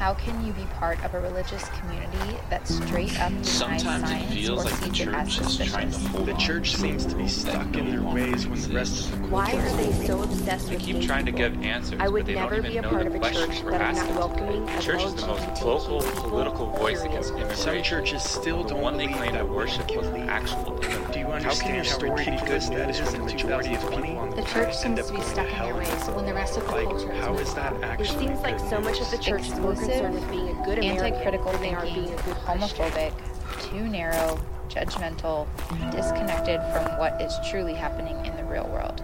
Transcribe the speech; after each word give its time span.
How 0.00 0.14
can 0.14 0.42
you 0.46 0.54
be 0.54 0.64
part 0.78 1.04
of 1.04 1.12
a 1.12 1.20
religious 1.20 1.68
community 1.78 2.38
that 2.48 2.66
straight 2.66 3.20
up 3.20 3.28
denies 3.28 3.48
Sometimes 3.50 4.10
it 4.10 4.34
feels 4.34 4.60
or 4.60 4.64
like 4.64 4.80
the 4.80 4.94
sees 4.94 5.00
it 5.02 5.08
as 5.08 5.36
church 5.36 5.46
is 5.46 5.56
trying 5.70 5.88
to 5.90 5.92
suspicious? 5.92 6.06
hold 6.06 6.26
The 6.26 6.32
church 6.38 6.74
seems 6.74 7.04
to 7.04 7.14
be 7.14 7.28
stuck 7.28 7.76
in 7.76 7.90
their 7.90 8.02
ways 8.02 8.46
when 8.46 8.62
the 8.62 8.70
rest 8.70 9.10
of 9.12 9.20
the 9.20 9.28
Why 9.28 9.52
are 9.52 9.76
they 9.76 9.92
so 10.06 10.22
obsessed 10.22 10.68
They 10.68 10.76
with 10.76 10.84
keep 10.86 11.02
trying 11.02 11.26
to 11.26 11.32
people? 11.32 11.50
give 11.50 11.62
answers, 11.62 12.00
I 12.00 12.08
would 12.08 12.20
but 12.20 12.26
they 12.28 12.34
never 12.34 12.56
don't 12.56 12.64
even 12.64 12.70
be 12.72 12.78
even 12.78 12.78
a 12.78 12.82
know 12.82 12.88
part 12.88 13.02
the 13.02 13.08
of 13.08 13.14
a 13.14 13.18
questions 13.18 13.54
church 13.56 13.62
we're 13.62 13.70
that 13.72 13.90
is 13.92 13.98
asking. 13.98 14.14
not 14.14 14.18
welcoming 14.20 14.64
The 14.64 14.80
church 14.80 15.02
is 15.04 15.14
the 15.16 15.26
most 15.26 15.42
LGBT 15.42 15.58
vocal 15.60 16.00
political 16.30 16.66
voice 16.70 17.02
against 17.02 17.30
immigration. 17.32 17.56
Some 17.56 17.82
churches 17.82 18.22
still 18.22 18.64
don't 18.64 18.80
one 18.80 18.96
they 18.96 19.08
claim 19.08 19.32
that 19.34 19.40
to 19.40 19.44
worship 19.52 19.86
can 19.86 19.98
was 19.98 20.06
the 20.08 20.14
lead. 20.14 20.28
actual 20.30 20.64
Do 21.12 21.18
you 21.18 21.26
How 21.26 21.54
can 21.54 21.74
understand 21.74 21.74
your 21.76 21.84
how 21.84 21.90
story 21.98 22.24
be 22.24 22.30
ridiculous 22.30 22.68
good 22.70 22.78
that 22.78 22.86
news 22.86 23.00
is 23.00 23.12
when 23.12 23.12
when 23.12 23.20
the 23.20 23.26
the 23.26 23.32
majority 23.34 23.74
of 23.74 23.80
people 23.82 24.18
on 24.18 24.30
the 24.30 24.36
The 24.36 24.42
church 24.48 24.74
seems 24.76 25.06
to 25.06 25.12
be 25.12 25.20
stuck 25.20 25.52
in 25.52 25.58
their 25.58 25.74
ways 25.74 26.06
when 26.08 26.24
the 26.24 26.32
rest 26.34 26.56
of 26.56 26.64
the 26.64 26.72
Like, 26.72 26.84
culture 26.88 27.12
is 27.12 27.20
how 27.20 27.30
moving 27.32 27.46
is 27.46 27.54
that 27.54 27.72
on. 27.74 27.84
It 27.84 27.86
actually 27.86 28.26
seems 28.26 28.40
like 28.40 28.58
so 28.60 28.80
much 28.80 29.00
of 29.00 29.10
the 29.10 29.18
church 29.18 29.48
is 29.48 29.58
more 29.60 29.76
concerned 29.90 30.14
with 30.14 30.30
being 30.30 30.48
a 30.48 30.64
good 30.64 30.78
American 30.78 31.06
Anti-critical 31.06 31.52
than 31.52 31.74
are 31.74 31.80
thinking, 31.80 32.04
being 32.04 32.18
a 32.18 32.22
good 32.22 32.36
homophobic, 32.36 33.12
too 33.60 33.88
narrow, 33.88 34.40
judgmental, 34.68 35.48
disconnected 35.90 36.60
from 36.72 36.96
what 36.98 37.20
is 37.20 37.34
truly 37.50 37.74
happening 37.74 38.24
in 38.24 38.36
the 38.36 38.44
real 38.44 38.68
world. 38.68 39.02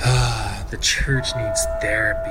the 0.70 0.78
church 0.80 1.36
needs 1.36 1.66
therapy. 1.82 2.30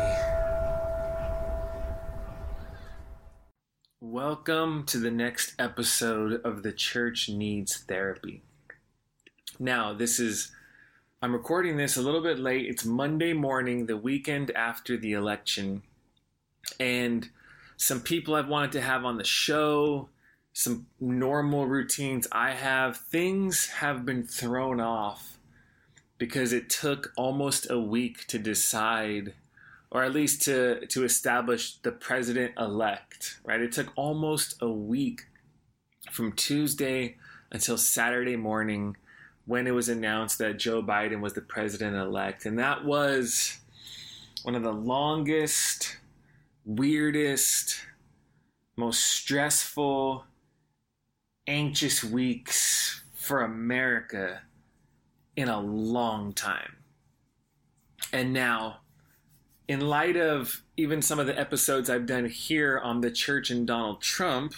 Welcome 4.01 4.85
to 4.87 4.97
the 4.97 5.11
next 5.11 5.53
episode 5.59 6.41
of 6.43 6.63
The 6.63 6.73
Church 6.73 7.29
Needs 7.29 7.77
Therapy. 7.77 8.41
Now, 9.59 9.93
this 9.93 10.19
is, 10.19 10.51
I'm 11.21 11.33
recording 11.33 11.77
this 11.77 11.95
a 11.95 12.01
little 12.01 12.21
bit 12.21 12.39
late. 12.39 12.65
It's 12.65 12.85
Monday 12.85 13.33
morning, 13.33 13.85
the 13.85 13.97
weekend 13.97 14.49
after 14.51 14.97
the 14.97 15.13
election. 15.13 15.83
And 16.79 17.29
some 17.83 17.99
people 17.99 18.33
I've 18.33 18.47
wanted 18.47 18.71
to 18.73 18.81
have 18.81 19.03
on 19.03 19.17
the 19.17 19.25
show, 19.25 20.07
some 20.53 20.87
normal 21.01 21.67
routines 21.67 22.29
I 22.31 22.51
have, 22.51 22.95
things 22.95 23.67
have 23.67 24.05
been 24.05 24.23
thrown 24.23 24.79
off 24.79 25.37
because 26.17 26.53
it 26.53 26.69
took 26.69 27.11
almost 27.17 27.69
a 27.69 27.77
week 27.77 28.25
to 28.27 28.39
decide 28.39 29.33
or 29.91 30.01
at 30.01 30.13
least 30.13 30.43
to 30.43 30.85
to 30.87 31.03
establish 31.03 31.75
the 31.79 31.91
president 31.91 32.53
elect 32.57 33.39
right? 33.43 33.59
It 33.59 33.73
took 33.73 33.91
almost 33.97 34.55
a 34.61 34.69
week 34.69 35.23
from 36.09 36.31
tuesday 36.33 37.15
until 37.51 37.77
saturday 37.77 38.35
morning 38.35 38.95
when 39.45 39.67
it 39.67 39.71
was 39.71 39.87
announced 39.87 40.37
that 40.37 40.59
joe 40.59 40.83
biden 40.83 41.21
was 41.21 41.33
the 41.33 41.41
president 41.41 41.95
elect 41.95 42.45
and 42.45 42.59
that 42.59 42.83
was 42.83 43.59
one 44.43 44.53
of 44.53 44.63
the 44.63 44.73
longest 44.73 45.97
weirdest 46.65 47.85
most 48.75 49.01
stressful 49.01 50.25
anxious 51.47 52.03
weeks 52.03 53.03
for 53.13 53.41
america 53.41 54.41
in 55.35 55.49
a 55.49 55.59
long 55.59 56.33
time. 56.33 56.77
And 58.11 58.33
now, 58.33 58.79
in 59.67 59.81
light 59.81 60.17
of 60.17 60.61
even 60.77 61.01
some 61.01 61.19
of 61.19 61.27
the 61.27 61.39
episodes 61.39 61.89
I've 61.89 62.05
done 62.05 62.25
here 62.25 62.79
on 62.79 63.01
the 63.01 63.11
church 63.11 63.49
and 63.49 63.65
Donald 63.65 64.01
Trump, 64.01 64.55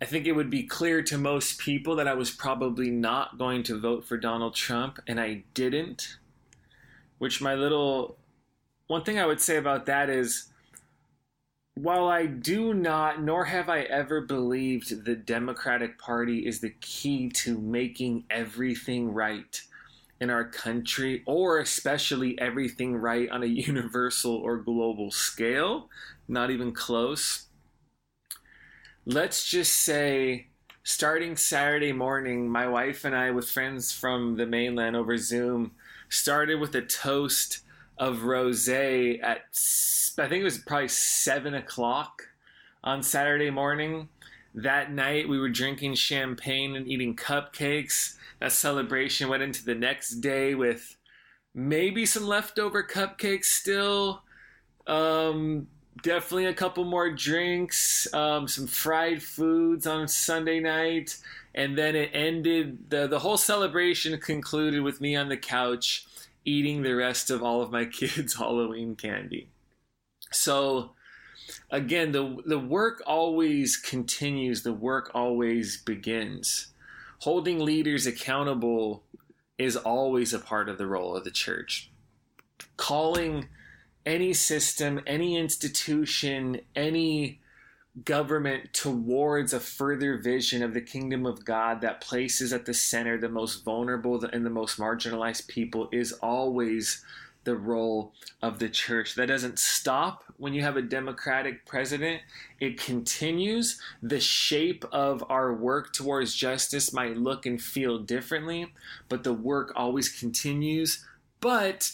I 0.00 0.04
think 0.04 0.26
it 0.26 0.32
would 0.32 0.48
be 0.48 0.62
clear 0.62 1.02
to 1.02 1.18
most 1.18 1.58
people 1.58 1.96
that 1.96 2.08
I 2.08 2.14
was 2.14 2.30
probably 2.30 2.90
not 2.90 3.36
going 3.36 3.64
to 3.64 3.78
vote 3.78 4.04
for 4.04 4.16
Donald 4.16 4.54
Trump, 4.54 5.00
and 5.06 5.20
I 5.20 5.42
didn't. 5.54 6.18
Which, 7.18 7.40
my 7.40 7.54
little 7.54 8.16
one 8.86 9.02
thing 9.02 9.18
I 9.18 9.26
would 9.26 9.40
say 9.40 9.56
about 9.56 9.86
that 9.86 10.08
is 10.08 10.47
while 11.82 12.08
I 12.08 12.26
do 12.26 12.74
not, 12.74 13.22
nor 13.22 13.44
have 13.44 13.68
I 13.68 13.82
ever 13.82 14.20
believed 14.20 15.04
the 15.04 15.14
Democratic 15.14 15.96
Party 15.96 16.44
is 16.44 16.60
the 16.60 16.74
key 16.80 17.28
to 17.30 17.56
making 17.56 18.24
everything 18.30 19.12
right 19.12 19.62
in 20.20 20.28
our 20.28 20.44
country, 20.44 21.22
or 21.24 21.60
especially 21.60 22.36
everything 22.40 22.96
right 22.96 23.30
on 23.30 23.44
a 23.44 23.46
universal 23.70 24.34
or 24.34 24.56
global 24.56 25.12
scale, 25.12 25.88
not 26.26 26.50
even 26.50 26.72
close. 26.72 27.46
Let's 29.06 29.48
just 29.48 29.72
say, 29.74 30.48
starting 30.82 31.36
Saturday 31.36 31.92
morning, 31.92 32.48
my 32.48 32.66
wife 32.66 33.04
and 33.04 33.14
I, 33.14 33.30
with 33.30 33.48
friends 33.48 33.92
from 33.92 34.36
the 34.36 34.46
mainland 34.46 34.96
over 34.96 35.16
Zoom, 35.16 35.70
started 36.08 36.56
with 36.56 36.74
a 36.74 36.82
toast 36.82 37.60
of 37.98 38.22
rose 38.22 38.68
at 38.68 39.42
I 40.18 40.26
think 40.26 40.40
it 40.40 40.44
was 40.44 40.58
probably 40.58 40.88
seven 40.88 41.54
o'clock 41.54 42.28
on 42.82 43.02
Saturday 43.02 43.50
morning. 43.50 44.08
That 44.54 44.92
night 44.92 45.28
we 45.28 45.38
were 45.38 45.48
drinking 45.48 45.94
champagne 45.94 46.74
and 46.74 46.88
eating 46.88 47.14
cupcakes. 47.14 48.16
That 48.40 48.52
celebration 48.52 49.28
went 49.28 49.42
into 49.42 49.64
the 49.64 49.74
next 49.74 50.16
day 50.16 50.54
with 50.54 50.96
maybe 51.54 52.06
some 52.06 52.24
leftover 52.24 52.82
cupcakes 52.82 53.46
still. 53.46 54.22
Um, 54.86 55.68
definitely 56.02 56.46
a 56.46 56.54
couple 56.54 56.84
more 56.84 57.10
drinks, 57.10 58.12
um, 58.14 58.48
some 58.48 58.66
fried 58.66 59.22
foods 59.22 59.86
on 59.86 60.08
Sunday 60.08 60.60
night, 60.60 61.16
and 61.54 61.76
then 61.76 61.94
it 61.94 62.10
ended. 62.12 62.90
the 62.90 63.06
The 63.06 63.18
whole 63.18 63.36
celebration 63.36 64.18
concluded 64.18 64.82
with 64.82 65.00
me 65.00 65.14
on 65.14 65.28
the 65.28 65.36
couch 65.36 66.06
eating 66.48 66.82
the 66.82 66.94
rest 66.94 67.30
of 67.30 67.42
all 67.42 67.60
of 67.62 67.70
my 67.70 67.84
kids' 68.00 68.34
Halloween 68.34 68.96
candy. 68.96 69.50
So 70.32 70.92
again, 71.70 72.12
the 72.12 72.38
the 72.44 72.58
work 72.58 73.02
always 73.06 73.76
continues. 73.76 74.62
The 74.62 74.72
work 74.72 75.10
always 75.14 75.80
begins. 75.82 76.68
Holding 77.20 77.58
leaders 77.58 78.06
accountable 78.06 79.02
is 79.58 79.76
always 79.76 80.32
a 80.32 80.38
part 80.38 80.68
of 80.68 80.78
the 80.78 80.86
role 80.86 81.16
of 81.16 81.24
the 81.24 81.30
church. 81.30 81.90
Calling 82.76 83.48
any 84.06 84.32
system, 84.32 85.00
any 85.06 85.36
institution, 85.36 86.60
any 86.76 87.40
government 88.04 88.72
towards 88.72 89.52
a 89.52 89.60
further 89.60 90.18
vision 90.18 90.62
of 90.62 90.74
the 90.74 90.80
kingdom 90.80 91.26
of 91.26 91.44
God 91.44 91.80
that 91.80 92.00
places 92.00 92.52
at 92.52 92.66
the 92.66 92.74
center 92.74 93.18
the 93.18 93.28
most 93.28 93.64
vulnerable 93.64 94.24
and 94.24 94.44
the 94.44 94.50
most 94.50 94.78
marginalized 94.78 95.48
people 95.48 95.88
is 95.92 96.12
always 96.12 97.04
the 97.44 97.56
role 97.56 98.12
of 98.42 98.58
the 98.58 98.68
church. 98.68 99.14
That 99.14 99.28
doesn't 99.28 99.58
stop 99.58 100.24
when 100.36 100.52
you 100.54 100.62
have 100.62 100.76
a 100.76 100.82
democratic 100.82 101.66
president, 101.66 102.22
it 102.60 102.80
continues. 102.80 103.80
The 104.02 104.20
shape 104.20 104.84
of 104.92 105.24
our 105.28 105.52
work 105.54 105.92
towards 105.92 106.34
justice 106.34 106.92
might 106.92 107.16
look 107.16 107.46
and 107.46 107.60
feel 107.60 107.98
differently, 107.98 108.72
but 109.08 109.24
the 109.24 109.32
work 109.32 109.72
always 109.74 110.08
continues. 110.08 111.04
But 111.40 111.92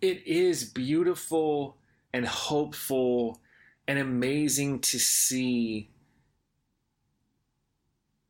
it 0.00 0.26
is 0.26 0.64
beautiful 0.64 1.76
and 2.12 2.26
hopeful 2.26 3.40
and 3.90 3.98
amazing 3.98 4.78
to 4.78 5.00
see 5.00 5.90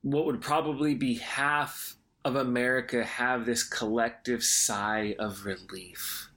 what 0.01 0.25
would 0.25 0.41
probably 0.41 0.95
be 0.95 1.17
half 1.17 1.97
of 2.25 2.35
America 2.35 3.05
have 3.05 3.45
this 3.45 3.63
collective 3.63 4.43
sigh 4.43 5.15
of 5.19 5.45
relief. 5.45 6.31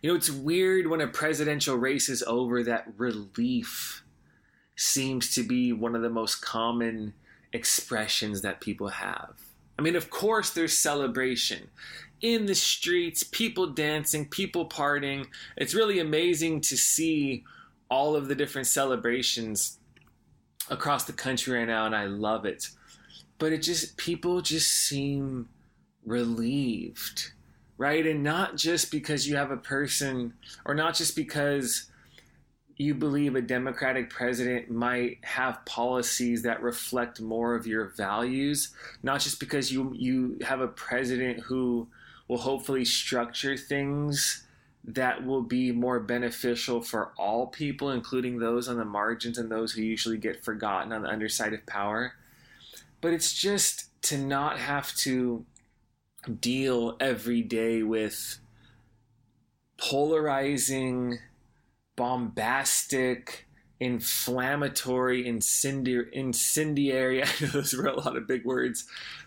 You 0.00 0.08
know, 0.08 0.16
it's 0.16 0.30
weird 0.30 0.86
when 0.86 1.02
a 1.02 1.08
presidential 1.08 1.76
race 1.76 2.08
is 2.08 2.22
over 2.22 2.62
that 2.62 2.86
relief 2.96 4.02
seems 4.76 5.34
to 5.34 5.42
be 5.42 5.74
one 5.74 5.94
of 5.94 6.00
the 6.00 6.08
most 6.08 6.36
common 6.36 7.12
expressions 7.52 8.40
that 8.40 8.62
people 8.62 8.88
have. 8.88 9.34
I 9.78 9.82
mean, 9.82 9.94
of 9.94 10.08
course, 10.08 10.48
there's 10.48 10.78
celebration 10.78 11.68
in 12.22 12.46
the 12.46 12.54
streets, 12.54 13.24
people 13.24 13.66
dancing, 13.66 14.26
people 14.26 14.70
partying. 14.70 15.26
It's 15.54 15.74
really 15.74 15.98
amazing 15.98 16.62
to 16.62 16.78
see 16.78 17.44
all 17.92 18.16
of 18.16 18.26
the 18.26 18.34
different 18.34 18.66
celebrations 18.66 19.78
across 20.70 21.04
the 21.04 21.12
country 21.12 21.58
right 21.58 21.68
now, 21.68 21.84
and 21.84 21.94
I 21.94 22.06
love 22.06 22.46
it. 22.46 22.70
But 23.38 23.52
it 23.52 23.58
just, 23.58 23.98
people 23.98 24.40
just 24.40 24.70
seem 24.70 25.50
relieved, 26.06 27.32
right? 27.76 28.06
And 28.06 28.22
not 28.22 28.56
just 28.56 28.90
because 28.90 29.28
you 29.28 29.36
have 29.36 29.50
a 29.50 29.58
person, 29.58 30.32
or 30.64 30.74
not 30.74 30.94
just 30.94 31.14
because 31.14 31.90
you 32.78 32.94
believe 32.94 33.36
a 33.36 33.42
Democratic 33.42 34.08
president 34.08 34.70
might 34.70 35.18
have 35.22 35.62
policies 35.66 36.40
that 36.44 36.62
reflect 36.62 37.20
more 37.20 37.54
of 37.54 37.66
your 37.66 37.92
values, 37.94 38.74
not 39.02 39.20
just 39.20 39.38
because 39.38 39.70
you 39.70 39.92
you 39.94 40.38
have 40.40 40.62
a 40.62 40.68
president 40.68 41.40
who 41.40 41.86
will 42.26 42.38
hopefully 42.38 42.86
structure 42.86 43.54
things 43.54 44.46
that 44.84 45.24
will 45.24 45.42
be 45.42 45.70
more 45.70 46.00
beneficial 46.00 46.82
for 46.82 47.12
all 47.16 47.46
people, 47.46 47.90
including 47.90 48.38
those 48.38 48.68
on 48.68 48.76
the 48.76 48.84
margins 48.84 49.38
and 49.38 49.50
those 49.50 49.72
who 49.72 49.82
usually 49.82 50.18
get 50.18 50.44
forgotten 50.44 50.92
on 50.92 51.02
the 51.02 51.08
underside 51.08 51.52
of 51.52 51.64
power. 51.66 52.14
But 53.00 53.12
it's 53.12 53.32
just 53.32 53.88
to 54.02 54.18
not 54.18 54.58
have 54.58 54.94
to 54.96 55.44
deal 56.40 56.96
every 56.98 57.42
day 57.42 57.82
with 57.82 58.38
polarizing 59.76 61.18
bombastic, 61.96 63.46
inflammatory, 63.78 65.24
incendi- 65.24 66.10
incendiary, 66.12 67.22
I 67.22 67.26
know 67.40 67.48
those 67.48 67.74
were 67.74 67.86
a 67.86 68.00
lot 68.00 68.16
of 68.16 68.26
big 68.26 68.44
words, 68.44 68.84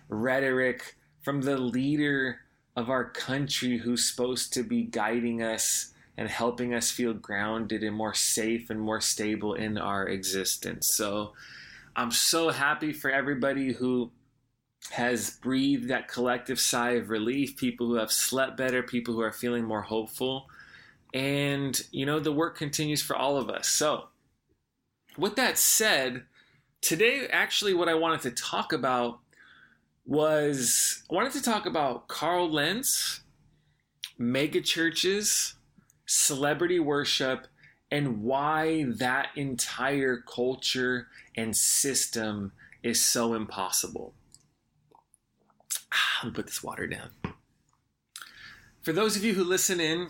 rhetoric 0.10 0.96
from 1.22 1.42
the 1.42 1.57
leader 1.57 2.40
of 2.75 2.89
our 2.89 3.06
country 3.06 3.77
who's 3.77 4.10
supposed 4.10 4.54
to 4.54 4.63
be 4.63 4.83
guiding 4.83 5.42
us 5.42 5.94
and 6.18 6.30
helping 6.30 6.74
us 6.74 6.92
feel 6.92 7.13
grounded 7.13 7.83
and 7.83 7.95
more 7.95 8.13
safe 8.13 8.69
and 8.69 8.80
more 8.80 9.01
stable 9.01 9.54
in 9.54 9.77
our 9.77 10.07
existence. 10.07 10.88
So 10.88 11.33
I'm 11.95 12.12
so 12.12 12.50
happy 12.50 12.94
for 12.94 13.10
everybody 13.10 13.74
who 13.74 14.12
has 14.92 15.31
breathed 15.31 15.89
that 15.89 16.07
collective 16.07 16.60
sigh 16.60 16.92
of 16.92 17.10
relief, 17.10 17.57
people 17.57 17.88
who 17.88 17.95
have 17.95 18.12
slept 18.12 18.57
better, 18.57 18.83
people 18.83 19.13
who 19.13 19.21
are 19.21 19.31
feeling 19.31 19.66
more 19.66 19.81
hopeful. 19.81 20.48
And, 21.13 21.81
you 21.92 22.06
know, 22.06 22.19
the 22.19 22.31
work 22.31 22.57
continues 22.57 23.01
for 23.01 23.16
all 23.16 23.38
of 23.38 23.50
us. 23.50 23.68
So, 23.69 24.06
with 25.18 25.38
that 25.38 25.57
said, 25.57 26.24
today, 26.81 27.28
actually, 27.31 27.74
what 27.74 27.89
I 27.89 27.94
wanted 27.94 28.21
to 28.21 28.31
talk 28.31 28.74
about 28.74 29.19
was 30.06 31.04
I 31.10 31.16
wanted 31.16 31.34
to 31.34 31.42
talk 31.42 31.66
about 31.66 32.07
Carl 32.07 32.52
Lentz, 32.52 33.22
mega 34.18 34.62
churches, 34.62 35.56
celebrity 36.06 36.80
worship, 36.80 37.48
and 37.92 38.22
why 38.22 38.86
that 38.88 39.30
entire 39.36 40.18
culture 40.18 41.07
and 41.36 41.56
system 41.56 42.52
is 42.84 43.04
so 43.04 43.34
impossible. 43.34 44.13
Ah, 45.92 46.19
I'm 46.24 46.34
put 46.34 46.46
this 46.46 46.63
water 46.63 46.88
down. 46.88 47.10
For 48.81 48.94
those 48.94 49.16
of 49.16 49.24
you 49.24 49.34
who 49.34 49.44
listen 49.44 49.80
in, 49.80 50.10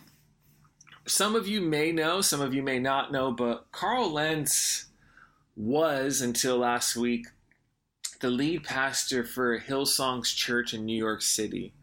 some 1.07 1.35
of 1.35 1.47
you 1.47 1.61
may 1.61 1.91
know, 1.91 2.19
some 2.21 2.41
of 2.41 2.53
you 2.53 2.61
may 2.61 2.79
not 2.79 3.11
know, 3.11 3.31
but 3.31 3.71
Carl 3.71 4.11
Lentz 4.11 4.87
was 5.55 6.19
until 6.21 6.57
last 6.57 6.95
week 6.97 7.27
the 8.19 8.29
lead 8.29 8.63
pastor 8.63 9.23
for 9.23 9.59
Hillsong's 9.59 10.33
church 10.33 10.73
in 10.73 10.85
New 10.85 10.97
York 10.97 11.21
City. 11.21 11.73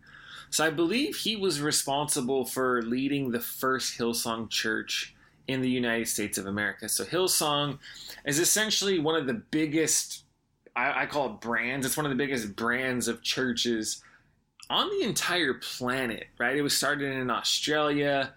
So 0.50 0.66
I 0.66 0.70
believe 0.70 1.16
he 1.16 1.36
was 1.36 1.60
responsible 1.60 2.44
for 2.44 2.82
leading 2.82 3.30
the 3.30 3.40
first 3.40 3.98
Hillsong 3.98 4.50
church 4.50 5.14
in 5.48 5.62
the 5.62 5.70
United 5.70 6.08
States 6.08 6.38
of 6.38 6.46
America. 6.46 6.88
So 6.88 7.04
Hillsong 7.04 7.78
is 8.24 8.38
essentially 8.38 8.98
one 8.98 9.16
of 9.16 9.26
the 9.26 9.34
biggest, 9.34 10.24
I, 10.76 11.02
I 11.02 11.06
call 11.06 11.30
it 11.30 11.40
brands, 11.40 11.86
it's 11.86 11.96
one 11.96 12.06
of 12.06 12.10
the 12.10 12.16
biggest 12.16 12.54
brands 12.54 13.08
of 13.08 13.22
churches 13.22 14.02
on 14.68 14.88
the 14.90 15.06
entire 15.06 15.54
planet, 15.54 16.26
right? 16.38 16.56
It 16.56 16.62
was 16.62 16.76
started 16.76 17.12
in 17.12 17.30
Australia. 17.30 18.32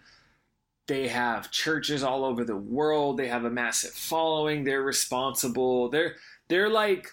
They 0.88 1.08
have 1.08 1.52
churches 1.52 2.04
all 2.04 2.24
over 2.26 2.44
the 2.44 2.58
world. 2.58 3.18
They 3.18 3.28
have 3.28 3.46
a 3.46 3.50
massive 3.50 3.92
following. 3.92 4.64
They're 4.64 4.84
responsible. 4.84 5.90
They're 5.90 6.16
they're 6.48 6.70
like 6.70 7.10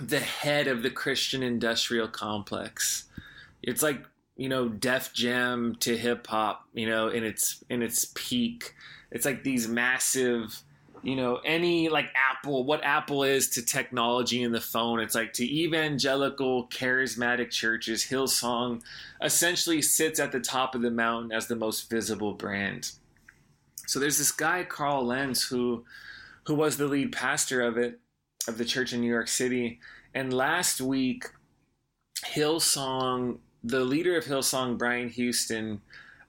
the 0.00 0.20
head 0.20 0.66
of 0.66 0.82
the 0.82 0.90
Christian 0.90 1.42
industrial 1.42 2.08
complex. 2.08 3.04
It's 3.62 3.82
like 3.82 4.04
you 4.36 4.48
know 4.48 4.68
Def 4.68 5.12
Jam 5.12 5.76
to 5.80 5.96
hip 5.96 6.26
hop, 6.26 6.66
you 6.74 6.88
know, 6.88 7.08
in 7.08 7.24
its 7.24 7.64
in 7.68 7.82
its 7.82 8.10
peak. 8.14 8.74
It's 9.10 9.24
like 9.24 9.44
these 9.44 9.68
massive, 9.68 10.60
you 11.02 11.14
know, 11.14 11.36
any 11.44 11.88
like 11.88 12.08
Apple, 12.32 12.64
what 12.64 12.82
Apple 12.82 13.22
is 13.22 13.48
to 13.50 13.64
technology 13.64 14.42
and 14.42 14.52
the 14.54 14.60
phone. 14.60 14.98
It's 14.98 15.14
like 15.14 15.32
to 15.34 15.44
evangelical 15.44 16.66
charismatic 16.68 17.50
churches. 17.50 18.04
Hillsong 18.04 18.82
essentially 19.22 19.82
sits 19.82 20.18
at 20.18 20.32
the 20.32 20.40
top 20.40 20.74
of 20.74 20.82
the 20.82 20.90
mountain 20.90 21.30
as 21.30 21.46
the 21.46 21.56
most 21.56 21.88
visible 21.88 22.32
brand. 22.32 22.90
So 23.86 24.00
there's 24.00 24.18
this 24.18 24.32
guy 24.32 24.64
Carl 24.64 25.04
Lentz 25.04 25.44
who 25.44 25.84
who 26.46 26.54
was 26.54 26.76
the 26.76 26.88
lead 26.88 27.12
pastor 27.12 27.62
of 27.62 27.78
it 27.78 28.00
of 28.48 28.58
the 28.58 28.64
church 28.64 28.92
in 28.92 29.00
New 29.00 29.10
York 29.10 29.28
City. 29.28 29.80
And 30.14 30.32
last 30.32 30.80
week, 30.80 31.26
Hillsong, 32.24 33.38
the 33.62 33.80
leader 33.80 34.16
of 34.16 34.24
Hillsong, 34.24 34.78
Brian 34.78 35.08
Houston, 35.08 35.80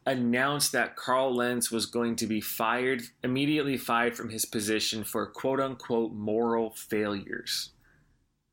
announced 0.06 0.72
that 0.72 0.96
Carl 0.96 1.36
Lentz 1.36 1.72
was 1.72 1.86
going 1.86 2.16
to 2.18 2.28
be 2.28 2.40
fired, 2.40 3.02
immediately 3.24 3.78
fired 3.78 4.16
from 4.16 4.30
his 4.30 4.46
position 4.46 5.04
for 5.04 5.26
quote 5.26 5.60
unquote 5.60 6.14
moral 6.14 6.72
failures. 6.72 7.72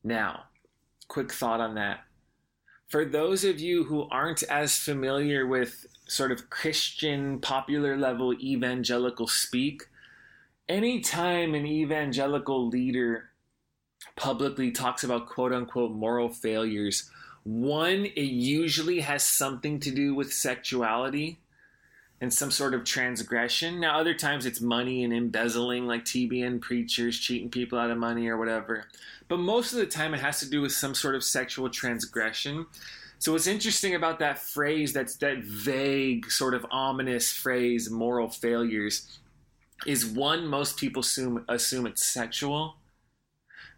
Now, 0.03 0.45
quick 1.07 1.31
thought 1.31 1.59
on 1.59 1.75
that. 1.75 2.01
For 2.89 3.05
those 3.05 3.43
of 3.43 3.59
you 3.59 3.85
who 3.85 4.07
aren't 4.09 4.43
as 4.43 4.77
familiar 4.77 5.47
with 5.47 5.85
sort 6.07 6.31
of 6.31 6.49
Christian 6.49 7.39
popular 7.39 7.97
level 7.97 8.33
evangelical 8.33 9.27
speak, 9.27 9.83
anytime 10.67 11.55
an 11.55 11.65
evangelical 11.65 12.67
leader 12.67 13.29
publicly 14.15 14.71
talks 14.71 15.03
about 15.03 15.27
quote 15.27 15.53
unquote 15.53 15.91
moral 15.91 16.29
failures, 16.29 17.09
one, 17.43 18.05
it 18.05 18.21
usually 18.21 19.01
has 19.01 19.23
something 19.23 19.79
to 19.81 19.91
do 19.91 20.15
with 20.15 20.33
sexuality 20.33 21.39
and 22.21 22.33
some 22.33 22.51
sort 22.51 22.73
of 22.73 22.85
transgression. 22.85 23.81
Now, 23.81 23.99
other 23.99 24.13
times 24.13 24.45
it's 24.45 24.61
money 24.61 25.03
and 25.03 25.11
embezzling, 25.13 25.85
like 25.85 26.05
TBN 26.05 26.61
preachers 26.61 27.19
cheating 27.19 27.49
people 27.49 27.77
out 27.77 27.91
of 27.91 27.97
money 27.97 28.27
or 28.27 28.37
whatever. 28.37 28.85
But 29.27 29.39
most 29.39 29.73
of 29.73 29.79
the 29.79 29.85
time 29.85 30.13
it 30.13 30.21
has 30.21 30.39
to 30.39 30.49
do 30.49 30.61
with 30.61 30.71
some 30.71 30.95
sort 30.95 31.15
of 31.15 31.23
sexual 31.23 31.69
transgression. 31.69 32.65
So 33.19 33.33
what's 33.33 33.47
interesting 33.47 33.95
about 33.95 34.19
that 34.19 34.39
phrase, 34.39 34.93
that's 34.93 35.17
that 35.17 35.39
vague, 35.39 36.31
sort 36.31 36.53
of 36.53 36.65
ominous 36.71 37.31
phrase, 37.31 37.89
moral 37.89 38.29
failures, 38.29 39.19
is 39.85 40.05
one, 40.05 40.47
most 40.47 40.77
people 40.77 41.01
assume 41.01 41.43
assume 41.49 41.85
it's 41.85 42.05
sexual 42.05 42.77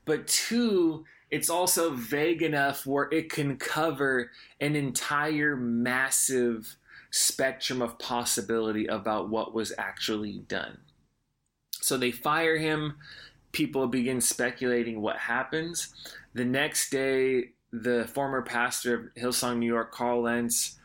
but 0.05 0.27
two, 0.27 1.05
it's 1.31 1.49
also 1.49 1.91
vague 1.91 2.43
enough 2.43 2.85
where 2.85 3.09
it 3.11 3.29
can 3.29 3.57
cover 3.57 4.31
an 4.61 4.75
entire 4.75 5.55
massive 5.55 6.77
spectrum 7.11 7.81
of 7.81 7.97
possibility 7.97 8.85
about 8.85 9.29
what 9.29 9.53
was 9.53 9.73
actually 9.77 10.39
done. 10.47 10.77
So 11.81 11.97
they 11.97 12.11
fire 12.11 12.57
him. 12.57 12.97
People 13.51 13.87
begin 13.87 14.21
speculating 14.21 15.01
what 15.01 15.17
happens. 15.17 15.93
The 16.33 16.45
next 16.45 16.89
day, 16.89 17.51
the 17.71 18.07
former 18.13 18.41
pastor 18.41 18.95
of 18.95 19.21
Hillsong, 19.21 19.57
New 19.57 19.65
York, 19.65 19.91
Carl 19.91 20.23
Lentz, 20.23 20.77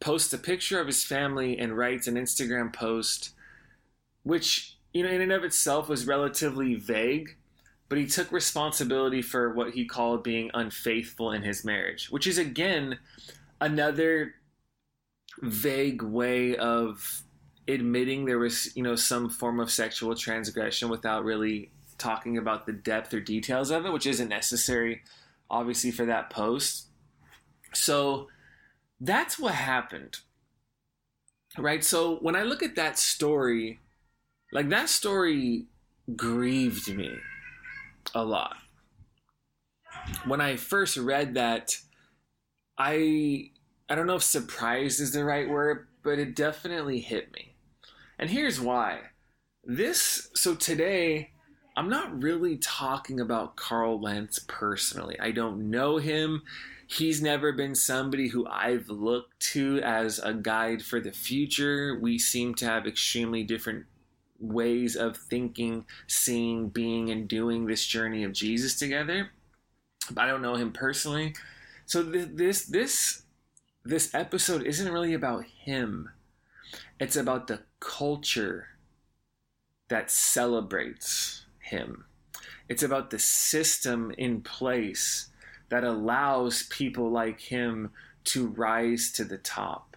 posts 0.00 0.32
a 0.32 0.38
picture 0.38 0.80
of 0.80 0.86
his 0.86 1.04
family 1.04 1.58
and 1.58 1.76
writes 1.76 2.06
an 2.06 2.14
Instagram 2.14 2.72
post, 2.72 3.30
which, 4.22 4.76
you 4.92 5.02
know, 5.02 5.10
in 5.10 5.20
and 5.20 5.32
of 5.32 5.44
itself 5.44 5.88
was 5.88 6.06
relatively 6.06 6.74
vague 6.74 7.36
but 7.88 7.98
he 7.98 8.06
took 8.06 8.32
responsibility 8.32 9.22
for 9.22 9.52
what 9.52 9.74
he 9.74 9.84
called 9.84 10.22
being 10.22 10.50
unfaithful 10.54 11.32
in 11.32 11.42
his 11.42 11.64
marriage, 11.64 12.10
which 12.10 12.26
is 12.26 12.38
again 12.38 12.98
another 13.60 14.34
vague 15.40 16.02
way 16.02 16.56
of 16.56 17.22
admitting 17.68 18.24
there 18.24 18.38
was, 18.38 18.74
you 18.76 18.82
know, 18.82 18.96
some 18.96 19.28
form 19.28 19.60
of 19.60 19.70
sexual 19.70 20.14
transgression 20.14 20.88
without 20.88 21.24
really 21.24 21.70
talking 21.98 22.38
about 22.38 22.66
the 22.66 22.72
depth 22.72 23.12
or 23.14 23.20
details 23.20 23.70
of 23.70 23.86
it, 23.86 23.92
which 23.92 24.06
isn't 24.06 24.28
necessary 24.28 25.02
obviously 25.48 25.90
for 25.90 26.04
that 26.06 26.30
post. 26.30 26.86
So 27.72 28.28
that's 29.00 29.38
what 29.38 29.54
happened. 29.54 30.18
Right? 31.58 31.84
So 31.84 32.16
when 32.16 32.36
I 32.36 32.42
look 32.42 32.62
at 32.62 32.76
that 32.76 32.98
story, 32.98 33.78
like 34.52 34.68
that 34.70 34.88
story 34.88 35.66
grieved 36.16 36.94
me 36.94 37.16
a 38.14 38.24
lot. 38.24 38.56
When 40.24 40.40
I 40.40 40.56
first 40.56 40.96
read 40.96 41.34
that, 41.34 41.76
I 42.78 43.50
I 43.88 43.94
don't 43.94 44.06
know 44.06 44.16
if 44.16 44.22
surprised 44.22 45.00
is 45.00 45.12
the 45.12 45.24
right 45.24 45.48
word, 45.48 45.86
but 46.02 46.18
it 46.18 46.34
definitely 46.34 47.00
hit 47.00 47.32
me. 47.32 47.54
And 48.18 48.30
here's 48.30 48.60
why. 48.60 49.00
This 49.64 50.28
so 50.34 50.54
today 50.54 51.30
I'm 51.76 51.90
not 51.90 52.22
really 52.22 52.56
talking 52.56 53.20
about 53.20 53.56
Carl 53.56 54.00
Lentz 54.00 54.38
personally. 54.38 55.18
I 55.20 55.30
don't 55.30 55.70
know 55.70 55.98
him. 55.98 56.42
He's 56.86 57.20
never 57.20 57.52
been 57.52 57.74
somebody 57.74 58.28
who 58.28 58.46
I've 58.46 58.88
looked 58.88 59.40
to 59.52 59.80
as 59.82 60.18
a 60.18 60.32
guide 60.32 60.82
for 60.82 61.00
the 61.00 61.12
future. 61.12 61.98
We 62.00 62.18
seem 62.18 62.54
to 62.56 62.64
have 62.64 62.86
extremely 62.86 63.42
different 63.42 63.86
ways 64.38 64.96
of 64.96 65.16
thinking, 65.16 65.84
seeing, 66.06 66.68
being, 66.68 67.10
and 67.10 67.28
doing 67.28 67.66
this 67.66 67.86
journey 67.86 68.24
of 68.24 68.32
Jesus 68.32 68.78
together. 68.78 69.30
But 70.10 70.24
I 70.24 70.26
don't 70.28 70.42
know 70.42 70.56
him 70.56 70.72
personally. 70.72 71.34
So 71.86 72.02
th- 72.02 72.30
this 72.34 72.64
this 72.64 73.22
this 73.84 74.14
episode 74.14 74.62
isn't 74.64 74.92
really 74.92 75.14
about 75.14 75.44
him. 75.44 76.10
It's 76.98 77.16
about 77.16 77.46
the 77.46 77.60
culture 77.80 78.68
that 79.88 80.10
celebrates 80.10 81.44
him. 81.60 82.04
It's 82.68 82.82
about 82.82 83.10
the 83.10 83.18
system 83.18 84.12
in 84.18 84.40
place 84.40 85.28
that 85.68 85.84
allows 85.84 86.64
people 86.64 87.10
like 87.10 87.40
him 87.40 87.90
to 88.24 88.48
rise 88.48 89.12
to 89.12 89.24
the 89.24 89.38
top 89.38 89.95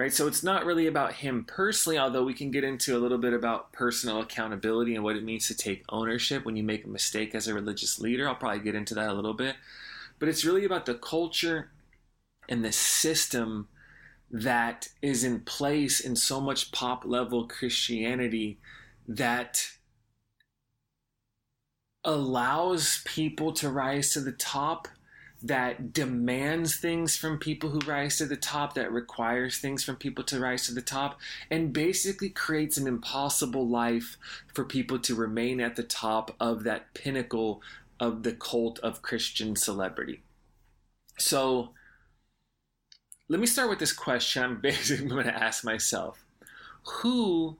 right? 0.00 0.14
So 0.14 0.26
it's 0.26 0.42
not 0.42 0.64
really 0.64 0.86
about 0.86 1.12
him 1.12 1.44
personally, 1.44 1.98
although 1.98 2.24
we 2.24 2.32
can 2.32 2.50
get 2.50 2.64
into 2.64 2.96
a 2.96 2.98
little 2.98 3.18
bit 3.18 3.34
about 3.34 3.70
personal 3.72 4.20
accountability 4.20 4.94
and 4.94 5.04
what 5.04 5.16
it 5.16 5.24
means 5.24 5.46
to 5.48 5.54
take 5.56 5.84
ownership 5.90 6.44
when 6.44 6.56
you 6.56 6.62
make 6.62 6.84
a 6.84 6.88
mistake 6.88 7.34
as 7.34 7.46
a 7.46 7.54
religious 7.54 8.00
leader. 8.00 8.26
I'll 8.26 8.34
probably 8.34 8.60
get 8.60 8.74
into 8.74 8.94
that 8.94 9.10
a 9.10 9.12
little 9.12 9.34
bit. 9.34 9.56
But 10.18 10.30
it's 10.30 10.44
really 10.44 10.64
about 10.64 10.86
the 10.86 10.94
culture 10.94 11.70
and 12.48 12.64
the 12.64 12.72
system 12.72 13.68
that 14.30 14.88
is 15.02 15.22
in 15.22 15.40
place 15.40 16.00
in 16.00 16.16
so 16.16 16.40
much 16.40 16.72
pop 16.72 17.04
level 17.04 17.46
Christianity 17.46 18.58
that 19.06 19.68
allows 22.04 23.02
people 23.04 23.52
to 23.52 23.68
rise 23.68 24.14
to 24.14 24.20
the 24.20 24.32
top 24.32 24.88
that 25.42 25.92
demands 25.92 26.76
things 26.76 27.16
from 27.16 27.38
people 27.38 27.70
who 27.70 27.78
rise 27.80 28.18
to 28.18 28.26
the 28.26 28.36
top, 28.36 28.74
that 28.74 28.92
requires 28.92 29.58
things 29.58 29.82
from 29.82 29.96
people 29.96 30.22
to 30.24 30.38
rise 30.38 30.66
to 30.66 30.74
the 30.74 30.82
top, 30.82 31.18
and 31.50 31.72
basically 31.72 32.28
creates 32.28 32.76
an 32.76 32.86
impossible 32.86 33.66
life 33.66 34.16
for 34.52 34.64
people 34.64 34.98
to 34.98 35.14
remain 35.14 35.60
at 35.60 35.76
the 35.76 35.82
top 35.82 36.34
of 36.38 36.64
that 36.64 36.92
pinnacle 36.92 37.62
of 37.98 38.22
the 38.22 38.32
cult 38.32 38.78
of 38.80 39.02
Christian 39.02 39.56
celebrity. 39.56 40.22
So, 41.18 41.70
let 43.28 43.40
me 43.40 43.46
start 43.46 43.70
with 43.70 43.78
this 43.78 43.92
question 43.92 44.42
I'm 44.42 44.60
basically 44.60 45.06
going 45.06 45.26
to 45.26 45.42
ask 45.42 45.64
myself 45.64 46.24
Who 47.00 47.56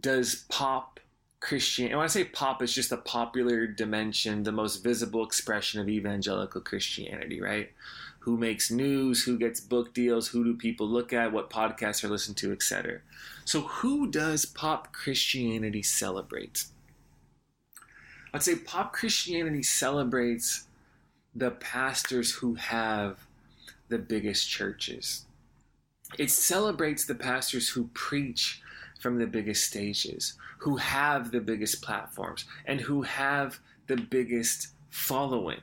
does 0.00 0.44
pop 0.48 1.00
Christian. 1.40 1.86
And 1.86 1.96
when 1.96 2.04
I 2.04 2.08
say 2.08 2.24
pop, 2.24 2.62
it's 2.62 2.72
just 2.72 2.90
the 2.90 2.98
popular 2.98 3.66
dimension, 3.66 4.42
the 4.42 4.52
most 4.52 4.84
visible 4.84 5.24
expression 5.24 5.80
of 5.80 5.88
evangelical 5.88 6.60
Christianity, 6.60 7.40
right? 7.40 7.70
Who 8.20 8.36
makes 8.36 8.70
news, 8.70 9.24
who 9.24 9.38
gets 9.38 9.60
book 9.60 9.94
deals, 9.94 10.28
who 10.28 10.44
do 10.44 10.54
people 10.54 10.86
look 10.86 11.12
at, 11.12 11.32
what 11.32 11.48
podcasts 11.48 12.04
are 12.04 12.08
listened 12.08 12.36
to, 12.38 12.52
etc. 12.52 13.00
So, 13.46 13.62
who 13.62 14.10
does 14.10 14.44
pop 14.44 14.92
Christianity 14.92 15.82
celebrate? 15.82 16.64
I'd 18.32 18.42
say 18.42 18.56
pop 18.56 18.92
Christianity 18.92 19.62
celebrates 19.62 20.68
the 21.34 21.50
pastors 21.50 22.34
who 22.34 22.54
have 22.54 23.26
the 23.88 23.98
biggest 23.98 24.48
churches. 24.48 25.24
It 26.18 26.30
celebrates 26.30 27.04
the 27.04 27.14
pastors 27.14 27.70
who 27.70 27.88
preach 27.94 28.62
from 29.00 29.18
the 29.18 29.26
biggest 29.26 29.64
stages, 29.64 30.34
who 30.58 30.76
have 30.76 31.32
the 31.32 31.40
biggest 31.40 31.82
platforms, 31.82 32.44
and 32.66 32.80
who 32.80 33.02
have 33.02 33.58
the 33.86 33.96
biggest 33.96 34.68
following. 34.90 35.60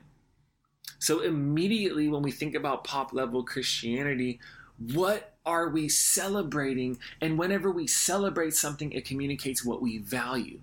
So, 0.98 1.20
immediately 1.20 2.08
when 2.08 2.22
we 2.22 2.32
think 2.32 2.54
about 2.54 2.84
pop 2.84 3.12
level 3.12 3.44
Christianity, 3.44 4.40
what 4.78 5.34
are 5.46 5.68
we 5.68 5.88
celebrating? 5.88 6.98
And 7.20 7.38
whenever 7.38 7.70
we 7.70 7.86
celebrate 7.86 8.54
something, 8.54 8.92
it 8.92 9.04
communicates 9.04 9.64
what 9.64 9.80
we 9.80 9.98
value. 9.98 10.60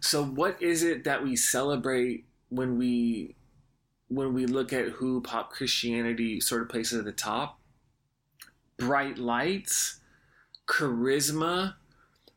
So, 0.00 0.24
what 0.24 0.60
is 0.62 0.82
it 0.82 1.04
that 1.04 1.22
we 1.22 1.36
celebrate 1.36 2.24
when 2.48 2.78
we 2.78 3.34
when 4.08 4.32
we 4.32 4.46
look 4.46 4.72
at 4.72 4.88
who 4.88 5.20
pop 5.20 5.50
Christianity 5.52 6.40
sort 6.40 6.62
of 6.62 6.68
places 6.68 6.98
at 6.98 7.04
the 7.04 7.12
top? 7.12 7.58
Bright 8.78 9.18
lights, 9.18 10.00
charisma, 10.66 11.74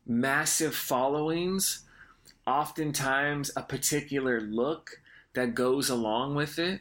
massive 0.06 0.74
followings, 0.74 1.84
oftentimes 2.46 3.50
a 3.56 3.62
particular 3.62 4.40
look 4.40 5.00
that 5.34 5.54
goes 5.54 5.88
along 5.88 6.34
with 6.34 6.58
it, 6.58 6.80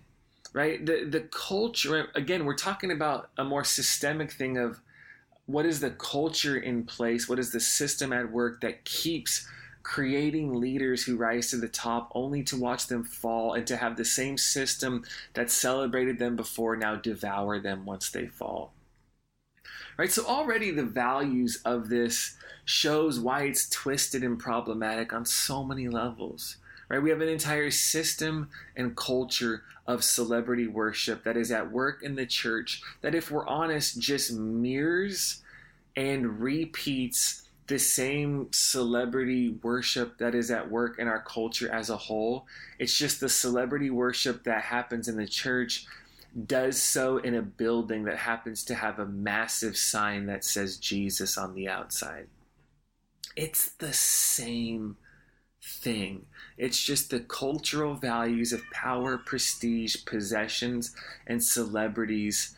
right? 0.53 0.85
The 0.85 1.05
the 1.05 1.21
culture 1.21 2.09
again, 2.15 2.45
we're 2.45 2.55
talking 2.55 2.91
about 2.91 3.29
a 3.37 3.43
more 3.43 3.63
systemic 3.63 4.31
thing 4.31 4.57
of 4.57 4.81
what 5.45 5.65
is 5.65 5.79
the 5.79 5.91
culture 5.91 6.57
in 6.57 6.83
place, 6.83 7.27
what 7.27 7.39
is 7.39 7.51
the 7.51 7.59
system 7.59 8.13
at 8.13 8.31
work 8.31 8.61
that 8.61 8.85
keeps 8.85 9.47
creating 9.83 10.53
leaders 10.53 11.03
who 11.03 11.17
rise 11.17 11.49
to 11.49 11.57
the 11.57 11.67
top 11.67 12.11
only 12.13 12.43
to 12.43 12.55
watch 12.55 12.87
them 12.87 13.03
fall 13.03 13.53
and 13.53 13.65
to 13.67 13.77
have 13.77 13.97
the 13.97 14.05
same 14.05 14.37
system 14.37 15.03
that 15.33 15.49
celebrated 15.49 16.19
them 16.19 16.35
before 16.35 16.75
now 16.75 16.95
devour 16.95 17.59
them 17.59 17.85
once 17.85 18.09
they 18.11 18.27
fall. 18.27 18.71
Right? 20.01 20.11
So 20.11 20.25
already 20.25 20.71
the 20.71 20.83
values 20.83 21.61
of 21.63 21.89
this 21.89 22.35
shows 22.65 23.19
why 23.19 23.43
it's 23.43 23.69
twisted 23.69 24.23
and 24.23 24.39
problematic 24.39 25.13
on 25.13 25.25
so 25.25 25.63
many 25.63 25.87
levels. 25.89 26.57
Right? 26.89 26.97
We 26.97 27.11
have 27.11 27.21
an 27.21 27.29
entire 27.29 27.69
system 27.69 28.49
and 28.75 28.97
culture 28.97 29.61
of 29.85 30.03
celebrity 30.03 30.65
worship 30.65 31.23
that 31.23 31.37
is 31.37 31.51
at 31.51 31.71
work 31.71 32.01
in 32.01 32.15
the 32.15 32.25
church 32.25 32.81
that 33.01 33.13
if 33.13 33.29
we're 33.29 33.45
honest 33.45 33.99
just 33.99 34.33
mirrors 34.33 35.43
and 35.95 36.41
repeats 36.41 37.43
the 37.67 37.77
same 37.77 38.47
celebrity 38.51 39.51
worship 39.61 40.17
that 40.17 40.33
is 40.33 40.49
at 40.49 40.71
work 40.71 40.97
in 40.97 41.07
our 41.07 41.21
culture 41.21 41.71
as 41.71 41.91
a 41.91 41.95
whole. 41.95 42.47
It's 42.79 42.97
just 42.97 43.19
the 43.19 43.29
celebrity 43.29 43.91
worship 43.91 44.45
that 44.45 44.63
happens 44.63 45.07
in 45.07 45.15
the 45.15 45.27
church 45.27 45.85
does 46.45 46.81
so 46.81 47.17
in 47.17 47.35
a 47.35 47.41
building 47.41 48.05
that 48.05 48.17
happens 48.17 48.63
to 48.65 48.75
have 48.75 48.99
a 48.99 49.05
massive 49.05 49.75
sign 49.75 50.27
that 50.27 50.43
says 50.43 50.77
Jesus 50.77 51.37
on 51.37 51.53
the 51.55 51.67
outside. 51.67 52.27
It's 53.35 53.71
the 53.73 53.93
same 53.93 54.97
thing. 55.63 56.25
It's 56.57 56.81
just 56.81 57.09
the 57.09 57.19
cultural 57.19 57.95
values 57.95 58.53
of 58.53 58.61
power, 58.71 59.17
prestige, 59.17 59.97
possessions, 60.05 60.95
and 61.27 61.43
celebrities 61.43 62.55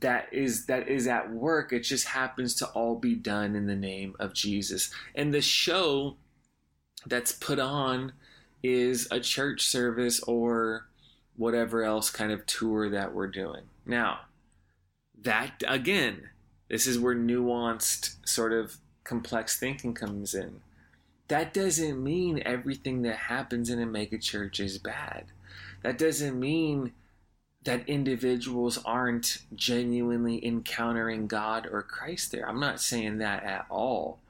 that 0.00 0.32
is 0.32 0.66
that 0.66 0.88
is 0.88 1.06
at 1.06 1.30
work. 1.30 1.72
It 1.72 1.80
just 1.80 2.06
happens 2.06 2.54
to 2.56 2.66
all 2.68 2.94
be 2.94 3.14
done 3.14 3.54
in 3.54 3.66
the 3.66 3.76
name 3.76 4.14
of 4.18 4.32
Jesus. 4.32 4.90
And 5.14 5.34
the 5.34 5.42
show 5.42 6.16
that's 7.06 7.32
put 7.32 7.58
on 7.58 8.12
is 8.62 9.08
a 9.10 9.20
church 9.20 9.62
service 9.62 10.20
or 10.20 10.86
whatever 11.42 11.82
else 11.82 12.08
kind 12.08 12.30
of 12.30 12.46
tour 12.46 12.88
that 12.88 13.12
we're 13.12 13.26
doing. 13.26 13.62
Now, 13.84 14.20
that 15.20 15.64
again, 15.66 16.30
this 16.68 16.86
is 16.86 17.00
where 17.00 17.16
nuanced 17.16 18.16
sort 18.24 18.52
of 18.52 18.76
complex 19.02 19.58
thinking 19.58 19.92
comes 19.92 20.34
in. 20.34 20.60
That 21.26 21.52
doesn't 21.52 22.02
mean 22.02 22.44
everything 22.46 23.02
that 23.02 23.16
happens 23.16 23.70
in 23.70 23.82
a 23.82 23.86
megachurch 23.86 24.60
is 24.60 24.78
bad. 24.78 25.24
That 25.82 25.98
doesn't 25.98 26.38
mean 26.38 26.92
that 27.64 27.88
individuals 27.88 28.78
aren't 28.84 29.38
genuinely 29.56 30.44
encountering 30.46 31.26
God 31.26 31.66
or 31.70 31.82
Christ 31.82 32.30
there. 32.30 32.48
I'm 32.48 32.60
not 32.60 32.80
saying 32.80 33.18
that 33.18 33.42
at 33.42 33.66
all. 33.68 34.20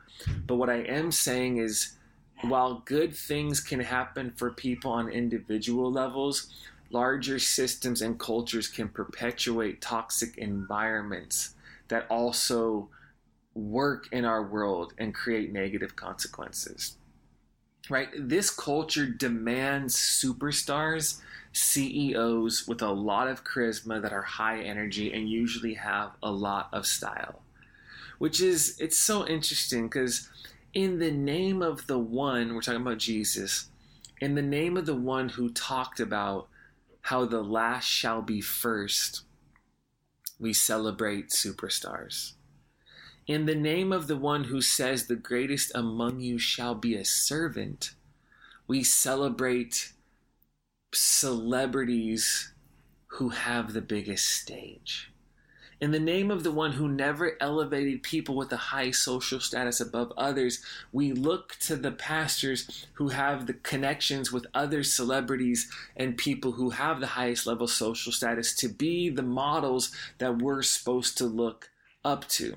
But 0.47 0.57
what 0.57 0.71
I 0.71 0.79
am 0.79 1.13
saying 1.13 1.59
is 1.59 1.95
while 2.41 2.83
good 2.87 3.15
things 3.15 3.61
can 3.61 3.81
happen 3.81 4.33
for 4.37 4.51
people 4.51 4.93
on 4.93 5.09
individual 5.09 5.93
levels, 5.93 6.49
larger 6.93 7.39
systems 7.39 8.03
and 8.03 8.21
cultures 8.21 8.69
can 8.69 8.89
perpetuate 8.89 9.81
toxic 9.81 10.37
environments 10.37 11.55
that 11.89 12.07
also 12.09 12.89
work 13.55 14.09
in 14.13 14.25
our 14.25 14.43
world 14.43 14.93
and 14.99 15.15
create 15.15 15.53
negative 15.53 15.97
consequences. 15.97 16.97
Right? 17.91 18.09
This 18.17 18.51
culture 18.51 19.07
demands 19.07 19.97
superstars, 19.97 21.21
CEOs 21.53 22.69
with 22.69 22.81
a 22.81 22.91
lot 22.91 23.29
of 23.29 23.45
charisma 23.45 24.01
that 24.01 24.13
are 24.13 24.23
high 24.23 24.61
energy 24.61 25.13
and 25.13 25.29
usually 25.29 25.75
have 25.75 26.13
a 26.23 26.31
lot 26.31 26.69
of 26.73 26.87
style. 26.87 27.43
Which 28.19 28.41
is, 28.41 28.77
it's 28.79 28.99
so 28.99 29.27
interesting 29.27 29.89
because 29.89 30.29
in 30.75 30.99
the 30.99 31.11
name 31.11 31.61
of 31.61 31.87
the 31.87 31.99
one, 31.99 32.55
we're 32.55 32.61
talking 32.61 32.81
about 32.81 32.99
Jesus, 32.99 33.67
in 34.21 34.37
the 34.37 34.43
name 34.43 34.77
of 34.77 34.87
the 34.87 34.95
one 34.95 35.31
who 35.31 35.51
talked 35.51 35.99
about 35.99 36.49
how 37.03 37.25
the 37.25 37.43
last 37.43 37.87
shall 37.87 38.23
be 38.23 38.41
first, 38.41 39.23
we 40.39 40.53
celebrate 40.53 41.29
superstars. 41.29 42.33
In 43.27 43.47
the 43.47 43.55
name 43.55 43.93
of 43.93 44.09
the 44.09 44.17
one 44.17 44.45
who 44.45 44.61
says, 44.61 45.07
The 45.07 45.17
greatest 45.17 45.71
among 45.75 46.21
you 46.21 46.39
shall 46.39 46.75
be 46.75 46.97
a 46.97 47.05
servant, 47.05 47.93
we 48.67 48.83
celebrate 48.83 49.93
celebrities 50.93 52.53
who 53.19 53.29
have 53.31 53.73
the 53.73 53.81
biggest 53.81 54.27
stage. 54.27 55.12
In 55.83 55.91
the 55.91 55.99
name 55.99 56.31
of 56.31 56.45
the 56.45 56.53
one 56.53 56.75
who 56.75 56.87
never 56.87 57.37
elevated 57.41 58.05
people 58.05 58.37
with 58.37 58.53
a 58.53 58.57
high 58.57 58.93
social 58.93 59.41
status 59.41 59.81
above 59.81 60.13
others, 60.17 60.65
we 60.93 61.11
look 61.11 61.57
to 61.63 61.75
the 61.75 61.91
pastors 61.91 62.87
who 62.93 63.09
have 63.09 63.49
the 63.49 63.55
connections 63.55 64.31
with 64.31 64.47
other 64.55 64.85
celebrities 64.85 65.69
and 65.97 66.17
people 66.17 66.53
who 66.53 66.71
have 66.71 67.01
the 67.01 67.09
highest 67.09 67.49
level 67.49 67.67
social 67.67 68.13
status 68.13 68.55
to 68.55 68.69
be 68.69 69.11
the 69.11 69.25
models 69.25 69.91
that 70.19 70.39
we're 70.39 70.63
supposed 70.63 71.19
to 71.19 71.25
look 71.25 71.71
up 72.05 72.29
to. 72.29 72.55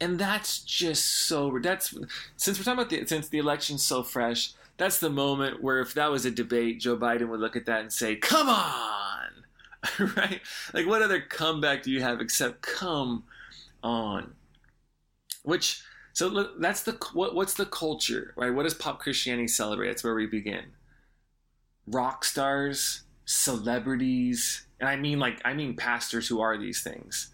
And 0.00 0.18
that's 0.18 0.60
just 0.60 1.04
so 1.04 1.58
that's 1.62 1.94
since 2.36 2.58
we're 2.58 2.64
talking 2.64 2.78
about 2.78 2.88
the 2.88 3.06
since 3.06 3.28
the 3.28 3.38
election's 3.38 3.84
so 3.84 4.02
fresh 4.02 4.54
that's 4.76 4.98
the 4.98 5.10
moment 5.10 5.62
where 5.62 5.78
if 5.78 5.94
that 5.94 6.10
was 6.10 6.24
a 6.24 6.32
debate 6.32 6.80
joe 6.80 6.96
biden 6.96 7.28
would 7.28 7.38
look 7.38 7.54
at 7.54 7.66
that 7.66 7.80
and 7.82 7.92
say 7.92 8.16
come 8.16 8.48
on 8.48 9.33
right 10.16 10.40
like 10.72 10.86
what 10.86 11.02
other 11.02 11.20
comeback 11.20 11.82
do 11.82 11.90
you 11.90 12.00
have 12.00 12.20
except 12.20 12.62
come 12.62 13.24
on 13.82 14.32
which 15.42 15.82
so 16.14 16.48
that's 16.60 16.84
the 16.84 16.92
what, 17.12 17.34
what's 17.34 17.54
the 17.54 17.66
culture, 17.66 18.32
right? 18.36 18.54
What 18.54 18.62
does 18.62 18.74
pop 18.74 19.00
Christianity 19.00 19.48
celebrate? 19.48 19.88
That's 19.88 20.04
where 20.04 20.14
we 20.14 20.26
begin. 20.26 20.66
Rock 21.88 22.24
stars, 22.24 23.02
celebrities, 23.24 24.64
and 24.78 24.88
I 24.88 24.94
mean 24.94 25.18
like 25.18 25.40
I 25.44 25.54
mean 25.54 25.74
pastors 25.74 26.28
who 26.28 26.40
are 26.40 26.56
these 26.56 26.82
things. 26.82 27.30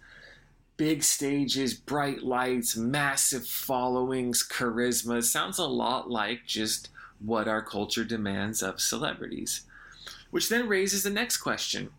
Big 0.79 1.03
stages, 1.03 1.75
bright 1.75 2.23
lights, 2.23 2.75
massive 2.75 3.47
followings, 3.47 4.43
charisma. 4.51 5.23
Sounds 5.23 5.59
a 5.59 5.67
lot 5.67 6.11
like 6.11 6.47
just 6.47 6.89
what 7.19 7.47
our 7.47 7.61
culture 7.61 8.03
demands 8.03 8.63
of 8.63 8.81
celebrities. 8.81 9.67
Which 10.31 10.49
then 10.49 10.69
raises 10.69 11.03
the 11.03 11.11
next 11.11 11.37
question. 11.37 11.91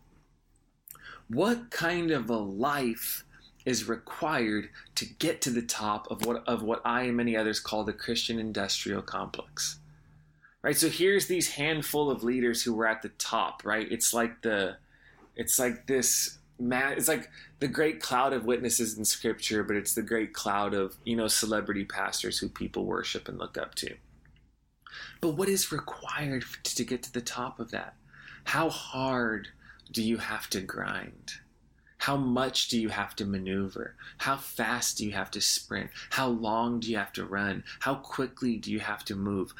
What 1.32 1.70
kind 1.70 2.10
of 2.10 2.28
a 2.28 2.36
life 2.36 3.24
is 3.64 3.88
required 3.88 4.68
to 4.96 5.04
get 5.04 5.40
to 5.42 5.50
the 5.50 5.62
top 5.62 6.10
of 6.10 6.26
what 6.26 6.46
of 6.48 6.62
what 6.62 6.82
I 6.84 7.02
and 7.02 7.16
many 7.16 7.36
others 7.36 7.60
call 7.60 7.84
the 7.84 7.92
Christian 7.92 8.38
industrial 8.38 9.02
complex. 9.02 9.78
Right? 10.62 10.76
So 10.76 10.88
here's 10.88 11.26
these 11.26 11.52
handful 11.52 12.10
of 12.10 12.22
leaders 12.22 12.62
who 12.62 12.74
were 12.74 12.86
at 12.86 13.02
the 13.02 13.08
top, 13.10 13.62
right? 13.64 13.90
It's 13.90 14.14
like 14.14 14.42
the 14.42 14.76
it's 15.36 15.58
like 15.58 15.86
this 15.86 16.38
it's 16.60 17.08
like 17.08 17.28
the 17.58 17.68
great 17.68 18.00
cloud 18.00 18.32
of 18.32 18.44
witnesses 18.44 18.96
in 18.96 19.04
scripture, 19.04 19.64
but 19.64 19.74
it's 19.74 19.94
the 19.94 20.02
great 20.02 20.32
cloud 20.32 20.74
of, 20.74 20.96
you 21.04 21.16
know, 21.16 21.26
celebrity 21.26 21.84
pastors 21.84 22.38
who 22.38 22.48
people 22.48 22.84
worship 22.84 23.28
and 23.28 23.38
look 23.38 23.58
up 23.58 23.74
to. 23.76 23.94
But 25.20 25.30
what 25.30 25.48
is 25.48 25.72
required 25.72 26.44
to 26.62 26.84
get 26.84 27.02
to 27.04 27.12
the 27.12 27.20
top 27.20 27.58
of 27.58 27.72
that? 27.72 27.94
How 28.44 28.68
hard 28.68 29.48
do 29.92 30.02
you 30.02 30.16
have 30.16 30.48
to 30.50 30.60
grind? 30.60 31.34
How 31.98 32.16
much 32.16 32.68
do 32.68 32.80
you 32.80 32.88
have 32.88 33.14
to 33.16 33.24
maneuver? 33.24 33.94
How 34.18 34.36
fast 34.36 34.98
do 34.98 35.06
you 35.06 35.12
have 35.12 35.30
to 35.32 35.40
sprint? 35.40 35.90
How 36.10 36.28
long 36.28 36.80
do 36.80 36.90
you 36.90 36.96
have 36.96 37.12
to 37.12 37.24
run? 37.24 37.62
How 37.80 37.94
quickly 37.94 38.56
do 38.56 38.72
you 38.72 38.80
have 38.80 39.04
to 39.04 39.14
move? 39.14 39.54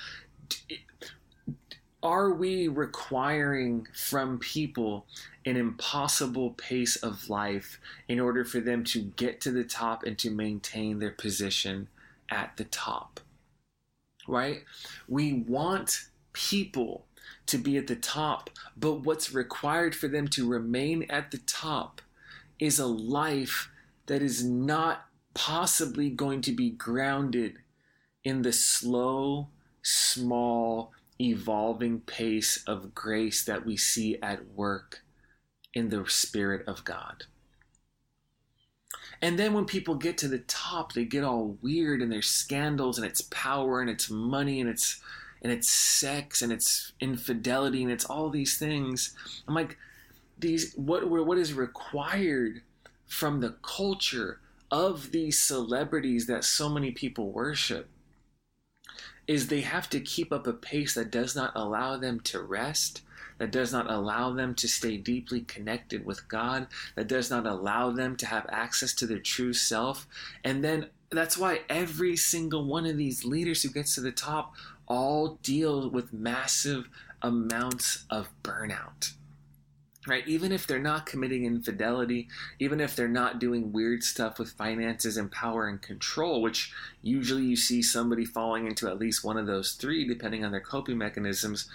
Are 2.03 2.33
we 2.33 2.67
requiring 2.67 3.87
from 3.95 4.41
people 4.41 5.07
an 5.47 5.57
impossible 5.57 6.51
pace 6.51 6.97
of 6.97 7.31
life 7.31 7.79
in 8.09 8.19
order 8.19 8.45
for 8.45 8.59
them 8.59 8.83
to 8.85 9.03
get 9.03 9.41
to 9.43 9.53
the 9.53 9.63
top 9.63 10.03
and 10.03 10.19
to 10.19 10.31
maintain 10.31 10.99
their 10.99 11.13
position 11.13 11.87
at 12.29 12.57
the 12.57 12.65
top? 12.65 13.21
Right? 14.27 14.65
We 15.07 15.33
want 15.33 16.09
people 16.33 17.07
to 17.53 17.59
be 17.59 17.77
at 17.77 17.87
the 17.87 17.97
top, 17.97 18.51
but 18.77 19.05
what's 19.05 19.33
required 19.33 19.95
for 19.95 20.09
them 20.09 20.27
to 20.29 20.49
remain 20.49 21.05
at 21.09 21.31
the 21.31 21.39
top 21.39 22.03
is 22.59 22.79
a 22.79 22.87
life 22.87 23.71
that 24.07 24.23
is 24.23 24.45
not 24.45 25.07
possibly 25.35 26.11
going 26.11 26.41
to 26.41 26.53
be 26.53 26.71
grounded 26.71 27.59
in 28.25 28.43
the 28.43 28.53
slow, 28.53 29.49
small, 29.83 30.93
evolving 31.21 32.01
pace 32.01 32.63
of 32.67 32.95
grace 32.95 33.45
that 33.45 33.65
we 33.67 33.77
see 33.77 34.19
at 34.23 34.47
work 34.55 35.03
in 35.75 35.91
the 35.91 36.05
Spirit 36.09 36.67
of 36.67 36.85
God. 36.85 37.25
And 39.21 39.39
then 39.39 39.53
when 39.53 39.67
people 39.67 39.95
get 39.95 40.19
to 40.19 40.29
the 40.29 40.41
top, 40.41 40.93
they 40.95 41.05
get 41.05 41.23
all 41.23 41.59
weird 41.63 42.03
and 42.03 42.11
there's 42.11 42.29
scandals 42.29 42.99
and 42.99 43.07
it's 43.07 43.21
power 43.21 43.81
and 43.81 43.89
it's 43.89 44.11
money 44.11 44.61
and 44.61 44.69
it's 44.69 45.01
and 45.43 45.53
it's 45.53 45.71
sex 45.71 46.41
and 46.41 46.53
it's 46.53 46.93
infidelity 47.01 47.83
and 47.83 47.93
it's 47.93 48.05
all 48.05 48.31
these 48.31 48.59
things. 48.59 49.15
I'm 49.47 49.55
like, 49.55 49.77
these 50.39 50.73
what 50.75 51.09
what 51.09 51.39
is 51.39 51.53
required 51.53 52.63
from 53.07 53.41
the 53.41 53.57
culture 53.63 54.41
of 54.71 55.11
these 55.11 55.39
celebrities 55.39 56.27
that 56.27 56.45
so 56.45 56.69
many 56.69 56.91
people 56.91 57.31
worship 57.31 57.89
is 59.27 59.47
they 59.47 59.61
have 59.61 59.89
to 59.91 60.01
keep 60.01 60.33
up 60.33 60.47
a 60.47 60.53
pace 60.53 60.95
that 60.95 61.11
does 61.11 61.37
not 61.37 61.53
allow 61.55 61.97
them 61.97 62.19
to 62.21 62.41
rest 62.41 63.03
that 63.43 63.51
does 63.51 63.73
not 63.73 63.91
allow 63.91 64.33
them 64.33 64.55
to 64.55 64.69
stay 64.69 64.97
deeply 64.97 65.41
connected 65.41 66.07
with 66.07 66.29
God, 66.29 66.69
that 66.95 67.09
does 67.09 67.29
not 67.29 67.45
allow 67.45 67.91
them 67.91 68.15
to 68.19 68.27
have 68.27 68.47
access 68.49 68.93
to 68.95 69.07
their 69.07 69.19
true 69.19 69.53
self. 69.53 70.07
And 70.45 70.63
then 70.63 70.87
that's 71.11 71.37
why 71.37 71.63
every 71.69 72.15
single 72.17 72.65
one 72.65 72.87
of 72.87 72.97
these 72.97 73.25
leaders 73.25 73.63
who 73.63 73.71
gets 73.71 73.97
to 73.97 74.01
the 74.01 74.13
top 74.13 74.55
all 74.93 75.39
deal 75.43 75.89
with 75.89 76.13
massive 76.13 76.87
amounts 77.23 78.05
of 78.11 78.29
burnout 78.43 79.15
right? 80.07 80.27
Even 80.27 80.51
if 80.51 80.67
they're 80.67 80.81
not 80.81 81.07
committing 81.07 81.45
infidelity, 81.45 82.29
even 82.59 82.81
if 82.81 82.97
they're 82.97 83.07
not 83.07 83.39
doing 83.39 83.73
weird 83.73 84.03
stuff 84.03 84.39
with 84.39 84.51
finances 84.51 85.17
and 85.17 85.31
power 85.31 85.69
and 85.69 85.81
control, 85.81 86.43
which 86.43 86.73
usually 87.03 87.45
you 87.45 87.55
see 87.55 87.83
somebody 87.83 88.25
falling 88.25 88.67
into 88.67 88.89
at 88.89 88.99
least 88.99 89.23
one 89.23 89.37
of 89.37 89.47
those 89.47 89.75
three, 89.75 90.05
depending 90.05 90.45
on 90.45 90.51
their 90.51 90.61
coping 90.61 90.99
mechanisms. 90.99 91.69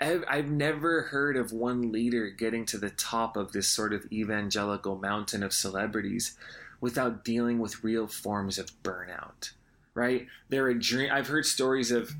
I've 0.00 0.48
never 0.48 1.02
heard 1.02 1.36
of 1.36 1.52
one 1.52 1.92
leader 1.92 2.30
getting 2.30 2.64
to 2.66 2.78
the 2.78 2.90
top 2.90 3.36
of 3.36 3.52
this 3.52 3.68
sort 3.68 3.92
of 3.92 4.10
evangelical 4.12 4.96
mountain 4.96 5.42
of 5.42 5.52
celebrities 5.52 6.38
without 6.80 7.24
dealing 7.24 7.58
with 7.58 7.84
real 7.84 8.06
forms 8.06 8.58
of 8.58 8.70
burnout, 8.82 9.50
right? 9.94 10.26
They're 10.48 10.72
adre- 10.72 11.10
I've 11.10 11.28
heard 11.28 11.46
stories 11.46 11.90
of 11.90 12.12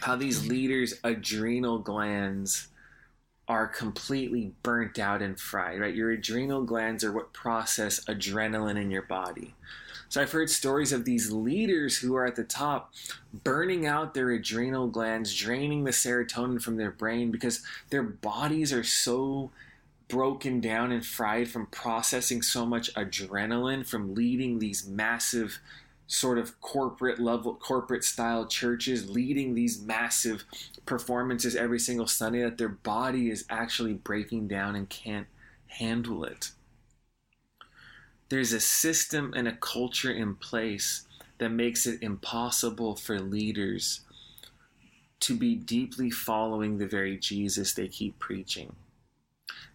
how 0.00 0.16
these 0.16 0.46
leaders' 0.46 0.94
adrenal 1.02 1.78
glands 1.78 2.68
are 3.48 3.66
completely 3.68 4.52
burnt 4.62 4.98
out 4.98 5.22
and 5.22 5.38
fried, 5.38 5.80
right? 5.80 5.94
Your 5.94 6.10
adrenal 6.10 6.64
glands 6.64 7.04
are 7.04 7.12
what 7.12 7.32
process 7.32 8.04
adrenaline 8.06 8.80
in 8.80 8.90
your 8.90 9.02
body. 9.02 9.54
So 10.08 10.20
I've 10.20 10.32
heard 10.32 10.50
stories 10.50 10.92
of 10.92 11.04
these 11.04 11.30
leaders 11.32 11.98
who 11.98 12.14
are 12.16 12.26
at 12.26 12.36
the 12.36 12.44
top 12.44 12.92
burning 13.44 13.86
out 13.86 14.14
their 14.14 14.30
adrenal 14.30 14.88
glands, 14.88 15.34
draining 15.34 15.84
the 15.84 15.90
serotonin 15.90 16.60
from 16.62 16.76
their 16.76 16.90
brain 16.90 17.30
because 17.30 17.62
their 17.90 18.02
bodies 18.02 18.72
are 18.72 18.84
so 18.84 19.50
broken 20.08 20.60
down 20.60 20.92
and 20.92 21.04
fried 21.04 21.48
from 21.48 21.66
processing 21.66 22.40
so 22.40 22.64
much 22.64 22.92
adrenaline 22.94 23.84
from 23.84 24.14
leading 24.14 24.58
these 24.58 24.86
massive 24.86 25.58
sort 26.06 26.38
of 26.38 26.60
corporate 26.60 27.18
level 27.18 27.54
corporate 27.54 28.04
style 28.04 28.46
churches 28.46 29.10
leading 29.10 29.54
these 29.54 29.80
massive 29.80 30.44
performances 30.84 31.56
every 31.56 31.80
single 31.80 32.06
Sunday 32.06 32.42
that 32.42 32.58
their 32.58 32.68
body 32.68 33.28
is 33.28 33.44
actually 33.50 33.94
breaking 33.94 34.46
down 34.46 34.76
and 34.76 34.88
can't 34.88 35.26
handle 35.66 36.24
it. 36.24 36.52
There's 38.28 38.52
a 38.52 38.60
system 38.60 39.32
and 39.36 39.46
a 39.46 39.56
culture 39.56 40.10
in 40.10 40.34
place 40.36 41.06
that 41.38 41.50
makes 41.50 41.86
it 41.86 42.02
impossible 42.02 42.96
for 42.96 43.20
leaders 43.20 44.00
to 45.20 45.36
be 45.36 45.54
deeply 45.54 46.10
following 46.10 46.78
the 46.78 46.86
very 46.86 47.16
Jesus 47.16 47.74
they 47.74 47.88
keep 47.88 48.18
preaching. 48.18 48.74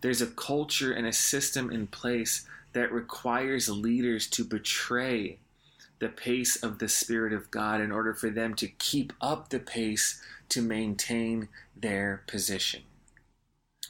There's 0.02 0.22
a 0.22 0.28
culture 0.28 0.92
and 0.92 1.06
a 1.06 1.14
system 1.14 1.72
in 1.72 1.88
place 1.88 2.48
that 2.74 2.92
requires 2.92 3.70
leaders 3.70 4.28
to 4.30 4.44
betray 4.44 5.40
the 6.02 6.10
pace 6.10 6.56
of 6.58 6.80
the 6.80 6.90
Spirit 6.90 7.32
of 7.32 7.52
God 7.52 7.80
in 7.80 7.92
order 7.92 8.14
for 8.16 8.32
them 8.32 8.56
to 8.56 8.68
keep 8.68 9.14
up 9.22 9.50
the 9.50 9.60
pace 9.60 10.20
to 10.50 10.62
maintain 10.62 11.48
their 11.76 12.24
position. 12.26 12.82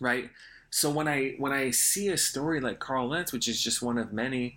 Right? 0.02 0.30
So 0.69 0.89
when 0.91 1.08
I 1.08 1.36
when 1.38 1.54
I 1.54 1.71
see 1.71 2.10
a 2.10 2.17
story 2.17 2.60
like 2.60 2.80
Carl 2.80 3.08
Lentz, 3.08 3.32
which 3.32 3.47
is 3.47 3.63
just 3.63 3.82
one 3.82 3.97
of 3.97 4.12
many, 4.12 4.56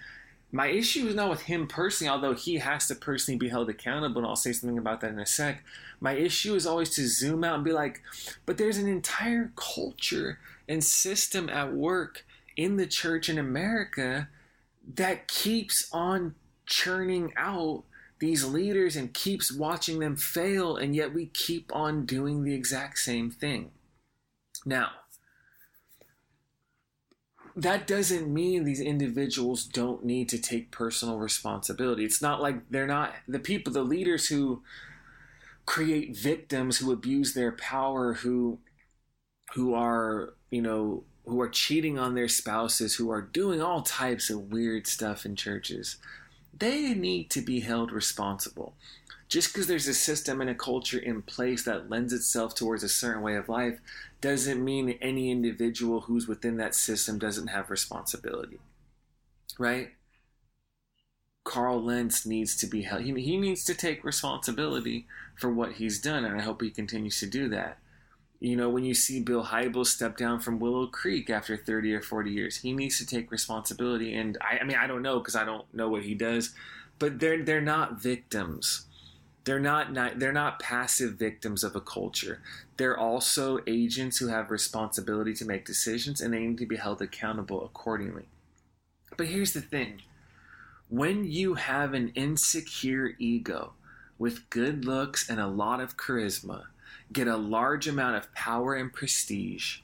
my 0.50 0.66
issue 0.66 1.06
is 1.06 1.14
not 1.14 1.30
with 1.30 1.42
him 1.42 1.68
personally, 1.68 2.10
although 2.10 2.34
he 2.34 2.56
has 2.56 2.88
to 2.88 2.96
personally 2.96 3.38
be 3.38 3.48
held 3.48 3.70
accountable, 3.70 4.18
and 4.18 4.26
I'll 4.26 4.36
say 4.36 4.52
something 4.52 4.78
about 4.78 5.00
that 5.00 5.12
in 5.12 5.20
a 5.20 5.26
sec. 5.26 5.62
My 6.00 6.14
issue 6.14 6.56
is 6.56 6.66
always 6.66 6.90
to 6.90 7.06
zoom 7.06 7.44
out 7.44 7.54
and 7.54 7.64
be 7.64 7.72
like, 7.72 8.02
but 8.46 8.58
there's 8.58 8.78
an 8.78 8.88
entire 8.88 9.52
culture 9.54 10.40
and 10.68 10.82
system 10.82 11.48
at 11.48 11.72
work 11.72 12.24
in 12.56 12.78
the 12.78 12.86
church 12.86 13.28
in 13.28 13.38
America 13.38 14.28
that 14.96 15.28
keeps 15.28 15.88
on 15.92 16.34
churning 16.66 17.32
out 17.36 17.84
these 18.18 18.44
leaders 18.44 18.96
and 18.96 19.12
keeps 19.12 19.52
watching 19.52 19.98
them 19.98 20.16
fail, 20.16 20.76
and 20.76 20.94
yet 20.94 21.12
we 21.12 21.26
keep 21.26 21.74
on 21.74 22.06
doing 22.06 22.42
the 22.42 22.54
exact 22.54 22.98
same 22.98 23.30
thing. 23.30 23.70
Now, 24.64 24.90
that 27.56 27.86
doesn't 27.86 28.32
mean 28.32 28.64
these 28.64 28.80
individuals 28.80 29.64
don't 29.64 30.04
need 30.04 30.28
to 30.30 30.38
take 30.38 30.70
personal 30.70 31.18
responsibility. 31.18 32.04
It's 32.04 32.22
not 32.22 32.40
like 32.40 32.68
they're 32.70 32.86
not 32.86 33.12
the 33.28 33.38
people, 33.38 33.72
the 33.72 33.82
leaders 33.82 34.28
who 34.28 34.62
create 35.66 36.16
victims 36.16 36.78
who 36.78 36.92
abuse 36.92 37.34
their 37.34 37.52
power, 37.52 38.14
who 38.14 38.58
who 39.54 39.74
are, 39.74 40.34
you 40.50 40.60
know, 40.60 41.04
who 41.26 41.40
are 41.40 41.48
cheating 41.48 41.98
on 41.98 42.14
their 42.14 42.28
spouses, 42.28 42.96
who 42.96 43.10
are 43.10 43.22
doing 43.22 43.62
all 43.62 43.82
types 43.82 44.30
of 44.30 44.52
weird 44.52 44.86
stuff 44.86 45.24
in 45.24 45.36
churches 45.36 45.98
they 46.58 46.94
need 46.94 47.30
to 47.30 47.40
be 47.40 47.60
held 47.60 47.92
responsible. 47.92 48.74
Just 49.28 49.52
because 49.52 49.66
there's 49.66 49.88
a 49.88 49.94
system 49.94 50.40
and 50.40 50.50
a 50.50 50.54
culture 50.54 50.98
in 50.98 51.22
place 51.22 51.64
that 51.64 51.90
lends 51.90 52.12
itself 52.12 52.54
towards 52.54 52.82
a 52.82 52.88
certain 52.88 53.22
way 53.22 53.36
of 53.36 53.48
life 53.48 53.80
doesn't 54.20 54.64
mean 54.64 54.98
any 55.00 55.30
individual 55.30 56.02
who's 56.02 56.28
within 56.28 56.56
that 56.58 56.74
system 56.74 57.18
doesn't 57.18 57.48
have 57.48 57.70
responsibility. 57.70 58.58
Right? 59.58 59.92
Carl 61.44 61.82
Lentz 61.82 62.24
needs 62.24 62.56
to 62.56 62.66
be 62.66 62.82
held. 62.82 63.02
He, 63.02 63.12
he 63.20 63.36
needs 63.36 63.64
to 63.64 63.74
take 63.74 64.04
responsibility 64.04 65.06
for 65.36 65.50
what 65.50 65.72
he's 65.72 66.00
done, 66.00 66.24
and 66.24 66.40
I 66.40 66.42
hope 66.42 66.62
he 66.62 66.70
continues 66.70 67.20
to 67.20 67.26
do 67.26 67.48
that. 67.50 67.78
You 68.44 68.56
know, 68.56 68.68
when 68.68 68.84
you 68.84 68.92
see 68.92 69.20
Bill 69.20 69.42
Hybels 69.42 69.86
step 69.86 70.18
down 70.18 70.38
from 70.38 70.58
Willow 70.58 70.86
Creek 70.86 71.30
after 71.30 71.56
30 71.56 71.94
or 71.94 72.02
40 72.02 72.30
years, 72.30 72.58
he 72.58 72.74
needs 72.74 72.98
to 72.98 73.06
take 73.06 73.30
responsibility. 73.30 74.12
And 74.12 74.36
I, 74.42 74.58
I 74.58 74.64
mean, 74.64 74.76
I 74.76 74.86
don't 74.86 75.00
know 75.00 75.18
because 75.18 75.34
I 75.34 75.46
don't 75.46 75.64
know 75.72 75.88
what 75.88 76.02
he 76.02 76.14
does, 76.14 76.54
but 76.98 77.20
they're 77.20 77.42
they're 77.42 77.62
not 77.62 78.02
victims. 78.02 78.84
They're 79.44 79.58
not, 79.58 79.94
not 79.94 80.18
they're 80.18 80.30
not 80.30 80.60
passive 80.60 81.14
victims 81.14 81.64
of 81.64 81.74
a 81.74 81.80
culture. 81.80 82.42
They're 82.76 82.98
also 82.98 83.60
agents 83.66 84.18
who 84.18 84.28
have 84.28 84.50
responsibility 84.50 85.32
to 85.36 85.46
make 85.46 85.64
decisions, 85.64 86.20
and 86.20 86.34
they 86.34 86.40
need 86.40 86.58
to 86.58 86.66
be 86.66 86.76
held 86.76 87.00
accountable 87.00 87.64
accordingly. 87.64 88.24
But 89.16 89.28
here's 89.28 89.54
the 89.54 89.62
thing: 89.62 90.02
when 90.90 91.24
you 91.24 91.54
have 91.54 91.94
an 91.94 92.12
insecure 92.14 93.14
ego 93.18 93.72
with 94.18 94.50
good 94.50 94.84
looks 94.84 95.30
and 95.30 95.40
a 95.40 95.46
lot 95.46 95.80
of 95.80 95.96
charisma 95.96 96.64
get 97.14 97.28
a 97.28 97.36
large 97.36 97.88
amount 97.88 98.16
of 98.16 98.32
power 98.34 98.74
and 98.74 98.92
prestige, 98.92 99.78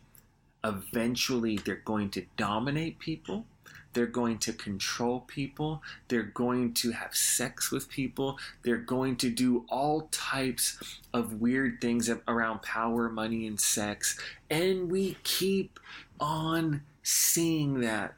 eventually 0.62 1.56
they're 1.56 1.76
going 1.76 2.10
to 2.10 2.26
dominate 2.36 2.98
people. 2.98 3.46
They're 3.92 4.06
going 4.06 4.38
to 4.40 4.52
control 4.52 5.20
people. 5.26 5.82
They're 6.08 6.22
going 6.22 6.74
to 6.74 6.92
have 6.92 7.14
sex 7.14 7.72
with 7.72 7.88
people. 7.88 8.38
They're 8.62 8.76
going 8.76 9.16
to 9.16 9.30
do 9.30 9.64
all 9.68 10.08
types 10.12 11.00
of 11.12 11.40
weird 11.40 11.80
things 11.80 12.10
around 12.28 12.62
power, 12.62 13.08
money, 13.08 13.46
and 13.46 13.60
sex. 13.60 14.18
And 14.48 14.90
we 14.90 15.16
keep 15.24 15.80
on 16.20 16.82
seeing 17.02 17.80
that 17.80 18.14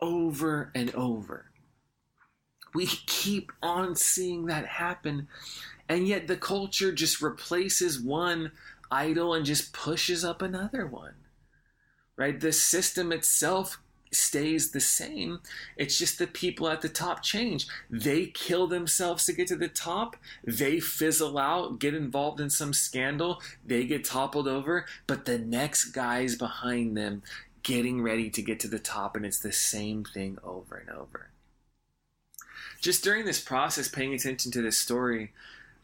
over 0.00 0.70
and 0.74 0.94
over. 0.94 1.46
We 2.74 2.86
keep 2.86 3.50
on 3.62 3.96
seeing 3.96 4.46
that 4.46 4.66
happen 4.66 5.26
and 5.88 6.06
yet 6.06 6.26
the 6.26 6.36
culture 6.36 6.92
just 6.92 7.22
replaces 7.22 8.00
one 8.00 8.52
idol 8.90 9.34
and 9.34 9.46
just 9.46 9.72
pushes 9.72 10.24
up 10.24 10.42
another 10.42 10.86
one. 10.86 11.14
Right? 12.16 12.38
The 12.38 12.52
system 12.52 13.12
itself 13.12 13.78
stays 14.12 14.70
the 14.70 14.80
same. 14.80 15.40
It's 15.76 15.98
just 15.98 16.18
the 16.18 16.26
people 16.26 16.68
at 16.68 16.80
the 16.80 16.88
top 16.88 17.22
change. 17.22 17.66
They 17.90 18.26
kill 18.26 18.66
themselves 18.66 19.24
to 19.26 19.32
get 19.32 19.48
to 19.48 19.56
the 19.56 19.68
top. 19.68 20.16
They 20.44 20.80
fizzle 20.80 21.38
out, 21.38 21.78
get 21.78 21.94
involved 21.94 22.40
in 22.40 22.50
some 22.50 22.72
scandal. 22.72 23.40
They 23.64 23.84
get 23.84 24.04
toppled 24.04 24.48
over. 24.48 24.86
But 25.06 25.24
the 25.24 25.38
next 25.38 25.86
guy's 25.86 26.36
behind 26.36 26.96
them 26.96 27.22
getting 27.62 28.02
ready 28.02 28.30
to 28.30 28.42
get 28.42 28.60
to 28.60 28.68
the 28.68 28.78
top. 28.78 29.16
And 29.16 29.26
it's 29.26 29.40
the 29.40 29.52
same 29.52 30.04
thing 30.04 30.38
over 30.42 30.76
and 30.76 30.90
over. 30.90 31.30
Just 32.80 33.02
during 33.02 33.24
this 33.24 33.40
process, 33.40 33.88
paying 33.88 34.14
attention 34.14 34.52
to 34.52 34.62
this 34.62 34.78
story, 34.78 35.32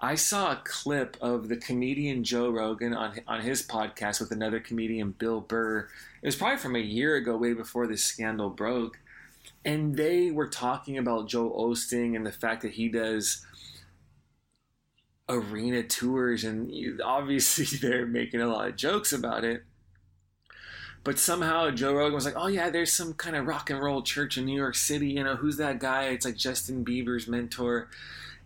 I 0.04 0.16
saw 0.16 0.52
a 0.52 0.60
clip 0.64 1.16
of 1.22 1.48
the 1.48 1.56
comedian 1.56 2.24
Joe 2.24 2.50
Rogan 2.50 2.92
on 2.92 3.20
on 3.26 3.40
his 3.40 3.66
podcast 3.66 4.20
with 4.20 4.32
another 4.32 4.60
comedian 4.60 5.12
Bill 5.12 5.40
Burr. 5.40 5.88
It 6.20 6.26
was 6.26 6.36
probably 6.36 6.58
from 6.58 6.76
a 6.76 6.80
year 6.80 7.16
ago, 7.16 7.38
way 7.38 7.54
before 7.54 7.86
this 7.86 8.04
scandal 8.04 8.50
broke, 8.50 8.98
and 9.64 9.96
they 9.96 10.30
were 10.30 10.46
talking 10.46 10.98
about 10.98 11.28
Joel 11.28 11.70
Osteen 11.70 12.14
and 12.14 12.26
the 12.26 12.32
fact 12.32 12.60
that 12.60 12.72
he 12.72 12.90
does 12.90 13.46
arena 15.26 15.82
tours, 15.82 16.44
and 16.44 17.00
obviously 17.00 17.64
they're 17.80 18.04
making 18.04 18.42
a 18.42 18.46
lot 18.46 18.68
of 18.68 18.76
jokes 18.76 19.10
about 19.10 19.42
it. 19.42 19.64
But 21.02 21.18
somehow 21.18 21.70
Joe 21.70 21.94
Rogan 21.94 22.12
was 22.12 22.26
like, 22.26 22.36
"Oh 22.36 22.48
yeah, 22.48 22.68
there's 22.68 22.92
some 22.92 23.14
kind 23.14 23.36
of 23.36 23.46
rock 23.46 23.70
and 23.70 23.82
roll 23.82 24.02
church 24.02 24.36
in 24.36 24.44
New 24.44 24.56
York 24.56 24.74
City. 24.74 25.08
You 25.08 25.24
know, 25.24 25.36
who's 25.36 25.56
that 25.56 25.78
guy? 25.80 26.08
It's 26.08 26.26
like 26.26 26.36
Justin 26.36 26.84
Bieber's 26.84 27.26
mentor." 27.26 27.88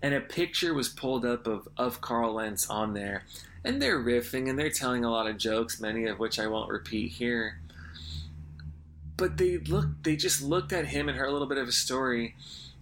And 0.02 0.14
a 0.14 0.20
picture 0.20 0.74
was 0.74 0.88
pulled 0.88 1.24
up 1.24 1.46
of, 1.46 1.68
of 1.76 2.00
Carl 2.00 2.34
Lentz 2.34 2.68
on 2.70 2.94
there. 2.94 3.24
And 3.64 3.82
they're 3.82 3.98
riffing 3.98 4.48
and 4.48 4.58
they're 4.58 4.70
telling 4.70 5.04
a 5.04 5.10
lot 5.10 5.26
of 5.26 5.36
jokes, 5.36 5.80
many 5.80 6.06
of 6.06 6.18
which 6.18 6.38
I 6.38 6.46
won't 6.46 6.70
repeat 6.70 7.12
here. 7.12 7.58
But 9.16 9.36
they 9.36 9.58
looked 9.58 10.04
they 10.04 10.14
just 10.14 10.42
looked 10.42 10.72
at 10.72 10.86
him 10.86 11.08
and 11.08 11.18
heard 11.18 11.28
a 11.28 11.32
little 11.32 11.48
bit 11.48 11.58
of 11.58 11.66
a 11.66 11.72
story 11.72 12.36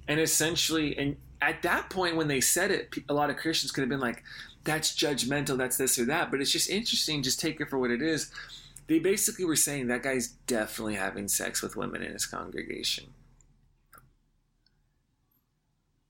and 0.06 0.20
essentially 0.20 0.96
and 0.98 1.16
at 1.40 1.62
that 1.62 1.88
point 1.88 2.16
when 2.16 2.28
they 2.28 2.40
said 2.42 2.70
it, 2.70 2.94
a 3.08 3.14
lot 3.14 3.30
of 3.30 3.36
Christians 3.36 3.72
could 3.72 3.80
have 3.80 3.88
been 3.88 4.00
like, 4.00 4.22
that's 4.64 4.94
judgmental, 4.94 5.56
that's 5.56 5.76
this 5.78 5.98
or 5.98 6.04
that. 6.06 6.30
But 6.30 6.40
it's 6.40 6.52
just 6.52 6.68
interesting, 6.68 7.22
just 7.22 7.40
take 7.40 7.60
it 7.60 7.70
for 7.70 7.78
what 7.78 7.90
it 7.90 8.02
is. 8.02 8.30
They 8.86 8.98
basically 8.98 9.44
were 9.44 9.56
saying 9.56 9.86
that 9.86 10.02
guy's 10.02 10.28
definitely 10.46 10.94
having 10.94 11.28
sex 11.28 11.62
with 11.62 11.76
women 11.76 12.02
in 12.02 12.12
his 12.12 12.26
congregation 12.26 13.06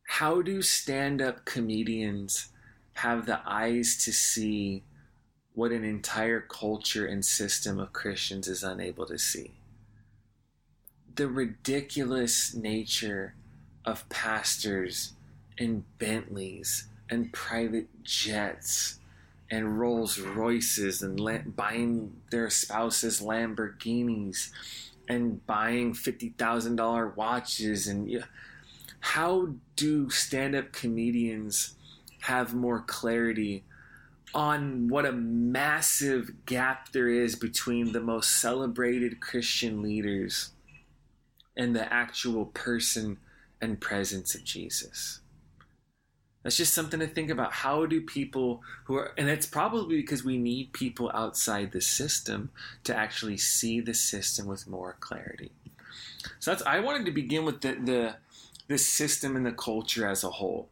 how 0.06 0.40
do 0.40 0.62
stand 0.62 1.20
up 1.20 1.44
comedians 1.44 2.48
have 2.94 3.26
the 3.26 3.40
eyes 3.44 3.96
to 3.98 4.12
see 4.12 4.82
what 5.54 5.72
an 5.72 5.84
entire 5.84 6.40
culture 6.40 7.06
and 7.06 7.24
system 7.24 7.78
of 7.78 7.92
Christians 7.92 8.48
is 8.48 8.62
unable 8.62 9.04
to 9.06 9.18
see? 9.18 9.52
The 11.14 11.28
ridiculous 11.28 12.54
nature 12.54 13.34
of 13.84 14.08
pastors 14.08 15.14
and 15.58 15.84
Bentleys 15.98 16.88
and 17.10 17.32
private 17.32 17.88
jets 18.02 18.98
and 19.50 19.78
Rolls 19.78 20.18
Royces 20.18 21.02
and 21.02 21.18
la- 21.18 21.38
buying 21.38 22.20
their 22.30 22.50
spouses 22.50 23.20
Lamborghinis 23.20 24.50
and 25.08 25.44
buying 25.46 25.94
$50,000 25.94 27.16
watches 27.16 27.86
and 27.86 28.24
how 29.06 29.48
do 29.76 30.10
stand-up 30.10 30.72
comedians 30.72 31.76
have 32.22 32.54
more 32.54 32.80
clarity 32.80 33.62
on 34.34 34.88
what 34.88 35.06
a 35.06 35.12
massive 35.12 36.44
gap 36.44 36.90
there 36.90 37.08
is 37.08 37.36
between 37.36 37.92
the 37.92 38.00
most 38.00 38.40
celebrated 38.40 39.20
Christian 39.20 39.80
leaders 39.80 40.50
and 41.56 41.74
the 41.74 41.90
actual 41.90 42.46
person 42.46 43.18
and 43.60 43.80
presence 43.80 44.34
of 44.34 44.42
Jesus. 44.42 45.20
That's 46.42 46.56
just 46.56 46.74
something 46.74 46.98
to 46.98 47.06
think 47.06 47.30
about. 47.30 47.52
How 47.52 47.86
do 47.86 48.00
people 48.00 48.60
who 48.84 48.96
are, 48.96 49.12
and 49.16 49.28
it's 49.28 49.46
probably 49.46 49.96
because 49.96 50.24
we 50.24 50.36
need 50.36 50.72
people 50.72 51.12
outside 51.14 51.70
the 51.70 51.80
system 51.80 52.50
to 52.82 52.94
actually 52.94 53.36
see 53.36 53.80
the 53.80 53.94
system 53.94 54.46
with 54.46 54.66
more 54.66 54.96
clarity. 54.98 55.52
So 56.40 56.50
that's, 56.50 56.62
I 56.64 56.80
wanted 56.80 57.06
to 57.06 57.12
begin 57.12 57.44
with 57.44 57.60
the, 57.60 57.74
the 57.74 58.16
the 58.68 58.78
system 58.78 59.36
and 59.36 59.46
the 59.46 59.52
culture 59.52 60.06
as 60.06 60.24
a 60.24 60.30
whole. 60.30 60.68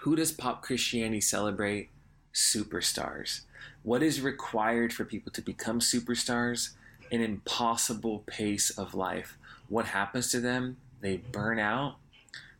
Who 0.00 0.16
does 0.16 0.32
pop 0.32 0.62
Christianity 0.62 1.20
celebrate? 1.20 1.90
Superstars. 2.34 3.42
What 3.82 4.02
is 4.02 4.20
required 4.20 4.92
for 4.92 5.04
people 5.04 5.32
to 5.32 5.42
become 5.42 5.80
superstars? 5.80 6.70
An 7.10 7.20
impossible 7.20 8.24
pace 8.26 8.70
of 8.70 8.94
life. 8.94 9.36
What 9.68 9.86
happens 9.86 10.30
to 10.32 10.40
them? 10.40 10.76
They 11.00 11.18
burn 11.18 11.58
out. 11.58 11.96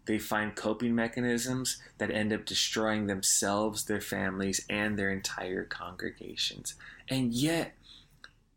They 0.07 0.19
find 0.19 0.57
coping 0.57 0.95
mechanisms 0.95 1.79
that 1.99 2.11
end 2.11 2.33
up 2.33 2.47
destroying 2.47 3.07
themselves, 3.07 3.85
their 3.85 4.01
families, 4.01 4.65
and 4.71 4.99
their 4.99 5.11
entire 5.11 5.65
congregations. 5.65 6.75
And 7.11 7.35
yet, 7.35 7.75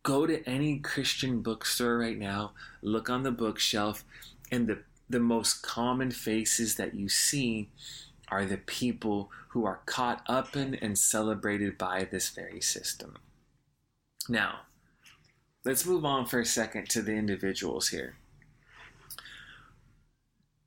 go 0.02 0.26
to 0.26 0.48
any 0.48 0.80
Christian 0.80 1.42
bookstore 1.42 1.98
right 1.98 2.18
now, 2.18 2.54
look 2.82 3.10
on 3.10 3.24
the 3.24 3.32
bookshelf, 3.32 4.06
and 4.50 4.68
the 4.68 4.80
the 5.12 5.20
most 5.20 5.62
common 5.62 6.12
faces 6.12 6.76
that 6.76 6.96
you 6.96 7.10
see 7.10 7.70
are 8.30 8.46
the 8.46 8.58
people 8.58 9.30
who 9.50 9.66
are 9.66 9.82
caught 9.86 10.24
up 10.28 10.56
in 10.56 10.76
and 10.76 10.98
celebrated 10.98 11.78
by 11.78 12.08
this 12.10 12.30
very 12.30 12.62
system. 12.62 13.18
Now, 14.30 14.62
let's 15.66 15.86
move 15.86 16.06
on 16.06 16.26
for 16.26 16.40
a 16.40 16.46
second 16.46 16.90
to 16.92 17.02
the 17.02 17.14
individuals 17.14 17.90
here. 17.90 18.16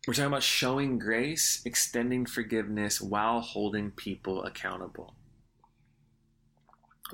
We're 0.06 0.12
talking 0.12 0.26
about 0.26 0.42
showing 0.42 0.98
grace, 0.98 1.62
extending 1.64 2.26
forgiveness 2.26 3.00
while 3.00 3.40
holding 3.40 3.90
people 3.90 4.44
accountable. 4.44 5.14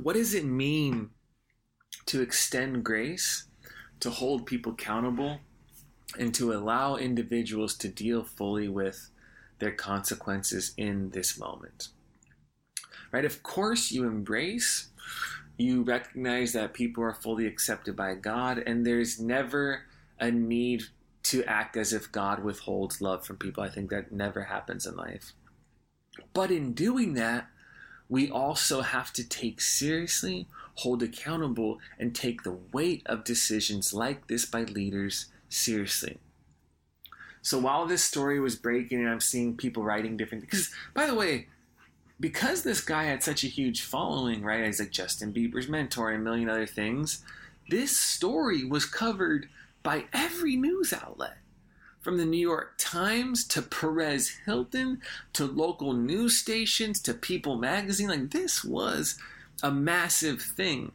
What 0.02 0.14
does 0.14 0.34
it 0.34 0.44
mean 0.44 1.10
to 2.06 2.20
extend 2.20 2.84
grace, 2.84 3.44
to 4.00 4.10
hold 4.10 4.46
people 4.46 4.72
accountable, 4.72 5.38
and 6.18 6.34
to 6.34 6.52
allow 6.52 6.96
individuals 6.96 7.74
to 7.76 7.88
deal 7.88 8.24
fully 8.24 8.68
with 8.68 9.10
their 9.58 9.72
consequences 9.72 10.72
in 10.76 11.10
this 11.10 11.38
moment. 11.38 11.88
Right? 13.12 13.24
Of 13.24 13.42
course, 13.42 13.90
you 13.90 14.06
embrace, 14.06 14.88
you 15.56 15.82
recognize 15.82 16.52
that 16.52 16.74
people 16.74 17.04
are 17.04 17.14
fully 17.14 17.46
accepted 17.46 17.96
by 17.96 18.14
God, 18.14 18.58
and 18.58 18.86
there's 18.86 19.20
never 19.20 19.82
a 20.18 20.30
need 20.30 20.84
to 21.22 21.44
act 21.44 21.76
as 21.76 21.92
if 21.92 22.10
God 22.10 22.42
withholds 22.42 23.00
love 23.00 23.26
from 23.26 23.36
people. 23.36 23.62
I 23.62 23.68
think 23.68 23.90
that 23.90 24.12
never 24.12 24.44
happens 24.44 24.86
in 24.86 24.96
life. 24.96 25.32
But 26.32 26.50
in 26.50 26.72
doing 26.72 27.14
that, 27.14 27.48
we 28.08 28.30
also 28.30 28.80
have 28.80 29.12
to 29.12 29.28
take 29.28 29.60
seriously, 29.60 30.48
hold 30.76 31.02
accountable, 31.02 31.78
and 31.98 32.14
take 32.14 32.42
the 32.42 32.58
weight 32.72 33.02
of 33.06 33.22
decisions 33.22 33.92
like 33.92 34.26
this 34.26 34.44
by 34.44 34.64
leaders 34.64 35.26
seriously. 35.50 36.16
So 37.42 37.58
while 37.58 37.86
this 37.86 38.02
story 38.02 38.40
was 38.40 38.56
breaking 38.56 39.00
and 39.00 39.08
I'm 39.08 39.20
seeing 39.20 39.56
people 39.56 39.82
writing 39.82 40.16
different 40.16 40.42
because 40.42 40.70
by 40.94 41.06
the 41.06 41.14
way, 41.14 41.48
because 42.18 42.62
this 42.62 42.80
guy 42.80 43.04
had 43.04 43.22
such 43.22 43.44
a 43.44 43.48
huge 43.48 43.82
following, 43.82 44.42
right? 44.42 44.64
He's 44.64 44.80
like 44.80 44.90
Justin 44.90 45.32
Bieber's 45.32 45.68
mentor 45.68 46.10
and 46.10 46.20
a 46.20 46.24
million 46.24 46.48
other 46.48 46.66
things. 46.66 47.22
This 47.68 47.96
story 47.96 48.64
was 48.64 48.84
covered 48.84 49.48
by 49.82 50.04
every 50.12 50.56
news 50.56 50.92
outlet. 50.92 51.36
From 52.00 52.16
the 52.16 52.24
New 52.24 52.40
York 52.40 52.76
Times 52.78 53.44
to 53.48 53.60
Perez 53.60 54.30
Hilton 54.46 55.02
to 55.34 55.44
local 55.44 55.92
news 55.92 56.38
stations 56.38 56.98
to 57.02 57.12
People 57.12 57.56
magazine. 57.56 58.08
Like, 58.08 58.30
this 58.30 58.64
was 58.64 59.18
a 59.62 59.70
massive 59.70 60.40
thing. 60.40 60.92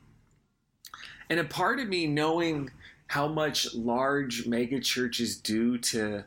And 1.29 1.39
a 1.39 1.43
part 1.43 1.79
of 1.79 1.87
me 1.87 2.07
knowing 2.07 2.71
how 3.07 3.27
much 3.27 3.73
large 3.73 4.47
mega 4.47 4.79
churches 4.79 5.37
do 5.37 5.77
to 5.77 6.23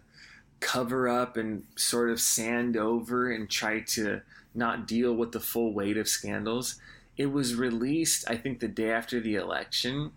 cover 0.61 1.09
up 1.09 1.37
and 1.37 1.65
sort 1.77 2.11
of 2.11 2.21
sand 2.21 2.77
over 2.77 3.31
and 3.31 3.49
try 3.49 3.81
to 3.81 4.21
not 4.55 4.87
deal 4.87 5.15
with 5.15 5.33
the 5.33 5.41
full 5.41 5.73
weight 5.73 5.97
of 5.97 6.09
scandals. 6.09 6.81
It 7.17 7.27
was 7.27 7.55
released, 7.55 8.29
I 8.29 8.37
think, 8.37 8.61
the 8.61 8.69
day 8.69 8.91
after 8.91 9.21
the 9.21 9.37
election. 9.37 10.13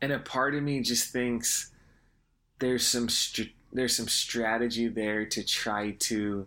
And 0.00 0.12
a 0.12 0.18
part 0.18 0.54
of 0.54 0.62
me 0.62 0.80
just 0.80 1.12
thinks 1.12 1.70
there's 2.58 2.86
some 2.86 3.08
str- 3.08 3.54
there's 3.72 3.96
some 3.96 4.08
strategy 4.08 4.88
there 4.88 5.26
to 5.26 5.44
try 5.44 5.90
to 5.90 6.46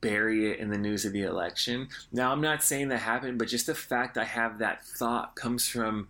bury 0.00 0.50
it 0.50 0.58
in 0.58 0.70
the 0.70 0.78
news 0.78 1.04
of 1.04 1.12
the 1.12 1.22
election. 1.22 1.88
Now, 2.10 2.32
I'm 2.32 2.40
not 2.40 2.62
saying 2.62 2.88
that 2.88 2.98
happened, 2.98 3.38
but 3.38 3.48
just 3.48 3.66
the 3.66 3.74
fact 3.74 4.18
I 4.18 4.24
have 4.24 4.58
that 4.58 4.84
thought 4.84 5.36
comes 5.36 5.68
from 5.68 6.08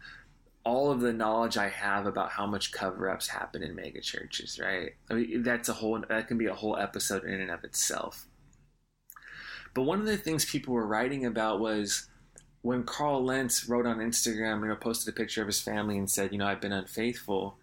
all 0.64 0.90
of 0.90 1.00
the 1.00 1.12
knowledge 1.12 1.56
I 1.56 1.68
have 1.68 2.06
about 2.06 2.30
how 2.30 2.46
much 2.46 2.72
cover 2.72 3.10
ups 3.10 3.28
happen 3.28 3.62
in 3.62 3.74
mega 3.74 4.00
churches, 4.00 4.60
right? 4.60 4.94
I 5.10 5.14
mean, 5.14 5.42
that's 5.42 5.68
a 5.68 5.72
whole, 5.72 6.02
that 6.08 6.28
can 6.28 6.38
be 6.38 6.46
a 6.46 6.54
whole 6.54 6.76
episode 6.76 7.24
in 7.24 7.40
and 7.40 7.50
of 7.50 7.64
itself. 7.64 8.26
But 9.74 9.82
one 9.82 10.00
of 10.00 10.06
the 10.06 10.16
things 10.16 10.44
people 10.44 10.74
were 10.74 10.86
writing 10.86 11.24
about 11.24 11.60
was 11.60 12.08
when 12.60 12.84
Carl 12.84 13.24
Lentz 13.24 13.68
wrote 13.68 13.86
on 13.86 13.98
Instagram, 13.98 14.60
you 14.60 14.68
know, 14.68 14.76
posted 14.76 15.12
a 15.12 15.16
picture 15.16 15.40
of 15.40 15.48
his 15.48 15.60
family 15.60 15.98
and 15.98 16.08
said, 16.08 16.32
you 16.32 16.38
know, 16.38 16.46
I've 16.46 16.60
been 16.60 16.72
unfaithful. 16.72 17.56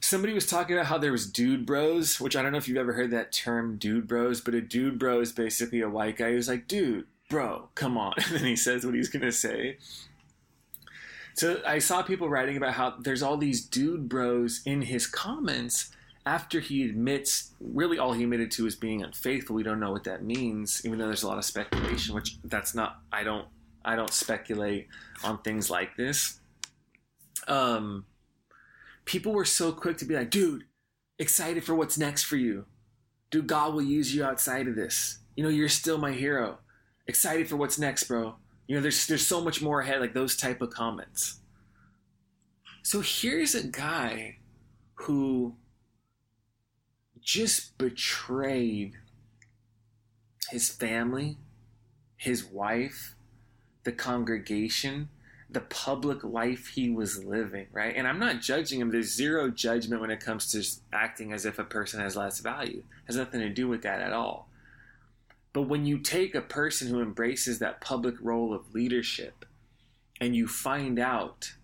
Somebody 0.00 0.32
was 0.32 0.46
talking 0.46 0.76
about 0.76 0.86
how 0.86 0.98
there 0.98 1.12
was 1.12 1.30
dude 1.30 1.64
bros, 1.64 2.20
which 2.20 2.36
I 2.36 2.42
don't 2.42 2.52
know 2.52 2.58
if 2.58 2.68
you've 2.68 2.76
ever 2.76 2.94
heard 2.94 3.12
that 3.12 3.32
term, 3.32 3.76
dude 3.76 4.08
bros, 4.08 4.40
but 4.40 4.54
a 4.54 4.60
dude 4.60 4.98
bro 4.98 5.20
is 5.20 5.32
basically 5.32 5.80
a 5.80 5.88
white 5.88 6.16
guy 6.16 6.32
who's 6.32 6.48
like, 6.48 6.66
dude, 6.66 7.06
bro, 7.30 7.68
come 7.74 7.96
on. 7.96 8.14
And 8.26 8.36
then 8.36 8.44
he 8.44 8.56
says 8.56 8.84
what 8.84 8.94
he's 8.94 9.08
going 9.08 9.22
to 9.22 9.32
say. 9.32 9.78
So 11.36 11.60
I 11.66 11.80
saw 11.80 12.02
people 12.02 12.30
writing 12.30 12.56
about 12.56 12.72
how 12.72 12.94
there's 12.98 13.22
all 13.22 13.36
these 13.36 13.64
dude 13.64 14.08
bros 14.08 14.62
in 14.64 14.80
his 14.82 15.06
comments 15.06 15.90
after 16.24 16.60
he 16.60 16.84
admits 16.84 17.52
really 17.60 17.98
all 17.98 18.14
he 18.14 18.24
admitted 18.24 18.50
to 18.52 18.66
is 18.66 18.74
being 18.74 19.02
unfaithful. 19.02 19.54
We 19.54 19.62
don't 19.62 19.78
know 19.78 19.92
what 19.92 20.04
that 20.04 20.24
means, 20.24 20.80
even 20.84 20.98
though 20.98 21.06
there's 21.06 21.22
a 21.22 21.28
lot 21.28 21.36
of 21.36 21.44
speculation, 21.44 22.14
which 22.14 22.38
that's 22.42 22.74
not 22.74 23.00
I 23.12 23.22
don't 23.22 23.46
I 23.84 23.96
don't 23.96 24.12
speculate 24.12 24.88
on 25.22 25.42
things 25.42 25.68
like 25.68 25.94
this. 25.96 26.40
Um 27.46 28.06
people 29.04 29.32
were 29.32 29.44
so 29.44 29.72
quick 29.72 29.98
to 29.98 30.06
be 30.06 30.14
like, 30.14 30.30
dude, 30.30 30.64
excited 31.18 31.64
for 31.64 31.74
what's 31.74 31.98
next 31.98 32.22
for 32.24 32.36
you. 32.36 32.64
Dude, 33.30 33.46
God 33.46 33.74
will 33.74 33.82
use 33.82 34.14
you 34.14 34.24
outside 34.24 34.68
of 34.68 34.74
this. 34.74 35.18
You 35.36 35.44
know, 35.44 35.50
you're 35.50 35.68
still 35.68 35.98
my 35.98 36.12
hero. 36.12 36.60
Excited 37.06 37.46
for 37.46 37.56
what's 37.56 37.78
next, 37.78 38.04
bro. 38.04 38.36
You 38.66 38.76
know, 38.76 38.82
there's 38.82 39.06
there's 39.06 39.26
so 39.26 39.40
much 39.40 39.62
more 39.62 39.80
ahead, 39.80 40.00
like 40.00 40.14
those 40.14 40.36
type 40.36 40.60
of 40.60 40.70
comments. 40.70 41.40
So 42.82 43.00
here's 43.00 43.54
a 43.54 43.66
guy 43.66 44.38
who 44.94 45.56
just 47.20 47.76
betrayed 47.78 48.94
his 50.50 50.68
family, 50.68 51.38
his 52.16 52.44
wife, 52.44 53.16
the 53.82 53.92
congregation, 53.92 55.08
the 55.50 55.60
public 55.60 56.24
life 56.24 56.68
he 56.68 56.90
was 56.90 57.24
living, 57.24 57.66
right? 57.72 57.94
And 57.96 58.06
I'm 58.06 58.18
not 58.18 58.40
judging 58.40 58.80
him. 58.80 58.90
There's 58.90 59.14
zero 59.14 59.50
judgment 59.50 60.00
when 60.00 60.10
it 60.10 60.20
comes 60.20 60.50
to 60.52 60.64
acting 60.92 61.32
as 61.32 61.44
if 61.44 61.58
a 61.58 61.64
person 61.64 62.00
has 62.00 62.16
less 62.16 62.40
value. 62.40 62.78
It 62.78 63.06
has 63.06 63.16
nothing 63.16 63.40
to 63.40 63.48
do 63.48 63.68
with 63.68 63.82
that 63.82 64.00
at 64.00 64.12
all. 64.12 64.48
But 65.56 65.70
when 65.70 65.86
you 65.86 65.96
take 65.96 66.34
a 66.34 66.42
person 66.42 66.88
who 66.88 67.00
embraces 67.00 67.60
that 67.60 67.80
public 67.80 68.16
role 68.20 68.52
of 68.52 68.74
leadership 68.74 69.46
and 70.20 70.36
you 70.36 70.46
find 70.46 70.98
out 70.98 71.54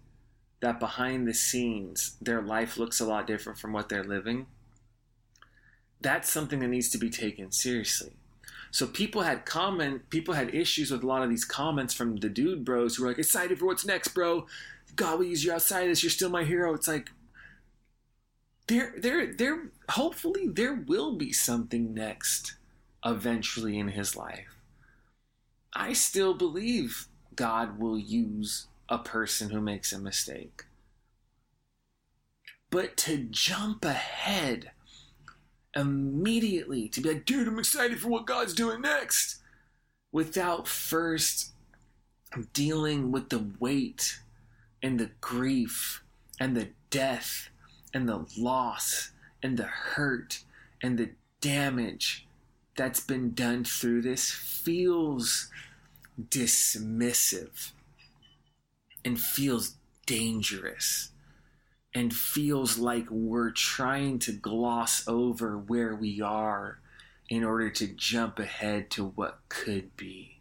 that 0.61 0.81
behind 0.81 1.29
the 1.29 1.35
scenes 1.35 2.17
their 2.19 2.41
life 2.41 2.79
looks 2.79 3.01
a 3.01 3.05
lot 3.05 3.27
different 3.27 3.59
from 3.59 3.75
what 3.75 3.91
they're 3.91 4.03
living, 4.03 4.47
that's 6.01 6.33
something 6.33 6.61
that 6.61 6.69
needs 6.69 6.89
to 6.89 6.97
be 6.97 7.11
taken 7.11 7.53
seriously. 7.53 8.15
So 8.71 8.87
people 8.87 9.25
had 9.25 9.45
comment, 9.45 10.09
people 10.09 10.33
had 10.33 10.55
issues 10.55 10.91
with 10.91 11.03
a 11.03 11.07
lot 11.07 11.23
of 11.23 11.29
these 11.29 11.45
comments 11.45 11.93
from 11.93 12.17
the 12.17 12.31
dude 12.31 12.65
bros 12.65 12.97
who 12.97 13.03
were 13.03 13.11
like, 13.11 13.19
excited 13.19 13.59
for 13.59 13.67
what's 13.67 13.85
next, 13.85 14.15
bro. 14.15 14.47
God 14.97 15.19
will 15.19 15.27
use 15.27 15.45
you 15.45 15.53
outside 15.53 15.83
of 15.83 15.89
this. 15.91 16.03
You're 16.03 16.09
still 16.09 16.31
my 16.31 16.45
hero. 16.45 16.73
It's 16.73 16.89
like 16.89 17.11
there, 18.69 18.95
there, 18.97 19.35
there. 19.35 19.65
Hopefully, 19.91 20.49
there 20.49 20.77
will 20.77 21.15
be 21.15 21.31
something 21.31 21.93
next 21.93 22.55
eventually 23.05 23.79
in 23.79 23.89
his 23.89 24.17
life. 24.17 24.57
I 25.75 25.93
still 25.93 26.35
believe 26.35 27.07
God 27.35 27.79
will 27.79 27.99
use 27.99 28.67
a 28.89 28.99
person 28.99 29.51
who 29.51 29.61
makes 29.61 29.93
a 29.93 29.99
mistake. 29.99 30.65
But 32.71 32.97
to 32.99 33.19
jump 33.19 33.85
ahead 33.85 34.71
immediately, 35.75 36.89
to 36.89 37.01
be 37.01 37.11
like, 37.11 37.25
dude, 37.25 37.49
I'm 37.49 37.59
excited 37.59 38.01
for 38.01 38.09
what 38.09 38.27
God's 38.27 38.55
doing 38.55 38.83
next, 38.83 39.41
without 40.11 40.69
first 40.69 41.53
dealing 42.53 43.11
with 43.13 43.31
the 43.31 43.47
weight 43.59 44.21
and 44.83 44.99
the 44.99 45.11
grief 45.21 46.03
and 46.39 46.57
the 46.57 46.69
death 46.91 47.49
and 47.95 48.09
the 48.09 48.27
loss 48.37 49.11
and 49.43 49.57
the 49.57 49.65
hurt 49.65 50.45
and 50.83 50.99
the 50.99 51.11
damage 51.41 52.27
that's 52.77 53.01
been 53.01 53.33
done 53.35 53.65
through 53.65 54.03
this 54.03 54.31
feels 54.31 55.51
dismissive 56.21 57.73
and 59.05 59.21
feels 59.21 59.75
dangerous 60.07 61.11
and 61.95 62.15
feels 62.15 62.79
like 62.79 63.07
we're 63.11 63.51
trying 63.51 64.19
to 64.19 64.33
gloss 64.33 65.07
over 65.07 65.59
where 65.59 65.95
we 65.95 66.21
are 66.21 66.79
in 67.29 67.45
order 67.45 67.71
to 67.71 67.87
jump 67.87 68.39
ahead 68.39 68.91
to 68.91 69.05
what 69.05 69.41
could 69.49 69.97
be. 69.97 70.41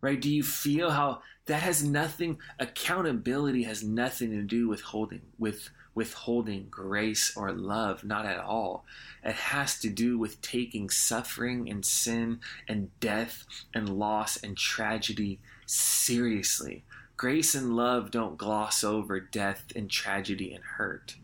Right? 0.00 0.20
Do 0.20 0.30
you 0.30 0.42
feel 0.42 0.90
how 0.90 1.22
that 1.46 1.62
has 1.62 1.84
nothing 1.84 2.38
accountability 2.58 3.64
has 3.64 3.82
nothing 3.82 4.30
to 4.30 4.42
do 4.42 4.68
with 4.68 4.80
holding 4.80 5.22
with 5.38 5.70
withholding 5.94 6.66
grace 6.70 7.32
or 7.36 7.52
love, 7.52 8.04
not 8.04 8.24
at 8.24 8.38
all. 8.38 8.84
It 9.22 9.34
has 9.34 9.78
to 9.80 9.90
do 9.90 10.18
with 10.18 10.40
taking 10.40 10.90
suffering 10.90 11.68
and 11.68 11.84
sin 11.84 12.40
and 12.66 12.98
death 13.00 13.44
and 13.74 13.88
loss 13.88 14.36
and 14.36 14.56
tragedy 14.56 15.40
seriously. 15.66 16.84
Grace 17.16 17.54
and 17.54 17.76
love 17.76 18.10
don't 18.10 18.38
gloss 18.38 18.82
over 18.82 19.20
death 19.20 19.66
and 19.76 19.90
tragedy 19.90 20.52
and 20.52 20.64
hurt. 20.64 21.16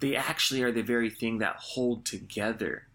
They 0.00 0.16
actually 0.16 0.62
are 0.62 0.72
the 0.72 0.82
very 0.82 1.10
thing 1.10 1.38
that 1.38 1.56
hold 1.56 2.04
together 2.04 2.86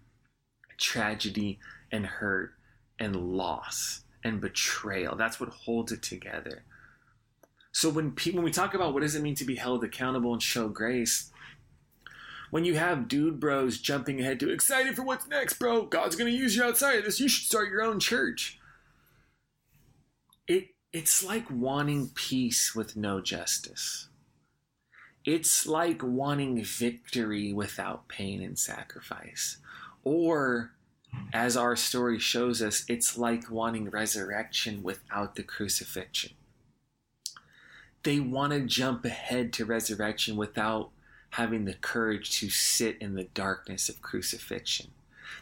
tragedy 0.77 1.59
and 1.91 2.05
hurt 2.05 2.53
and 2.99 3.15
loss 3.15 4.01
and 4.23 4.41
betrayal. 4.41 5.15
That's 5.15 5.39
what 5.39 5.49
holds 5.49 5.91
it 5.91 6.01
together. 6.01 6.63
So 7.75 7.89
when 7.89 8.11
people, 8.11 8.37
when 8.37 8.45
we 8.45 8.51
talk 8.51 8.73
about 8.73 8.93
what 8.93 9.01
does 9.01 9.15
it 9.15 9.21
mean 9.21 9.35
to 9.35 9.43
be 9.43 9.57
held 9.57 9.83
accountable 9.83 10.31
and 10.31 10.41
show 10.41 10.69
grace, 10.69 11.29
when 12.49 12.63
you 12.63 12.75
have 12.75 13.09
dude 13.09 13.37
bros 13.37 13.79
jumping 13.79 14.21
ahead 14.21 14.39
to 14.39 14.49
excited 14.49 14.95
for 14.95 15.03
what's 15.03 15.27
next, 15.27 15.59
bro, 15.59 15.83
God's 15.83 16.15
gonna 16.15 16.29
use 16.29 16.55
you 16.55 16.63
outside 16.63 16.99
of 16.99 17.03
this. 17.03 17.19
You 17.19 17.27
should 17.27 17.47
start 17.47 17.67
your 17.67 17.83
own 17.83 17.99
church. 17.99 18.61
It 20.47 20.69
it's 20.93 21.21
like 21.21 21.51
wanting 21.51 22.11
peace 22.15 22.73
with 22.73 22.95
no 22.95 23.19
justice. 23.19 24.07
It's 25.25 25.67
like 25.67 25.99
wanting 26.01 26.63
victory 26.63 27.51
without 27.51 28.07
pain 28.07 28.41
and 28.41 28.57
sacrifice. 28.57 29.57
Or, 30.05 30.71
as 31.33 31.57
our 31.57 31.75
story 31.75 32.19
shows 32.19 32.61
us, 32.61 32.85
it's 32.87 33.17
like 33.17 33.51
wanting 33.51 33.89
resurrection 33.89 34.81
without 34.81 35.35
the 35.35 35.43
crucifixion 35.43 36.31
they 38.05 38.19
want 38.19 38.53
to 38.53 38.61
jump 38.61 39.03
ahead 39.03 39.51
to 39.51 39.65
resurrection 39.65 40.37
without 40.37 40.91
having 41.31 41.65
the 41.65 41.73
courage 41.73 42.39
to 42.39 42.49
sit 42.49 42.97
in 43.01 43.15
the 43.15 43.23
darkness 43.23 43.89
of 43.89 44.01
crucifixion. 44.01 44.91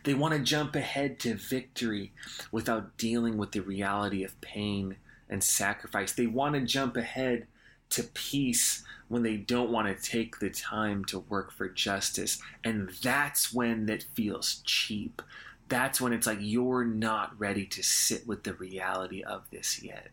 They 0.05 0.13
want 0.13 0.33
to 0.33 0.39
jump 0.39 0.73
ahead 0.73 1.19
to 1.19 1.35
victory 1.35 2.13
without 2.53 2.95
dealing 2.97 3.37
with 3.37 3.51
the 3.51 3.59
reality 3.59 4.23
of 4.23 4.39
pain 4.39 4.95
and 5.29 5.43
sacrifice. 5.43 6.13
They 6.13 6.25
want 6.25 6.55
to 6.55 6.61
jump 6.61 6.95
ahead 6.95 7.47
to 7.89 8.03
peace 8.03 8.83
when 9.09 9.23
they 9.23 9.35
don't 9.35 9.69
want 9.69 9.87
to 9.87 10.09
take 10.09 10.39
the 10.39 10.49
time 10.49 11.03
to 11.05 11.19
work 11.19 11.51
for 11.51 11.67
justice. 11.67 12.41
And 12.63 12.91
that's 13.03 13.53
when 13.53 13.87
that 13.87 14.05
feels 14.15 14.61
cheap. 14.65 15.21
That's 15.67 15.99
when 15.99 16.13
it's 16.13 16.27
like 16.27 16.39
you're 16.39 16.85
not 16.85 17.37
ready 17.37 17.65
to 17.65 17.83
sit 17.83 18.25
with 18.25 18.43
the 18.43 18.53
reality 18.53 19.21
of 19.21 19.43
this 19.51 19.83
yet. 19.83 20.11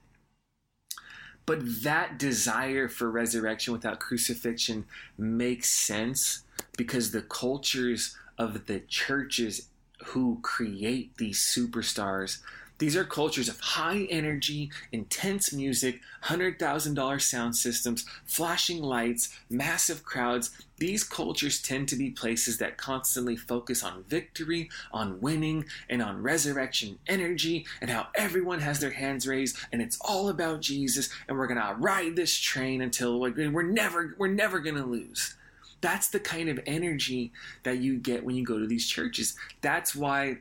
But 1.51 1.83
that 1.83 2.17
desire 2.17 2.87
for 2.87 3.11
resurrection 3.11 3.73
without 3.73 3.99
crucifixion 3.99 4.85
makes 5.19 5.69
sense 5.69 6.45
because 6.79 7.11
the 7.11 7.23
cultures 7.23 8.17
of 8.39 8.67
the 8.67 8.79
churches 8.79 9.67
who 10.05 10.39
create 10.43 11.17
these 11.17 11.41
superstars 11.41 12.39
these 12.81 12.97
are 12.97 13.05
cultures 13.05 13.51
of 13.51 13.61
high 13.61 14.07
energy, 14.09 14.71
intense 14.90 15.53
music, 15.53 16.01
$100,000 16.25 17.21
sound 17.21 17.55
systems, 17.55 18.07
flashing 18.25 18.83
lights, 18.83 19.38
massive 19.51 20.03
crowds. 20.03 20.51
These 20.79 21.05
cultures 21.05 21.61
tend 21.61 21.88
to 21.88 21.97
be 21.97 22.11
places 22.11 22.57
that 22.57 22.79
constantly 22.79 23.37
focus 23.37 23.85
on 23.85 24.05
victory, 24.05 24.71
on 24.93 25.21
winning, 25.21 25.66
and 25.90 26.01
on 26.01 26.23
resurrection 26.23 26.99
energy, 27.07 27.66
and 27.83 27.90
how 27.90 28.09
everyone 28.14 28.61
has 28.61 28.81
their 28.81 28.93
hands 28.93 29.29
raised, 29.29 29.59
and 29.73 29.83
it's 29.83 29.99
all 30.01 30.31
about 30.31 30.62
Jesus, 30.62 31.11
and 31.29 31.37
we're 31.37 31.49
gonna 31.49 31.77
ride 31.79 32.16
this 32.16 32.35
train 32.35 32.81
until 32.81 33.21
we're 33.21 33.62
never 33.62 34.14
we're 34.16 34.29
never 34.29 34.59
gonna 34.59 34.87
lose. 34.87 35.35
That's 35.83 36.09
the 36.09 36.21
kind 36.21 36.49
of 36.49 36.59
energy 36.66 37.33
that 37.62 37.79
you 37.79 37.99
get 37.99 38.25
when 38.25 38.37
you 38.37 38.45
go 38.45 38.59
to 38.59 38.66
these 38.66 38.87
churches. 38.87 39.35
That's 39.61 39.95
why 39.95 40.38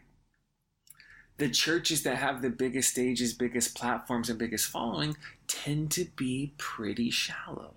the 1.39 1.49
churches 1.49 2.03
that 2.03 2.17
have 2.17 2.41
the 2.41 2.49
biggest 2.49 2.89
stages, 2.89 3.33
biggest 3.33 3.73
platforms, 3.73 4.29
and 4.29 4.37
biggest 4.37 4.67
following 4.67 5.15
tend 5.47 5.89
to 5.91 6.05
be 6.15 6.53
pretty 6.57 7.09
shallow. 7.09 7.75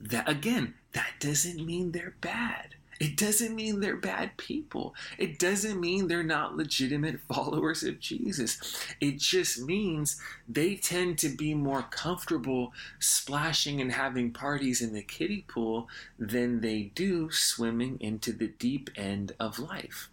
That 0.00 0.28
again, 0.28 0.74
that 0.92 1.12
doesn't 1.20 1.64
mean 1.64 1.92
they're 1.92 2.16
bad. 2.20 2.74
It 2.98 3.16
doesn't 3.16 3.54
mean 3.54 3.80
they're 3.80 3.96
bad 3.96 4.36
people. 4.36 4.94
It 5.16 5.38
doesn't 5.38 5.80
mean 5.80 6.06
they're 6.06 6.22
not 6.22 6.56
legitimate 6.56 7.20
followers 7.28 7.82
of 7.82 7.98
Jesus. 7.98 8.60
It 9.00 9.18
just 9.18 9.62
means 9.62 10.20
they 10.46 10.74
tend 10.74 11.18
to 11.20 11.30
be 11.30 11.54
more 11.54 11.82
comfortable 11.82 12.72
splashing 12.98 13.80
and 13.80 13.92
having 13.92 14.32
parties 14.32 14.82
in 14.82 14.92
the 14.92 15.02
kiddie 15.02 15.46
pool 15.48 15.88
than 16.18 16.60
they 16.60 16.90
do 16.94 17.30
swimming 17.30 17.96
into 18.00 18.32
the 18.32 18.48
deep 18.48 18.90
end 18.96 19.32
of 19.40 19.58
life. 19.58 20.10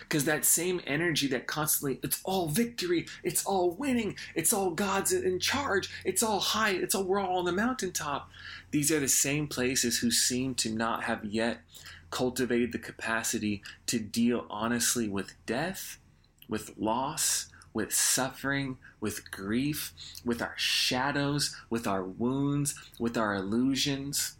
Because 0.00 0.24
that 0.24 0.44
same 0.44 0.80
energy 0.86 1.26
that 1.28 1.46
constantly, 1.46 1.98
it's 2.02 2.20
all 2.24 2.48
victory, 2.48 3.06
it's 3.22 3.44
all 3.44 3.72
winning, 3.72 4.16
it's 4.34 4.52
all 4.52 4.70
God's 4.70 5.12
in 5.12 5.38
charge, 5.38 5.90
it's 6.04 6.22
all 6.22 6.40
high, 6.40 6.70
it's 6.70 6.94
all, 6.94 7.04
we're 7.04 7.20
all 7.20 7.38
on 7.38 7.44
the 7.44 7.52
mountaintop. 7.52 8.28
These 8.70 8.90
are 8.92 9.00
the 9.00 9.08
same 9.08 9.46
places 9.48 9.98
who 9.98 10.10
seem 10.10 10.54
to 10.56 10.70
not 10.70 11.04
have 11.04 11.24
yet 11.24 11.58
cultivated 12.10 12.72
the 12.72 12.78
capacity 12.78 13.62
to 13.86 13.98
deal 13.98 14.46
honestly 14.48 15.08
with 15.08 15.34
death, 15.44 15.98
with 16.48 16.72
loss, 16.78 17.48
with 17.72 17.92
suffering, 17.92 18.78
with 19.00 19.30
grief, 19.30 19.92
with 20.24 20.40
our 20.40 20.54
shadows, 20.56 21.54
with 21.68 21.86
our 21.86 22.02
wounds, 22.02 22.74
with 22.98 23.18
our 23.18 23.34
illusions. 23.34 24.35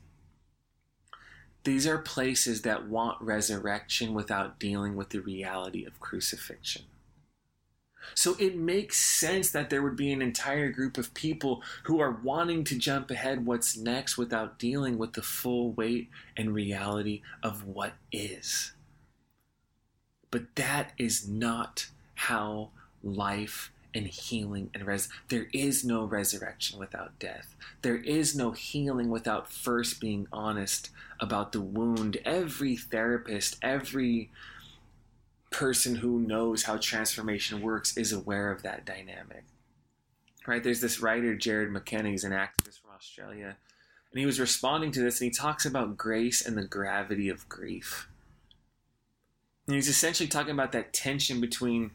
These 1.67 1.89
are 1.89 1.99
places 1.99 2.63
that 2.63 2.87
want 2.87 3.21
resurrection 3.21 4.15
without 4.15 4.61
dealing 4.61 4.95
with 4.95 5.09
the 5.09 5.19
reality 5.19 5.85
of 5.85 5.99
crucifixion. 5.99 6.83
So 8.15 8.37
it 8.39 8.57
makes 8.57 9.01
sense 9.01 9.51
that 9.51 9.69
there 9.69 9.83
would 9.83 9.97
be 9.97 10.13
an 10.13 10.23
entire 10.23 10.71
group 10.71 10.97
of 10.97 11.13
people 11.13 11.65
who 11.83 11.99
are 11.99 12.21
wanting 12.23 12.63
to 12.67 12.79
jump 12.79 13.11
ahead 13.11 13.47
what's 13.47 13.77
next 13.77 14.17
without 14.17 14.61
dealing 14.61 14.97
with 14.97 15.15
the 15.15 15.23
full 15.23 15.73
weight 15.73 16.09
and 16.37 16.55
reality 16.55 17.23
of 17.43 17.67
what 17.67 17.95
is. 18.13 18.71
But 20.31 20.55
that 20.55 20.93
is 20.99 21.29
not 21.29 21.89
how 22.15 22.71
life 23.03 23.73
and 23.97 24.07
healing 24.07 24.71
and 24.75 24.87
res 24.87 25.09
there 25.29 25.47
is 25.53 25.85
no 25.85 26.05
resurrection 26.05 26.79
without 26.79 27.19
death. 27.19 27.57
There 27.83 27.97
is 27.97 28.37
no 28.37 28.51
healing 28.51 29.11
without 29.11 29.51
first 29.51 30.01
being 30.01 30.29
honest 30.31 30.91
about 31.19 31.53
the 31.53 31.61
wound. 31.61 32.19
Every 32.25 32.77
therapist 32.77 33.57
every 33.63 34.31
person 35.51 35.97
who 35.97 36.19
knows 36.19 36.65
how 36.65 36.77
transformation 36.77 37.63
works 37.63 37.97
is 37.97 38.13
aware 38.13 38.53
of 38.53 38.63
that 38.63 38.85
dynamic. 38.85 39.45
Right? 40.47 40.63
There's 40.63 40.81
this 40.81 41.01
writer 41.01 41.35
jarrod 41.35 41.71
mckenna 41.71 42.11
he's 42.11 42.25
an 42.25 42.33
activist 42.33 42.81
from 42.81 42.91
australia 42.95 43.57
and 44.13 44.21
he 44.21 44.27
was 44.27 44.39
responding 44.39 44.93
to 44.93 45.01
this 45.01 45.21
and 45.21 45.31
he 45.31 45.37
talks 45.37 45.65
about 45.65 45.97
grace 45.97 46.45
and 46.45 46.57
the 46.57 46.65
gravity 46.65 47.29
of 47.29 47.49
grief. 47.49 48.09
And 49.67 49.75
he's 49.75 49.89
essentially 49.89 50.29
talking 50.29 50.53
about 50.53 50.73
that 50.73 50.93
tension 50.93 51.41
between 51.41 51.91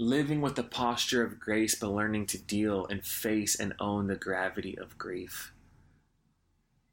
living 0.00 0.40
with 0.40 0.56
the 0.56 0.62
posture 0.62 1.22
of 1.22 1.38
grace, 1.38 1.74
but 1.74 1.90
learning 1.90 2.24
to 2.24 2.38
deal 2.38 2.86
and 2.86 3.04
face 3.04 3.54
and 3.54 3.74
own 3.78 4.06
the 4.06 4.16
gravity 4.16 4.76
of 4.78 4.96
grief. 4.96 5.52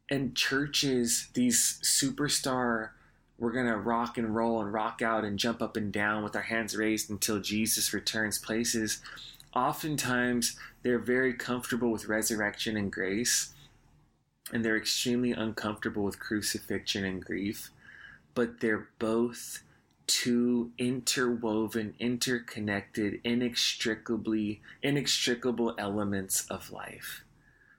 And 0.10 0.36
churches, 0.36 1.30
these 1.34 1.80
superstar, 1.84 2.90
we're 3.38 3.54
going 3.54 3.68
to 3.68 3.78
rock 3.78 4.18
and 4.18 4.36
roll 4.36 4.60
and 4.60 4.74
rock 4.74 5.02
out 5.02 5.24
and 5.24 5.40
jump 5.40 5.62
up 5.62 5.78
and 5.78 5.92
down 5.92 6.22
with 6.22 6.36
our 6.36 6.42
hands 6.42 6.76
raised 6.76 7.10
until 7.10 7.40
Jesus 7.40 7.94
returns 7.94 8.38
places. 8.38 9.02
Oftentimes, 9.56 10.58
they're 10.84 11.00
very 11.00 11.34
comfortable 11.34 11.92
with 11.92 12.10
resurrection 12.10 12.76
and 12.76 12.92
grace, 12.92 13.54
and 14.52 14.66
they're 14.66 14.76
extremely 14.76 15.32
uncomfortable 15.32 16.04
with 16.04 16.20
crucifixion 16.20 17.06
and 17.06 17.24
grief, 17.24 17.70
but 18.34 18.60
they're 18.60 18.90
both 19.00 19.62
two 20.08 20.72
interwoven, 20.78 21.94
interconnected, 22.00 23.20
inextricably 23.24 24.62
inextricable 24.82 25.76
elements 25.78 26.48
of 26.50 26.72
life. 26.72 27.24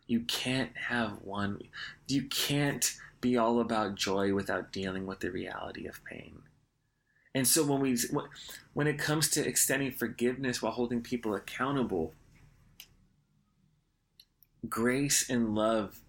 You 0.07 0.21
can't 0.21 0.77
have 0.89 1.23
one. 1.23 1.63
You 2.07 2.25
can't 2.25 2.95
be 3.21 3.37
all 3.37 3.61
about 3.61 3.95
joy 3.95 4.33
without 4.35 4.73
dealing 4.73 5.07
with 5.07 5.21
the 5.21 5.31
reality 5.31 5.87
of 5.87 6.05
pain. 6.05 6.43
And 7.35 7.47
so 7.47 7.65
when 7.65 7.81
we 7.81 7.99
when 8.73 8.87
it 8.87 8.99
comes 8.99 9.29
to 9.31 9.47
extending 9.47 9.93
forgiveness 9.93 10.63
while 10.63 10.73
holding 10.73 11.03
people 11.03 11.35
accountable, 11.35 12.15
grace 14.69 15.29
and 15.29 15.55
love 15.55 16.01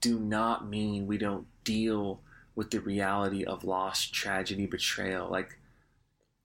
do 0.00 0.18
not 0.18 0.68
mean 0.68 1.06
we 1.06 1.18
don't 1.18 1.46
deal 1.64 2.20
with 2.56 2.70
the 2.72 2.80
reality 2.80 3.44
of 3.44 3.62
loss, 3.62 4.06
tragedy, 4.06 4.66
betrayal. 4.66 5.30
Like, 5.30 5.58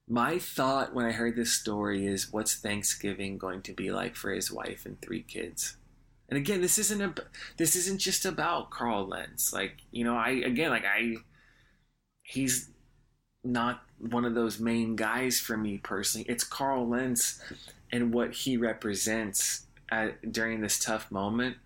my 0.08 0.38
thought 0.38 0.94
when 0.94 1.06
I 1.06 1.12
heard 1.12 1.36
this 1.36 1.54
story 1.54 2.06
is, 2.06 2.32
what's 2.32 2.54
Thanksgiving 2.54 3.38
going 3.38 3.62
to 3.64 3.74
be 3.74 3.92
like 3.92 4.16
for 4.16 4.32
his 4.32 4.52
wife 4.52 4.86
and 4.86 5.02
three 5.02 5.24
kids? 5.24 5.78
And 6.30 6.38
again, 6.38 6.62
this 6.62 6.78
isn't 6.78 7.02
a, 7.02 7.16
this 7.58 7.76
isn't 7.76 8.00
just 8.00 8.26
about 8.26 8.72
Carl 8.72 9.08
Lentz. 9.08 9.54
Like, 9.54 9.78
you 9.92 10.04
know, 10.04 10.16
I 10.16 10.30
again, 10.30 10.70
like 10.70 10.86
I, 10.86 11.16
he's 12.22 12.70
not 13.44 13.82
one 13.98 14.26
of 14.26 14.36
those 14.36 14.60
main 14.60 14.96
guys 14.96 15.40
for 15.40 15.58
me 15.58 15.78
personally. 15.78 16.26
It's 16.30 16.44
Carl 16.44 16.88
Lentz 16.88 17.42
and 17.92 18.14
what 18.14 18.34
he 18.34 18.56
represents 18.58 19.66
at, 19.90 20.32
during 20.32 20.62
this 20.62 20.80
tough 20.80 21.12
moment 21.12 21.58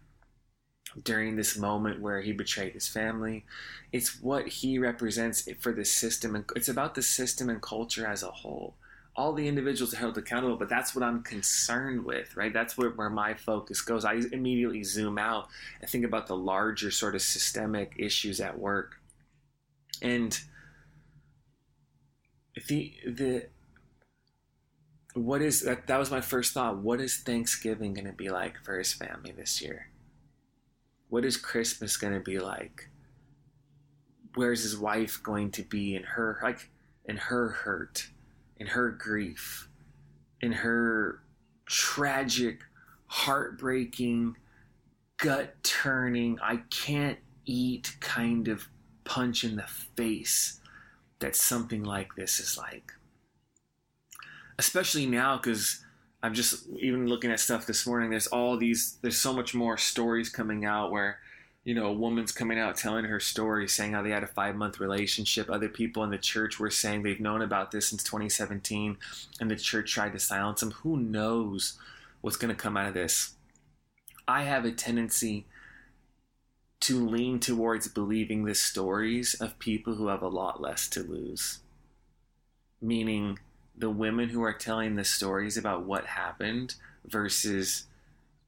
during 1.04 1.36
this 1.36 1.58
moment 1.58 2.02
where 2.02 2.22
he 2.22 2.32
betrayed 2.32 2.74
his 2.74 2.88
family. 2.88 3.46
It's 3.92 4.22
what 4.22 4.48
he 4.48 4.80
represents 4.80 5.48
for 5.60 5.72
the 5.72 5.86
system, 5.86 6.36
and 6.36 6.46
it's 6.56 6.70
about 6.70 6.96
the 6.96 7.02
system 7.02 7.50
and 7.50 7.62
culture 7.62 8.06
as 8.06 8.24
a 8.24 8.32
whole. 8.32 8.76
All 9.18 9.32
the 9.32 9.48
individuals 9.48 9.94
are 9.94 9.98
held 9.98 10.18
accountable, 10.18 10.58
but 10.58 10.68
that's 10.68 10.94
what 10.94 11.04
I'm 11.04 11.24
concerned 11.24 12.04
with, 12.04 12.36
right? 12.36 12.52
That's 12.52 12.78
where, 12.78 12.90
where 12.90 13.10
my 13.10 13.34
focus 13.34 13.82
goes. 13.82 14.04
I 14.04 14.20
immediately 14.34 14.84
zoom 14.84 15.18
out 15.18 15.48
and 15.80 15.90
think 15.90 16.04
about 16.04 16.28
the 16.28 16.36
larger 16.36 16.92
sort 16.92 17.16
of 17.16 17.22
systemic 17.22 17.94
issues 17.98 18.42
at 18.42 18.60
work. 18.60 19.00
And 20.02 20.38
the 22.68 22.94
the 23.06 23.48
what 25.14 25.42
is 25.42 25.62
that 25.62 25.88
that 25.88 25.98
was 25.98 26.12
my 26.12 26.22
first 26.22 26.54
thought 26.54 26.78
what 26.78 27.00
is 27.00 27.18
thanksgiving 27.18 27.94
going 27.94 28.06
to 28.06 28.14
be 28.14 28.30
like 28.30 28.58
for 28.64 28.78
his 28.78 28.94
family 28.94 29.32
this 29.32 29.62
year 29.62 29.88
what 31.10 31.26
is 31.26 31.38
Christmas 31.38 31.98
going 31.98 32.14
to 32.14 32.20
be 32.20 32.40
like? 32.40 32.90
Where's 34.36 34.64
his 34.64 34.78
wife 34.78 35.22
going 35.24 35.52
to 35.52 35.64
be 35.64 35.96
in 35.96 36.04
her 36.04 36.40
like 36.44 36.70
in 37.06 37.18
her 37.18 37.50
hurt, 37.50 38.10
in 38.58 38.68
her 38.68 38.90
grief, 38.92 39.70
in 40.42 40.52
her 40.52 41.22
tragic, 41.66 42.62
heartbreaking, 43.08 44.36
gut 45.18 45.56
turning, 45.64 46.40
I 46.42 46.58
can't 46.70 47.20
eat 47.46 47.96
kind 48.00 48.48
of 48.48 48.68
punch 49.04 49.44
in 49.44 49.56
the 49.56 49.68
face 49.96 50.60
that 51.20 51.36
something 51.36 51.84
like 51.84 52.16
this 52.16 52.40
is 52.40 52.58
like. 52.58 52.92
Especially 54.58 55.06
now, 55.06 55.38
because 55.38 55.85
I'm 56.26 56.34
just 56.34 56.68
even 56.80 57.06
looking 57.06 57.30
at 57.30 57.40
stuff 57.40 57.68
this 57.68 57.86
morning. 57.86 58.10
There's 58.10 58.26
all 58.26 58.58
these. 58.58 58.98
There's 59.04 59.16
so 59.16 59.32
much 59.32 59.54
more 59.54 59.78
stories 59.78 60.28
coming 60.28 60.66
out 60.66 60.90
where, 60.90 61.20
you 61.64 61.76
know, 61.76 61.86
a 61.86 61.94
woman's 61.94 62.32
coming 62.32 62.58
out 62.58 62.78
telling 62.78 63.06
her 63.06 63.20
story, 63.20 63.68
saying 63.68 63.94
how 63.94 64.02
they 64.02 64.10
had 64.10 64.24
a 64.24 64.28
five 64.28 64.56
month 64.56 64.80
relationship. 64.80 65.52
Other 65.52 65.70
people 65.70 66.04
in 66.04 66.10
the 66.10 66.18
church 66.18 66.60
were 66.60 66.72
saying 66.72 67.04
they've 67.04 67.20
known 67.20 67.44
about 67.44 67.70
this 67.70 67.90
since 67.90 68.04
2017, 68.04 68.98
and 69.40 69.52
the 69.52 69.56
church 69.56 69.94
tried 69.94 70.14
to 70.14 70.20
silence 70.20 70.62
them. 70.62 70.72
Who 70.72 70.98
knows 70.98 71.78
what's 72.22 72.38
going 72.38 72.50
to 72.50 72.60
come 72.60 72.76
out 72.76 72.88
of 72.88 72.96
this? 72.96 73.36
I 74.28 74.46
have 74.46 74.66
a 74.66 74.72
tendency 74.72 75.46
to 76.80 77.08
lean 77.08 77.40
towards 77.40 77.88
believing 77.88 78.46
the 78.46 78.56
stories 78.56 79.36
of 79.36 79.60
people 79.60 79.94
who 79.94 80.08
have 80.08 80.24
a 80.24 80.28
lot 80.28 80.60
less 80.60 80.88
to 80.88 81.04
lose. 81.04 81.60
Meaning 82.82 83.38
the 83.78 83.90
women 83.90 84.30
who 84.30 84.42
are 84.44 84.54
telling 84.54 84.96
the 84.96 85.04
stories 85.04 85.58
about 85.58 85.84
what 85.84 86.06
happened 86.06 86.76
versus 87.06 87.86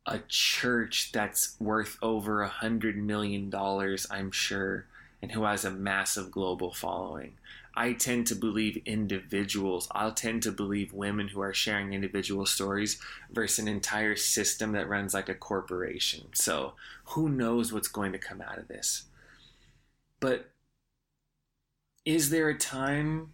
a 0.05 0.19
church 0.29 1.11
that's 1.11 1.55
worth 1.59 1.97
over 2.01 2.41
a 2.41 2.47
hundred 2.47 2.97
million 2.97 3.49
dollars, 3.49 4.07
I'm 4.09 4.31
sure, 4.31 4.85
and 5.21 5.31
who 5.31 5.43
has 5.43 5.65
a 5.65 5.71
massive 5.71 6.31
global 6.31 6.71
following. 6.71 7.33
I 7.75 7.93
tend 7.93 8.25
to 8.27 8.35
believe 8.35 8.81
individuals. 8.85 9.87
I'll 9.91 10.13
tend 10.13 10.41
to 10.43 10.51
believe 10.51 10.93
women 10.93 11.27
who 11.27 11.41
are 11.41 11.53
sharing 11.53 11.93
individual 11.93 12.47
stories 12.47 12.99
versus 13.31 13.59
an 13.59 13.67
entire 13.67 14.15
system 14.15 14.71
that 14.71 14.89
runs 14.89 15.13
like 15.13 15.29
a 15.29 15.35
corporation. 15.35 16.29
So 16.33 16.73
who 17.05 17.29
knows 17.29 17.71
what's 17.71 17.87
going 17.87 18.13
to 18.13 18.17
come 18.17 18.41
out 18.41 18.57
of 18.57 18.67
this? 18.67 19.03
But 20.19 20.49
is 22.03 22.31
there 22.31 22.49
a 22.49 22.57
time 22.57 23.33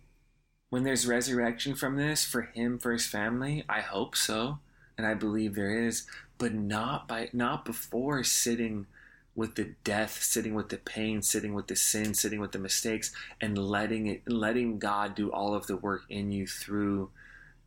when 0.74 0.84
there's 0.84 1.06
resurrection 1.06 1.76
from 1.76 1.98
this 1.98 2.26
for 2.26 2.42
him 2.42 2.80
for 2.80 2.92
his 2.92 3.06
family 3.06 3.64
i 3.70 3.80
hope 3.80 4.16
so 4.16 4.58
and 4.98 5.06
i 5.06 5.14
believe 5.14 5.54
there 5.54 5.86
is 5.86 6.08
but 6.40 6.52
not 6.52 7.08
by 7.08 7.30
not 7.32 7.64
before 7.64 8.24
sitting 8.24 8.88
with 9.36 9.54
the 9.54 9.76
death 9.84 10.24
sitting 10.24 10.56
with 10.56 10.70
the 10.70 10.78
pain 10.78 11.22
sitting 11.22 11.54
with 11.54 11.68
the 11.68 11.76
sin 11.76 12.16
sitting 12.16 12.40
with 12.40 12.54
the 12.54 12.58
mistakes 12.58 13.12
and 13.40 13.56
letting 13.56 14.08
it 14.08 14.22
letting 14.28 14.80
god 14.80 15.14
do 15.14 15.32
all 15.32 15.54
of 15.54 15.68
the 15.68 15.78
work 15.78 16.06
in 16.10 16.32
you 16.32 16.48
through 16.48 17.08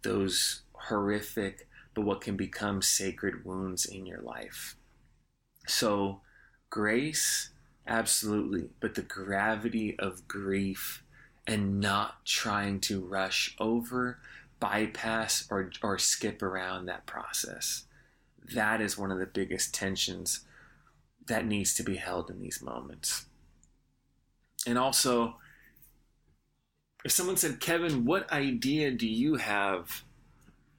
those 0.02 0.62
horrific 0.72 1.68
but 1.94 2.02
what 2.02 2.20
can 2.20 2.36
become 2.36 2.82
sacred 2.82 3.44
wounds 3.44 3.86
in 3.86 4.04
your 4.04 4.20
life. 4.20 4.76
So 5.66 6.20
grace 6.68 7.50
absolutely 7.88 8.68
but 8.80 8.96
the 8.96 9.02
gravity 9.02 9.96
of 9.98 10.26
grief 10.26 11.02
and 11.46 11.80
not 11.80 12.24
trying 12.24 12.80
to 12.80 13.00
rush 13.00 13.54
over, 13.58 14.18
bypass, 14.58 15.46
or, 15.50 15.70
or 15.82 15.98
skip 15.98 16.42
around 16.42 16.86
that 16.86 17.06
process. 17.06 17.84
That 18.54 18.80
is 18.80 18.98
one 18.98 19.10
of 19.10 19.18
the 19.18 19.26
biggest 19.26 19.74
tensions 19.74 20.40
that 21.26 21.46
needs 21.46 21.74
to 21.74 21.82
be 21.82 21.96
held 21.96 22.30
in 22.30 22.40
these 22.40 22.62
moments. 22.62 23.26
And 24.66 24.78
also, 24.78 25.36
if 27.04 27.12
someone 27.12 27.36
said, 27.36 27.60
Kevin, 27.60 28.04
what 28.04 28.30
idea 28.32 28.90
do 28.90 29.06
you 29.06 29.36
have 29.36 30.02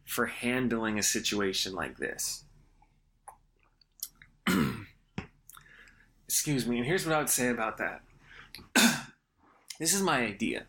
for 0.05 0.25
handling 0.25 0.99
a 0.99 1.03
situation 1.03 1.73
like 1.73 1.97
this? 1.97 2.43
Excuse 6.25 6.65
me, 6.65 6.77
and 6.77 6.85
here's 6.85 7.05
what 7.05 7.15
I 7.15 7.19
would 7.19 7.29
say 7.29 7.49
about 7.49 7.77
that. 7.77 8.01
This 9.79 9.93
is 9.93 10.01
my 10.01 10.19
idea. 10.19 10.65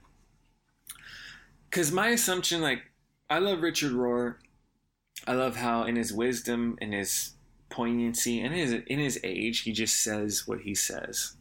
Because 1.68 1.92
my 1.92 2.08
assumption, 2.08 2.60
like, 2.60 2.82
I 3.30 3.38
love 3.38 3.62
Richard 3.62 3.92
Rohr. 3.92 4.36
I 5.26 5.32
love 5.32 5.56
how, 5.56 5.84
in 5.84 5.96
his 5.96 6.12
wisdom, 6.12 6.78
in 6.80 6.92
his 6.92 7.32
poignancy, 7.70 8.40
and 8.40 8.54
his 8.54 8.72
in 8.72 8.98
his 8.98 9.20
age, 9.22 9.60
he 9.60 9.72
just 9.72 10.02
says 10.02 10.46
what 10.46 10.60
he 10.60 10.74
says. 10.74 11.34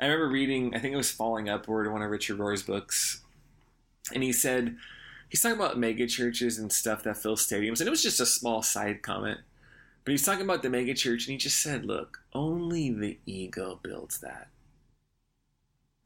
I 0.00 0.06
remember 0.06 0.28
reading, 0.28 0.74
I 0.74 0.78
think 0.78 0.94
it 0.94 0.98
was 0.98 1.10
Falling 1.10 1.48
Upward, 1.48 1.92
one 1.92 2.02
of 2.02 2.10
Richard 2.10 2.38
Rohr's 2.38 2.62
books, 2.62 3.22
and 4.14 4.22
he 4.22 4.32
said 4.32 4.76
he's 5.28 5.42
talking 5.42 5.58
about 5.58 5.78
mega 5.78 6.06
churches 6.06 6.58
and 6.58 6.72
stuff 6.72 7.02
that 7.02 7.18
fill 7.18 7.36
stadiums, 7.36 7.80
and 7.80 7.88
it 7.88 7.90
was 7.90 8.02
just 8.02 8.20
a 8.20 8.26
small 8.26 8.62
side 8.62 9.02
comment. 9.02 9.40
But 10.04 10.12
he's 10.12 10.24
talking 10.24 10.44
about 10.44 10.62
the 10.62 10.70
mega 10.70 10.94
church, 10.94 11.26
and 11.26 11.32
he 11.32 11.36
just 11.36 11.60
said, 11.60 11.84
"Look, 11.84 12.22
only 12.32 12.90
the 12.90 13.18
ego 13.26 13.80
builds 13.82 14.20
that." 14.20 14.48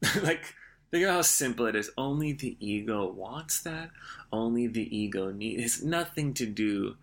like 0.23 0.53
think 0.91 1.05
about 1.05 1.15
how 1.15 1.21
simple 1.21 1.65
it 1.65 1.75
is. 1.75 1.89
Only 1.97 2.33
the 2.33 2.55
ego 2.59 3.07
wants 3.11 3.61
that. 3.61 3.89
Only 4.31 4.67
the 4.67 4.95
ego 4.95 5.31
needs. 5.31 5.63
It's 5.63 5.83
nothing 5.83 6.33
to 6.35 6.45
do 6.45 6.95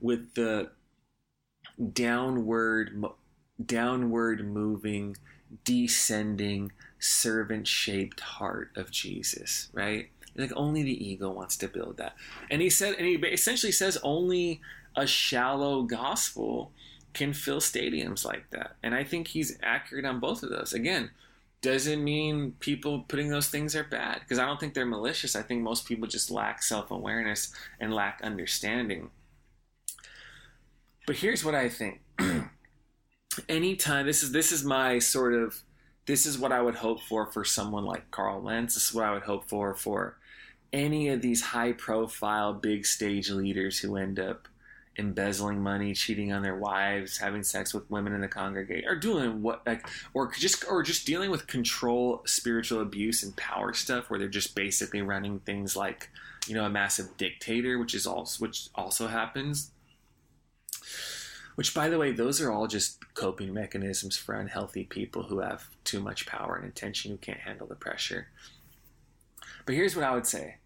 with 0.00 0.34
the 0.34 0.70
downward, 1.92 3.04
downward 3.64 4.46
moving, 4.46 5.16
descending, 5.64 6.72
servant-shaped 6.98 8.20
heart 8.20 8.70
of 8.76 8.90
Jesus. 8.90 9.68
Right? 9.72 10.08
Like 10.36 10.52
only 10.56 10.82
the 10.82 11.08
ego 11.08 11.30
wants 11.30 11.56
to 11.58 11.68
build 11.68 11.96
that. 11.98 12.14
And 12.50 12.62
he 12.62 12.70
said, 12.70 12.94
and 12.94 13.06
he 13.06 13.14
essentially 13.14 13.72
says 13.72 13.98
only 14.02 14.60
a 14.96 15.06
shallow 15.06 15.82
gospel 15.82 16.72
can 17.12 17.32
fill 17.32 17.60
stadiums 17.60 18.24
like 18.24 18.50
that. 18.50 18.76
And 18.82 18.94
I 18.94 19.04
think 19.04 19.28
he's 19.28 19.58
accurate 19.62 20.04
on 20.04 20.20
both 20.20 20.42
of 20.42 20.50
those. 20.50 20.72
Again 20.72 21.10
doesn't 21.60 22.02
mean 22.02 22.52
people 22.60 23.04
putting 23.08 23.30
those 23.30 23.48
things 23.48 23.74
are 23.74 23.84
bad 23.84 24.20
because 24.20 24.38
I 24.38 24.46
don't 24.46 24.60
think 24.60 24.74
they're 24.74 24.86
malicious. 24.86 25.34
I 25.34 25.42
think 25.42 25.62
most 25.62 25.86
people 25.86 26.06
just 26.06 26.30
lack 26.30 26.62
self 26.62 26.90
awareness 26.90 27.52
and 27.80 27.92
lack 27.92 28.20
understanding. 28.22 29.10
But 31.06 31.16
here's 31.16 31.44
what 31.44 31.54
I 31.54 31.68
think. 31.68 32.00
Anytime 33.48 34.06
this 34.06 34.22
is 34.22 34.32
this 34.32 34.52
is 34.52 34.64
my 34.64 34.98
sort 34.98 35.34
of 35.34 35.62
this 36.06 36.26
is 36.26 36.38
what 36.38 36.52
I 36.52 36.62
would 36.62 36.76
hope 36.76 37.00
for 37.02 37.26
for 37.26 37.44
someone 37.44 37.84
like 37.84 38.10
Carl 38.10 38.42
Lentz. 38.42 38.74
This 38.74 38.88
is 38.88 38.94
what 38.94 39.04
I 39.04 39.12
would 39.12 39.22
hope 39.24 39.48
for 39.48 39.74
for 39.74 40.16
any 40.72 41.08
of 41.08 41.22
these 41.22 41.40
high 41.40 41.72
profile 41.72 42.52
big 42.52 42.86
stage 42.86 43.30
leaders 43.30 43.78
who 43.78 43.96
end 43.96 44.18
up 44.18 44.47
embezzling 44.98 45.62
money, 45.62 45.94
cheating 45.94 46.32
on 46.32 46.42
their 46.42 46.56
wives, 46.56 47.18
having 47.18 47.44
sex 47.44 47.72
with 47.72 47.88
women 47.90 48.12
in 48.12 48.20
the 48.20 48.28
congregation, 48.28 48.88
or 48.88 48.96
doing 48.96 49.40
what 49.42 49.64
like 49.66 49.86
or 50.12 50.30
just 50.32 50.64
or 50.68 50.82
just 50.82 51.06
dealing 51.06 51.30
with 51.30 51.46
control, 51.46 52.22
spiritual 52.26 52.80
abuse 52.80 53.22
and 53.22 53.36
power 53.36 53.72
stuff 53.72 54.10
where 54.10 54.18
they're 54.18 54.28
just 54.28 54.54
basically 54.54 55.00
running 55.00 55.38
things 55.40 55.76
like, 55.76 56.10
you 56.46 56.54
know, 56.54 56.64
a 56.64 56.70
massive 56.70 57.16
dictator, 57.16 57.78
which 57.78 57.94
is 57.94 58.06
also 58.06 58.42
which 58.42 58.68
also 58.74 59.06
happens. 59.06 59.70
Which 61.54 61.74
by 61.74 61.88
the 61.88 61.98
way, 61.98 62.12
those 62.12 62.40
are 62.40 62.52
all 62.52 62.66
just 62.66 62.98
coping 63.14 63.54
mechanisms 63.54 64.16
for 64.16 64.34
unhealthy 64.34 64.84
people 64.84 65.24
who 65.24 65.40
have 65.40 65.68
too 65.84 66.00
much 66.00 66.26
power 66.26 66.56
and 66.56 66.68
attention 66.68 67.10
who 67.10 67.16
can't 67.16 67.40
handle 67.40 67.66
the 67.66 67.74
pressure. 67.74 68.28
But 69.64 69.74
here's 69.74 69.96
what 69.96 70.04
I 70.04 70.14
would 70.14 70.26
say. 70.26 70.56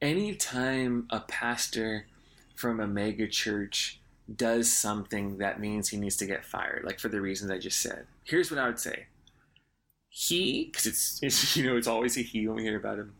Anytime 0.00 1.06
a 1.10 1.20
pastor 1.20 2.06
from 2.54 2.80
a 2.80 2.86
mega 2.86 3.26
church 3.26 4.00
does 4.36 4.72
something 4.72 5.38
that 5.38 5.60
means 5.60 5.88
he 5.88 5.96
needs 5.96 6.16
to 6.16 6.26
get 6.26 6.44
fired, 6.44 6.82
like 6.84 6.98
for 6.98 7.08
the 7.08 7.20
reasons 7.20 7.50
I 7.50 7.58
just 7.58 7.80
said. 7.80 8.06
Here's 8.24 8.50
what 8.50 8.60
I 8.60 8.66
would 8.66 8.78
say. 8.78 9.06
He, 10.08 10.66
because 10.66 10.86
it's, 10.86 11.18
it's, 11.22 11.56
you 11.56 11.66
know, 11.66 11.76
it's 11.76 11.88
always 11.88 12.16
a 12.16 12.22
he 12.22 12.46
when 12.46 12.56
we 12.56 12.62
hear 12.62 12.78
about 12.78 12.98
him. 12.98 13.14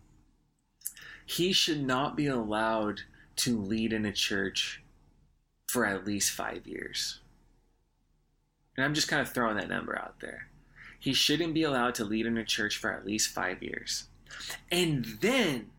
He 1.27 1.53
should 1.53 1.85
not 1.85 2.17
be 2.17 2.27
allowed 2.27 3.01
to 3.37 3.59
lead 3.59 3.93
in 3.93 4.07
a 4.07 4.13
church 4.13 4.83
for 5.67 5.85
at 5.85 6.07
least 6.07 6.31
five 6.31 6.67
years. 6.67 7.21
And 8.77 8.85
I'm 8.85 8.95
just 8.95 9.09
kind 9.09 9.23
of 9.23 9.33
throwing 9.33 9.57
that 9.57 9.69
number 9.69 9.99
out 9.99 10.21
there. 10.21 10.49
He 10.99 11.13
shouldn't 11.13 11.55
be 11.55 11.65
allowed 11.65 11.95
to 11.97 12.05
lead 12.05 12.27
in 12.27 12.39
a 12.39 12.45
church 12.45 12.77
for 12.77 12.93
at 12.93 13.05
least 13.05 13.35
five 13.35 13.63
years. 13.63 14.05
And 14.71 15.05
then, 15.21 15.71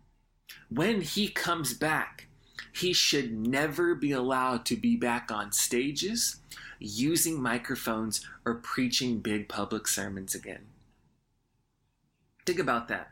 when 0.69 1.01
he 1.01 1.29
comes 1.29 1.73
back, 1.73 2.27
he 2.75 2.91
should 2.91 3.31
never 3.33 3.95
be 3.95 4.11
allowed 4.11 4.65
to 4.65 4.75
be 4.75 4.97
back 4.97 5.31
on 5.31 5.51
stages, 5.51 6.41
using 6.77 7.41
microphones, 7.41 8.25
or 8.45 8.55
preaching 8.55 9.19
big 9.19 9.47
public 9.47 9.87
sermons 9.87 10.35
again. 10.35 10.65
Think 12.45 12.59
about 12.59 12.89
that. 12.89 13.11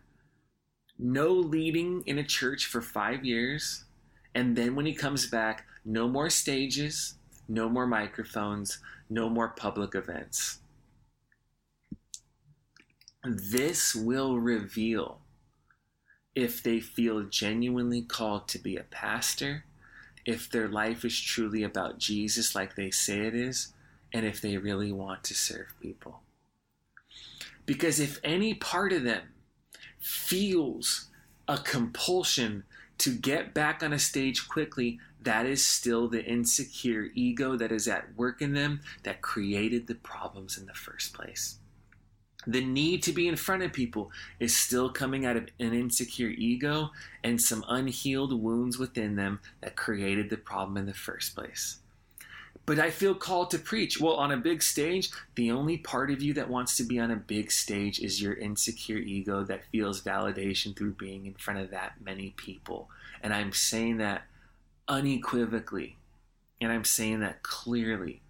No 0.99 1.29
leading 1.29 2.03
in 2.05 2.17
a 2.17 2.23
church 2.23 2.65
for 2.65 2.81
five 2.81 3.23
years, 3.23 3.85
and 4.35 4.55
then 4.55 4.75
when 4.75 4.85
he 4.85 4.93
comes 4.93 5.27
back, 5.27 5.65
no 5.85 6.09
more 6.09 6.29
stages, 6.29 7.15
no 7.47 7.69
more 7.69 7.87
microphones, 7.87 8.79
no 9.09 9.29
more 9.29 9.49
public 9.49 9.95
events. 9.95 10.59
This 13.23 13.95
will 13.95 14.39
reveal 14.39 15.22
if 16.35 16.63
they 16.63 16.79
feel 16.79 17.23
genuinely 17.23 18.01
called 18.01 18.47
to 18.49 18.59
be 18.59 18.75
a 18.75 18.83
pastor, 18.83 19.65
if 20.25 20.49
their 20.49 20.67
life 20.67 21.03
is 21.05 21.19
truly 21.19 21.63
about 21.63 21.99
Jesus 21.99 22.55
like 22.55 22.75
they 22.75 22.91
say 22.91 23.27
it 23.27 23.35
is, 23.35 23.73
and 24.13 24.25
if 24.25 24.41
they 24.41 24.57
really 24.57 24.91
want 24.91 25.23
to 25.25 25.33
serve 25.33 25.73
people. 25.81 26.21
Because 27.65 27.99
if 27.99 28.19
any 28.23 28.53
part 28.53 28.93
of 28.93 29.03
them 29.03 29.29
feels 29.99 31.07
a 31.47 31.57
compulsion 31.57 32.63
to 32.99 33.11
get 33.11 33.53
back 33.53 33.81
on 33.81 33.93
a 33.93 33.99
stage 33.99 34.47
quickly, 34.47 34.99
that 35.21 35.45
is 35.45 35.65
still 35.65 36.07
the 36.07 36.23
insecure 36.23 37.09
ego 37.15 37.55
that 37.55 37.71
is 37.71 37.87
at 37.87 38.15
work 38.15 38.41
in 38.41 38.53
them 38.53 38.81
that 39.03 39.21
created 39.21 39.87
the 39.87 39.95
problems 39.95 40.57
in 40.57 40.65
the 40.65 40.73
first 40.73 41.13
place. 41.13 41.57
The 42.47 42.63
need 42.63 43.03
to 43.03 43.13
be 43.13 43.27
in 43.27 43.35
front 43.35 43.63
of 43.63 43.73
people 43.73 44.11
is 44.39 44.55
still 44.55 44.89
coming 44.89 45.25
out 45.25 45.37
of 45.37 45.47
an 45.59 45.73
insecure 45.73 46.29
ego 46.29 46.91
and 47.23 47.41
some 47.41 47.63
unhealed 47.67 48.39
wounds 48.41 48.77
within 48.77 49.15
them 49.15 49.39
that 49.61 49.75
created 49.75 50.29
the 50.29 50.37
problem 50.37 50.77
in 50.77 50.85
the 50.85 50.93
first 50.93 51.35
place. 51.35 51.77
But 52.65 52.79
I 52.79 52.91
feel 52.91 53.13
called 53.13 53.51
to 53.51 53.59
preach. 53.59 53.99
Well, 53.99 54.13
on 54.13 54.31
a 54.31 54.37
big 54.37 54.63
stage, 54.63 55.09
the 55.35 55.51
only 55.51 55.77
part 55.77 56.11
of 56.11 56.21
you 56.21 56.33
that 56.35 56.49
wants 56.49 56.77
to 56.77 56.83
be 56.83 56.97
on 56.97 57.11
a 57.11 57.17
big 57.17 57.51
stage 57.51 57.99
is 57.99 58.21
your 58.21 58.33
insecure 58.33 58.97
ego 58.97 59.43
that 59.43 59.65
feels 59.71 60.01
validation 60.01 60.75
through 60.75 60.93
being 60.93 61.25
in 61.25 61.33
front 61.33 61.59
of 61.59 61.71
that 61.71 61.95
many 62.03 62.33
people. 62.37 62.89
And 63.21 63.33
I'm 63.33 63.51
saying 63.51 63.97
that 63.97 64.23
unequivocally. 64.87 65.97
And 66.61 66.71
I'm 66.71 66.85
saying 66.85 67.19
that 67.19 67.43
clearly. 67.43 68.21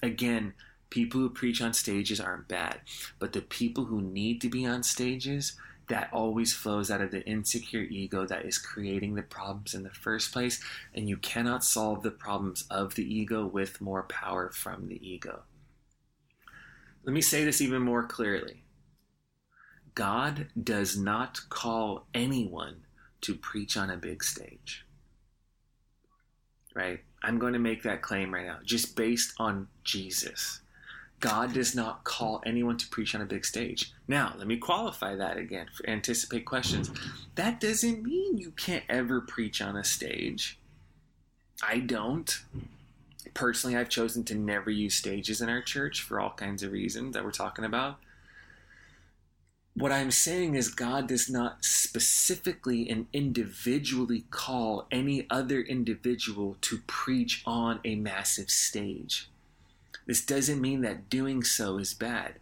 Again, 0.00 0.54
people 0.92 1.18
who 1.20 1.30
preach 1.30 1.62
on 1.62 1.72
stages 1.72 2.20
aren't 2.20 2.48
bad, 2.48 2.80
but 3.18 3.32
the 3.32 3.40
people 3.40 3.86
who 3.86 4.02
need 4.02 4.42
to 4.42 4.50
be 4.50 4.66
on 4.66 4.82
stages, 4.82 5.54
that 5.88 6.10
always 6.12 6.52
flows 6.52 6.90
out 6.90 7.00
of 7.00 7.10
the 7.10 7.26
insecure 7.26 7.80
ego 7.80 8.26
that 8.26 8.44
is 8.44 8.58
creating 8.58 9.14
the 9.14 9.22
problems 9.22 9.72
in 9.72 9.82
the 9.82 9.90
first 9.90 10.32
place. 10.32 10.62
And 10.94 11.08
you 11.08 11.16
cannot 11.16 11.64
solve 11.64 12.02
the 12.02 12.10
problems 12.10 12.64
of 12.70 12.94
the 12.94 13.02
ego 13.02 13.46
with 13.46 13.80
more 13.80 14.02
power 14.04 14.50
from 14.50 14.88
the 14.88 15.00
ego. 15.06 15.42
Let 17.04 17.14
me 17.14 17.22
say 17.22 17.42
this 17.42 17.62
even 17.62 17.82
more 17.82 18.06
clearly 18.06 18.62
God 19.94 20.48
does 20.62 20.96
not 20.96 21.40
call 21.48 22.06
anyone 22.14 22.84
to 23.22 23.34
preach 23.34 23.76
on 23.78 23.90
a 23.90 23.96
big 23.96 24.22
stage 24.22 24.84
right? 26.74 27.00
I'm 27.22 27.38
going 27.38 27.52
to 27.52 27.58
make 27.58 27.82
that 27.82 28.02
claim 28.02 28.32
right 28.32 28.46
now, 28.46 28.58
just 28.64 28.96
based 28.96 29.34
on 29.38 29.68
Jesus. 29.84 30.61
God 31.22 31.54
does 31.54 31.74
not 31.74 32.04
call 32.04 32.42
anyone 32.44 32.76
to 32.76 32.88
preach 32.88 33.14
on 33.14 33.22
a 33.22 33.24
big 33.24 33.46
stage. 33.46 33.92
Now, 34.06 34.34
let 34.36 34.46
me 34.46 34.58
qualify 34.58 35.14
that 35.16 35.38
again 35.38 35.68
for 35.72 35.88
anticipate 35.88 36.44
questions. 36.44 36.90
That 37.36 37.60
doesn't 37.60 38.02
mean 38.02 38.36
you 38.36 38.50
can't 38.50 38.84
ever 38.90 39.22
preach 39.22 39.62
on 39.62 39.76
a 39.76 39.84
stage. 39.84 40.58
I 41.62 41.78
don't. 41.78 42.38
Personally, 43.32 43.76
I've 43.76 43.88
chosen 43.88 44.24
to 44.24 44.34
never 44.34 44.70
use 44.70 44.94
stages 44.94 45.40
in 45.40 45.48
our 45.48 45.62
church 45.62 46.02
for 46.02 46.20
all 46.20 46.32
kinds 46.32 46.62
of 46.62 46.72
reasons 46.72 47.14
that 47.14 47.24
we're 47.24 47.30
talking 47.30 47.64
about 47.64 47.98
what 49.74 49.92
I'm 49.92 50.10
saying 50.10 50.54
is, 50.54 50.68
God 50.68 51.08
does 51.08 51.30
not 51.30 51.64
specifically 51.64 52.88
and 52.90 53.06
individually 53.12 54.26
call 54.30 54.86
any 54.90 55.26
other 55.30 55.60
individual 55.60 56.56
to 56.62 56.78
preach 56.86 57.42
on 57.46 57.80
a 57.84 57.94
massive 57.94 58.50
stage. 58.50 59.30
This 60.06 60.24
doesn't 60.24 60.60
mean 60.60 60.80
that 60.82 61.08
doing 61.08 61.42
so 61.42 61.78
is 61.78 61.94
bad. 61.94 62.34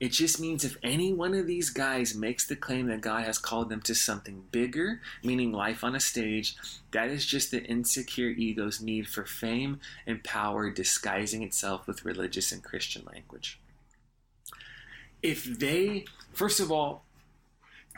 It 0.00 0.10
just 0.10 0.40
means 0.40 0.64
if 0.64 0.76
any 0.82 1.12
one 1.12 1.32
of 1.34 1.46
these 1.46 1.70
guys 1.70 2.14
makes 2.14 2.44
the 2.44 2.56
claim 2.56 2.88
that 2.88 3.02
God 3.02 3.24
has 3.24 3.38
called 3.38 3.68
them 3.68 3.80
to 3.82 3.94
something 3.94 4.44
bigger, 4.50 5.00
meaning 5.22 5.52
life 5.52 5.84
on 5.84 5.94
a 5.94 6.00
stage, 6.00 6.56
that 6.90 7.08
is 7.08 7.24
just 7.24 7.52
the 7.52 7.62
insecure 7.62 8.28
ego's 8.28 8.80
need 8.80 9.06
for 9.06 9.24
fame 9.24 9.78
and 10.06 10.24
power 10.24 10.70
disguising 10.70 11.42
itself 11.42 11.86
with 11.86 12.04
religious 12.04 12.50
and 12.50 12.64
Christian 12.64 13.04
language 13.12 13.60
if 15.22 15.44
they, 15.44 16.04
first 16.32 16.60
of 16.60 16.70
all, 16.70 17.04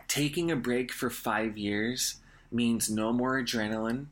taking 0.07 0.51
a 0.51 0.57
break 0.57 0.93
for 0.93 1.11
five 1.11 1.57
years 1.57 2.17
means 2.53 2.91
no 2.91 3.13
more 3.13 3.43
adrenaline, 3.43 4.07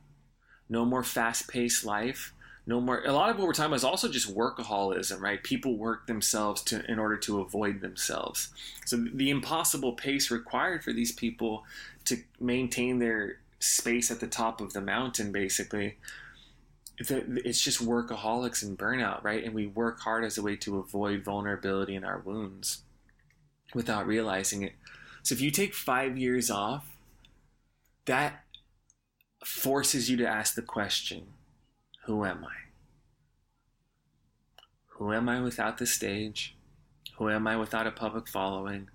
no 0.67 0.83
more 0.83 1.03
fast 1.03 1.47
paced 1.47 1.85
life, 1.85 2.33
no 2.65 2.79
more. 2.79 3.03
A 3.05 3.11
lot 3.11 3.29
of 3.29 3.37
what 3.37 3.45
we're 3.45 3.53
talking 3.53 3.67
about 3.67 3.75
is 3.75 3.83
also 3.83 4.07
just 4.07 4.33
workaholism, 4.33 5.19
right? 5.19 5.43
People 5.43 5.77
work 5.77 6.07
themselves 6.07 6.61
to 6.63 6.89
in 6.89 6.97
order 6.97 7.17
to 7.17 7.41
avoid 7.41 7.81
themselves. 7.81 8.49
So 8.85 8.97
the 8.97 9.29
impossible 9.29 9.93
pace 9.93 10.31
required 10.31 10.83
for 10.83 10.93
these 10.93 11.11
people 11.11 11.65
to 12.05 12.17
maintain 12.39 12.99
their 12.99 13.39
space 13.59 14.11
at 14.11 14.19
the 14.19 14.27
top 14.27 14.61
of 14.61 14.73
the 14.73 14.81
mountain, 14.81 15.31
basically. 15.31 15.97
It's 16.99 17.61
just 17.61 17.85
workaholics 17.85 18.63
and 18.63 18.77
burnout, 18.77 19.23
right? 19.23 19.43
And 19.43 19.53
we 19.53 19.67
work 19.67 19.99
hard 20.01 20.23
as 20.23 20.37
a 20.37 20.41
way 20.41 20.55
to 20.57 20.77
avoid 20.77 21.23
vulnerability 21.23 21.95
in 21.95 22.05
our 22.05 22.19
wounds 22.19 22.83
without 23.73 24.07
realizing 24.07 24.61
it. 24.61 24.73
So 25.21 25.33
if 25.33 25.41
you 25.41 25.51
take 25.51 25.73
five 25.73 26.17
years 26.17 26.51
off, 26.51 26.85
that 28.05 28.43
forces 29.43 30.09
you 30.09 30.17
to 30.17 30.27
ask 30.27 30.55
the 30.55 30.61
question 30.61 31.27
Who 32.05 32.25
am 32.25 32.43
I? 32.43 32.63
Who 34.97 35.13
am 35.13 35.29
I 35.29 35.39
without 35.39 35.77
the 35.77 35.85
stage? 35.85 36.57
Who 37.17 37.29
am 37.29 37.47
I 37.47 37.55
without 37.55 37.87
a 37.87 37.91
public 37.91 38.27
following? 38.27 38.89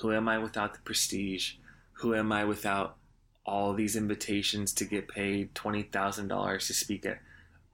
Who 0.00 0.12
am 0.12 0.28
I 0.28 0.38
without 0.38 0.74
the 0.74 0.80
prestige? 0.80 1.54
Who 1.94 2.14
am 2.14 2.30
I 2.30 2.44
without 2.44 2.96
all 3.44 3.74
these 3.74 3.96
invitations 3.96 4.72
to 4.74 4.84
get 4.84 5.08
paid 5.08 5.54
$20,000 5.54 6.66
to 6.66 6.74
speak 6.74 7.04
at? 7.04 7.18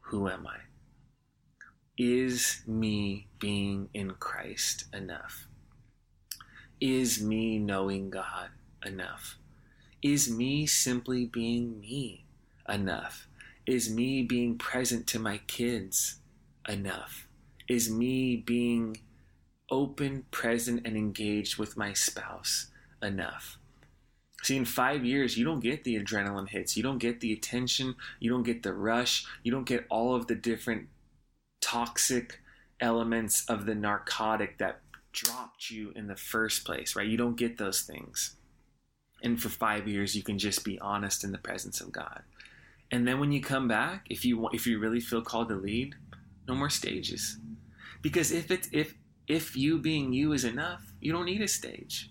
Who 0.01 0.27
am 0.27 0.47
I? 0.47 0.57
Is 1.99 2.63
me 2.67 3.27
being 3.39 3.91
in 3.93 4.13
Christ 4.13 4.85
enough? 4.95 5.49
Is 6.81 7.23
me 7.23 7.59
knowing 7.59 8.09
God 8.09 8.51
enough? 8.87 9.37
Is 10.03 10.31
me 10.31 10.65
simply 10.65 11.27
being 11.27 11.81
me 11.81 12.25
enough? 12.67 13.28
Is 13.69 13.91
me 13.91 14.23
being 14.23 14.57
present 14.57 15.07
to 15.09 15.19
my 15.19 15.43
kids 15.47 16.21
enough? 16.67 17.29
Is 17.69 17.91
me 17.91 18.35
being 18.35 18.97
open, 19.71 20.25
present, 20.31 20.87
and 20.87 20.97
engaged 20.97 21.59
with 21.59 21.77
my 21.77 21.93
spouse 21.93 22.69
enough? 23.03 23.59
See, 24.43 24.57
in 24.57 24.65
five 24.65 25.05
years, 25.05 25.37
you 25.37 25.45
don't 25.45 25.61
get 25.61 25.85
the 25.85 26.03
adrenaline 26.03 26.49
hits. 26.49 26.79
You 26.79 26.83
don't 26.83 26.97
get 26.97 27.21
the 27.21 27.31
attention. 27.31 27.97
You 28.21 28.31
don't 28.31 28.43
get 28.43 28.63
the 28.63 28.73
rush. 28.73 29.27
You 29.43 29.53
don't 29.53 29.67
get 29.67 29.85
all 29.91 30.15
of 30.15 30.29
the 30.29 30.35
different 30.35 30.89
toxic 31.61 32.41
elements 32.81 33.45
of 33.51 33.67
the 33.67 33.75
narcotic 33.75 34.57
that 34.57 34.81
dropped 35.13 35.71
you 35.71 35.93
in 35.95 36.07
the 36.07 36.17
first 36.17 36.65
place, 36.65 36.97
right? 36.97 37.07
You 37.07 37.19
don't 37.19 37.37
get 37.37 37.59
those 37.59 37.83
things. 37.83 38.37
And 39.23 39.39
for 39.39 39.51
five 39.51 39.87
years, 39.87 40.15
you 40.15 40.23
can 40.23 40.39
just 40.39 40.65
be 40.65 40.79
honest 40.81 41.23
in 41.23 41.33
the 41.33 41.39
presence 41.39 41.83
of 41.83 41.93
God. 41.93 42.23
And 42.91 43.07
then 43.07 43.21
when 43.21 43.33
you 43.33 43.41
come 43.41 43.69
back, 43.69 44.07
if 44.09 44.25
you 44.25 44.49
if 44.53 44.67
you 44.67 44.79
really 44.79 45.01
feel 45.01 45.23
called 45.23 45.49
to 45.49 45.55
lead, 45.55 45.95
no 46.47 46.55
more 46.55 46.71
stages, 46.71 47.39
because 48.03 48.33
if 48.33 48.51
it's 48.51 48.69
if 48.73 48.95
if 49.27 49.57
you 49.57 49.79
being 49.79 50.13
you 50.13 50.33
is 50.33 50.45
enough, 50.45 50.93
you 51.01 51.13
don't 51.13 51.27
need 51.27 51.43
a 51.43 51.49
stage. 51.49 52.11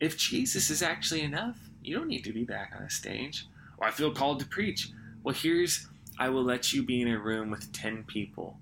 If 0.00 0.16
Jesus 0.16 0.70
is 0.70 0.82
actually 0.82 1.22
enough, 1.22 1.56
you 1.82 1.96
don't 1.96 2.08
need 2.08 2.24
to 2.24 2.32
be 2.32 2.44
back 2.44 2.72
on 2.76 2.82
a 2.82 2.90
stage. 2.90 3.46
Or 3.78 3.86
I 3.86 3.92
feel 3.92 4.12
called 4.12 4.40
to 4.40 4.46
preach. 4.46 4.90
Well, 5.22 5.34
here's 5.34 5.86
I 6.18 6.28
will 6.28 6.42
let 6.44 6.72
you 6.72 6.82
be 6.82 7.00
in 7.00 7.08
a 7.08 7.18
room 7.18 7.50
with 7.50 7.72
ten 7.72 8.02
people, 8.04 8.58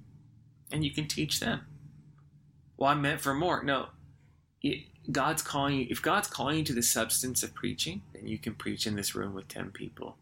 and 0.71 0.85
you 0.85 0.91
can 0.91 1.09
teach 1.09 1.41
them 1.41 1.63
well, 2.81 2.91
I'm 2.91 3.03
meant 3.03 3.21
for 3.21 3.35
more. 3.35 3.63
No, 3.63 3.89
it, 4.63 4.87
God's 5.13 5.43
calling 5.43 5.79
you. 5.79 5.87
If 5.91 6.01
God's 6.01 6.29
calling 6.29 6.59
you 6.59 6.65
to 6.65 6.73
the 6.73 6.83
substance 6.83 7.43
of 7.43 7.55
preaching, 7.55 8.01
then 8.15 8.27
you 8.27 8.39
can 8.39 8.55
preach 8.55 8.87
in 8.87 8.97
this 8.97 9.15
room 9.15 9.35
with 9.35 9.49
10 9.49 9.71
people. 9.71 10.17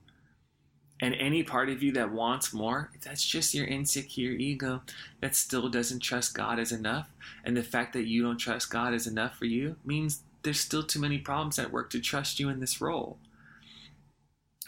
And 1.01 1.14
any 1.14 1.44
part 1.44 1.68
of 1.68 1.82
you 1.82 1.92
that 1.92 2.12
wants 2.12 2.53
more, 2.53 2.90
that's 3.05 3.24
just 3.24 3.55
your 3.55 3.66
insecure 3.66 4.32
ego 4.32 4.82
that 5.20 5.36
still 5.36 5.68
doesn't 5.68 6.01
trust 6.01 6.34
God 6.34 6.59
as 6.59 6.72
enough. 6.72 7.09
And 7.44 7.57
the 7.57 7.62
fact 7.62 7.92
that 7.92 8.07
you 8.07 8.22
don't 8.22 8.38
trust 8.38 8.70
God 8.70 8.92
is 8.92 9.07
enough 9.07 9.36
for 9.36 9.44
you 9.44 9.76
means 9.84 10.22
there's 10.42 10.61
still 10.61 10.82
too 10.82 11.01
many 11.01 11.18
problems 11.18 11.59
at 11.59 11.70
work 11.70 11.90
to 11.90 12.01
trust 12.01 12.40
you 12.40 12.49
in 12.49 12.59
this 12.59 12.80
role. 12.80 13.18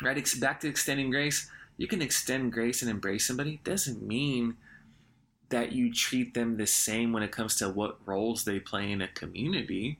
Right? 0.00 0.34
Back 0.38 0.60
to 0.60 0.68
extending 0.68 1.10
grace. 1.10 1.50
You 1.76 1.88
can 1.88 2.02
extend 2.02 2.52
grace 2.52 2.80
and 2.80 2.90
embrace 2.90 3.26
somebody. 3.26 3.60
Doesn't 3.64 4.02
mean 4.02 4.56
that 5.48 5.72
you 5.72 5.92
treat 5.92 6.34
them 6.34 6.56
the 6.56 6.66
same 6.66 7.12
when 7.12 7.22
it 7.22 7.32
comes 7.32 7.56
to 7.56 7.68
what 7.68 7.98
roles 8.06 8.44
they 8.44 8.60
play 8.60 8.90
in 8.92 9.02
a 9.02 9.08
community. 9.08 9.98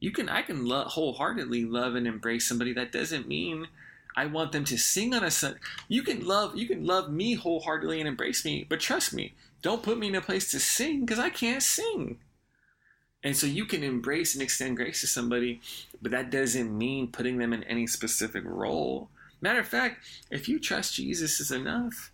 You 0.00 0.10
can 0.10 0.28
I 0.28 0.42
can 0.42 0.66
lo- 0.66 0.84
wholeheartedly 0.84 1.64
love 1.64 1.94
and 1.94 2.06
embrace 2.06 2.48
somebody. 2.48 2.72
That 2.72 2.92
doesn't 2.92 3.28
mean 3.28 3.68
I 4.16 4.26
want 4.26 4.52
them 4.52 4.64
to 4.64 4.78
sing 4.78 5.14
on 5.14 5.22
a 5.22 5.30
Sunday. 5.30 5.58
You 5.88 6.02
can 6.02 6.26
love 6.26 6.56
you 6.56 6.66
can 6.66 6.86
love 6.86 7.10
me 7.10 7.34
wholeheartedly 7.34 8.00
and 8.00 8.08
embrace 8.08 8.44
me, 8.44 8.64
but 8.68 8.80
trust 8.80 9.12
me, 9.12 9.34
don't 9.62 9.82
put 9.82 9.98
me 9.98 10.08
in 10.08 10.14
a 10.14 10.20
place 10.20 10.50
to 10.52 10.58
sing 10.58 11.00
because 11.00 11.18
I 11.18 11.28
can't 11.28 11.62
sing. 11.62 12.18
And 13.22 13.36
so 13.36 13.46
you 13.46 13.66
can 13.66 13.82
embrace 13.82 14.34
and 14.34 14.42
extend 14.42 14.76
grace 14.76 15.00
to 15.00 15.06
somebody, 15.06 15.60
but 16.00 16.12
that 16.12 16.30
doesn't 16.30 16.76
mean 16.76 17.08
putting 17.08 17.38
them 17.38 17.52
in 17.52 17.64
any 17.64 17.86
specific 17.86 18.44
role. 18.46 19.10
Matter 19.40 19.60
of 19.60 19.68
fact, 19.68 20.04
if 20.30 20.48
you 20.48 20.58
trust 20.58 20.94
Jesus 20.94 21.40
is 21.40 21.50
enough, 21.50 22.12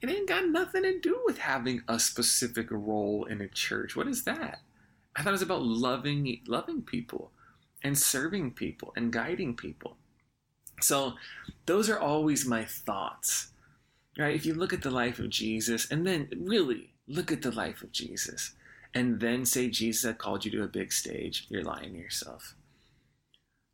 it 0.00 0.08
ain't 0.08 0.28
got 0.28 0.46
nothing 0.48 0.82
to 0.84 1.00
do 1.00 1.20
with 1.24 1.38
having 1.38 1.82
a 1.88 1.98
specific 1.98 2.68
role 2.70 3.24
in 3.24 3.40
a 3.40 3.48
church. 3.48 3.96
What 3.96 4.06
is 4.06 4.24
that? 4.24 4.60
I 5.16 5.22
thought 5.22 5.30
it 5.30 5.32
was 5.32 5.42
about 5.42 5.62
loving 5.62 6.40
loving 6.46 6.82
people 6.82 7.30
and 7.82 7.98
serving 7.98 8.52
people 8.52 8.92
and 8.96 9.12
guiding 9.12 9.54
people. 9.54 9.96
So 10.80 11.14
those 11.66 11.88
are 11.88 11.98
always 11.98 12.46
my 12.46 12.64
thoughts. 12.64 13.48
Right? 14.18 14.34
If 14.34 14.46
you 14.46 14.54
look 14.54 14.72
at 14.72 14.82
the 14.82 14.90
life 14.90 15.18
of 15.18 15.30
Jesus 15.30 15.90
and 15.90 16.06
then 16.06 16.28
really 16.36 16.90
look 17.08 17.32
at 17.32 17.42
the 17.42 17.50
life 17.50 17.82
of 17.82 17.92
Jesus 17.92 18.52
and 18.94 19.20
then 19.20 19.44
say 19.44 19.68
Jesus 19.68 20.14
called 20.16 20.44
you 20.44 20.50
to 20.52 20.62
a 20.62 20.68
big 20.68 20.92
stage, 20.92 21.46
you're 21.48 21.64
lying 21.64 21.94
to 21.94 21.98
yourself. 21.98 22.54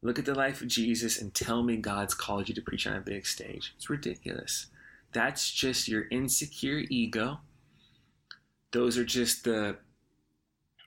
Look 0.02 0.18
at 0.18 0.24
the 0.24 0.34
life 0.34 0.62
of 0.62 0.68
Jesus 0.68 1.20
and 1.20 1.34
tell 1.34 1.62
me 1.62 1.76
God's 1.76 2.14
called 2.14 2.48
you 2.48 2.54
to 2.54 2.62
preach 2.62 2.86
on 2.86 2.96
a 2.96 3.02
big 3.02 3.26
stage. 3.26 3.74
It's 3.76 3.90
ridiculous. 3.90 4.68
That's 5.12 5.50
just 5.50 5.88
your 5.88 6.06
insecure 6.10 6.84
ego. 6.88 7.40
Those 8.72 8.96
are 8.96 9.04
just 9.04 9.44
the 9.44 9.76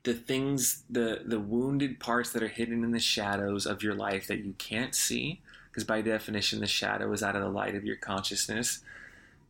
the 0.04 0.14
things 0.14 0.84
the 0.90 1.22
the 1.26 1.40
wounded 1.40 2.00
parts 2.00 2.32
that 2.32 2.44
are 2.44 2.48
hidden 2.48 2.84
in 2.84 2.92
the 2.92 3.00
shadows 3.00 3.66
of 3.66 3.84
your 3.84 3.94
life 3.94 4.28
that 4.28 4.44
you 4.44 4.54
can't 4.58 4.96
see 4.96 5.42
because 5.74 5.84
by 5.84 6.02
definition 6.02 6.60
the 6.60 6.68
shadow 6.68 7.12
is 7.14 7.24
out 7.24 7.36
of 7.36 7.42
the 7.42 7.50
light 7.50 7.74
of 7.74 7.84
your 7.84 7.96
consciousness 7.96 8.82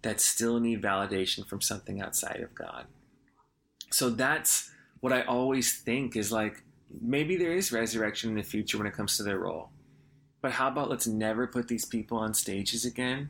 that 0.04 0.22
still 0.22 0.62
need 0.62 0.82
validation 0.82 1.46
from 1.46 1.60
something 1.60 2.02
outside 2.02 2.40
of 2.42 2.56
God. 2.56 2.86
So 3.92 4.10
that's 4.10 4.72
what 5.02 5.12
I 5.12 5.24
always 5.24 5.78
think 5.80 6.16
is 6.16 6.32
like 6.32 6.64
maybe 7.02 7.36
there 7.36 7.52
is 7.52 7.74
resurrection 7.74 8.30
in 8.30 8.38
the 8.38 8.44
future 8.44 8.78
when 8.78 8.88
it 8.88 8.94
comes 8.94 9.18
to 9.18 9.24
their 9.24 9.40
role. 9.40 9.70
But 10.42 10.54
how 10.54 10.70
about 10.70 10.90
let's 10.90 11.08
never 11.08 11.46
put 11.46 11.68
these 11.68 11.84
people 11.84 12.18
on 12.18 12.34
stages 12.34 12.86
again? 12.86 13.30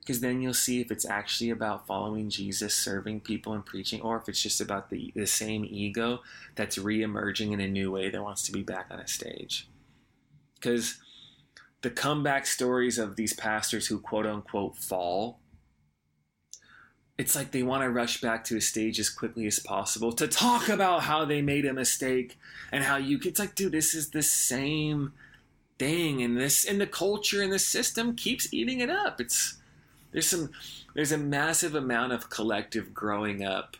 Because 0.00 0.20
then 0.20 0.40
you'll 0.40 0.54
see 0.54 0.80
if 0.80 0.90
it's 0.90 1.04
actually 1.04 1.50
about 1.50 1.86
following 1.86 2.30
Jesus, 2.30 2.74
serving 2.74 3.20
people, 3.20 3.52
and 3.52 3.64
preaching, 3.64 4.00
or 4.00 4.16
if 4.16 4.28
it's 4.30 4.42
just 4.42 4.60
about 4.60 4.88
the, 4.88 5.12
the 5.14 5.26
same 5.26 5.66
ego 5.68 6.20
that's 6.54 6.78
re 6.78 7.02
emerging 7.02 7.52
in 7.52 7.60
a 7.60 7.68
new 7.68 7.90
way 7.90 8.08
that 8.08 8.22
wants 8.22 8.42
to 8.44 8.52
be 8.52 8.62
back 8.62 8.86
on 8.90 8.98
a 8.98 9.06
stage. 9.06 9.68
Because 10.54 10.98
the 11.82 11.90
comeback 11.90 12.46
stories 12.46 12.98
of 12.98 13.16
these 13.16 13.32
pastors 13.32 13.86
who 13.86 13.98
quote 13.98 14.26
unquote 14.26 14.76
fall 14.76 15.38
it's 17.18 17.36
like 17.36 17.50
they 17.50 17.62
want 17.62 17.82
to 17.82 17.90
rush 17.90 18.22
back 18.22 18.44
to 18.44 18.56
a 18.56 18.60
stage 18.62 18.98
as 18.98 19.10
quickly 19.10 19.46
as 19.46 19.58
possible 19.58 20.12
to 20.12 20.26
talk 20.26 20.68
about 20.68 21.02
how 21.02 21.24
they 21.24 21.42
made 21.42 21.66
a 21.66 21.72
mistake 21.72 22.38
and 22.72 22.84
how 22.84 22.96
you 22.96 23.18
it's 23.24 23.38
like 23.38 23.54
dude 23.54 23.72
this 23.72 23.94
is 23.94 24.10
the 24.10 24.22
same 24.22 25.12
thing 25.80 26.22
and 26.22 26.36
this 26.36 26.66
and 26.66 26.78
the 26.78 26.86
culture 26.86 27.42
and 27.42 27.50
the 27.50 27.58
system 27.58 28.14
keeps 28.14 28.52
eating 28.52 28.80
it 28.80 28.90
up. 28.90 29.20
It's 29.20 29.56
there's 30.12 30.28
some 30.28 30.50
there's 30.94 31.10
a 31.10 31.18
massive 31.18 31.74
amount 31.74 32.12
of 32.12 32.30
collective 32.30 32.94
growing 32.94 33.42
up 33.42 33.76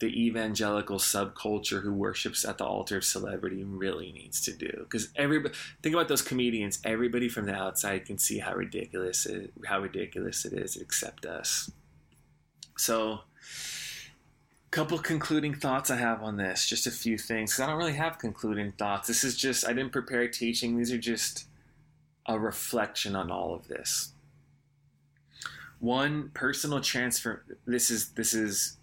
the 0.00 0.26
evangelical 0.26 0.98
subculture 0.98 1.82
who 1.82 1.92
worships 1.92 2.44
at 2.44 2.58
the 2.58 2.64
altar 2.64 2.98
of 2.98 3.04
celebrity 3.04 3.64
really 3.64 4.12
needs 4.12 4.40
to 4.40 4.52
do 4.52 4.70
because 4.84 5.08
everybody 5.16 5.54
think 5.82 5.94
about 5.94 6.08
those 6.08 6.22
comedians 6.22 6.78
everybody 6.84 7.28
from 7.28 7.46
the 7.46 7.54
outside 7.54 8.06
can 8.06 8.16
see 8.16 8.38
how 8.38 8.54
ridiculous 8.54 9.26
it, 9.26 9.52
how 9.66 9.80
ridiculous 9.80 10.44
it 10.44 10.52
is 10.52 10.76
except 10.76 11.26
us 11.26 11.70
so, 12.78 13.20
couple 14.70 14.98
concluding 14.98 15.52
thoughts 15.52 15.90
I 15.90 15.96
have 15.96 16.22
on 16.22 16.36
this. 16.36 16.66
Just 16.66 16.86
a 16.86 16.92
few 16.92 17.18
things 17.18 17.50
because 17.50 17.64
I 17.64 17.66
don't 17.66 17.78
really 17.78 17.94
have 17.94 18.18
concluding 18.18 18.72
thoughts. 18.72 19.08
This 19.08 19.24
is 19.24 19.36
just 19.36 19.66
I 19.66 19.72
didn't 19.72 19.92
prepare 19.92 20.28
teaching. 20.28 20.78
These 20.78 20.92
are 20.92 20.98
just 20.98 21.46
a 22.26 22.38
reflection 22.38 23.16
on 23.16 23.30
all 23.30 23.52
of 23.54 23.66
this. 23.66 24.12
One 25.80 26.30
personal 26.34 26.80
transfer. 26.80 27.44
This 27.66 27.90
is 27.90 28.10
this 28.10 28.32
is. 28.32 28.76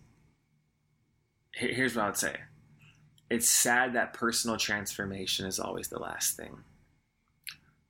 Here's 1.56 1.96
what 1.96 2.04
I 2.04 2.08
would 2.08 2.18
say. 2.18 2.36
It's 3.30 3.50
sad 3.50 3.94
that 3.94 4.14
personal 4.14 4.58
transformation 4.58 5.46
is 5.46 5.60
always 5.60 5.88
the 5.88 6.00
last 6.00 6.36
thing. 6.36 6.58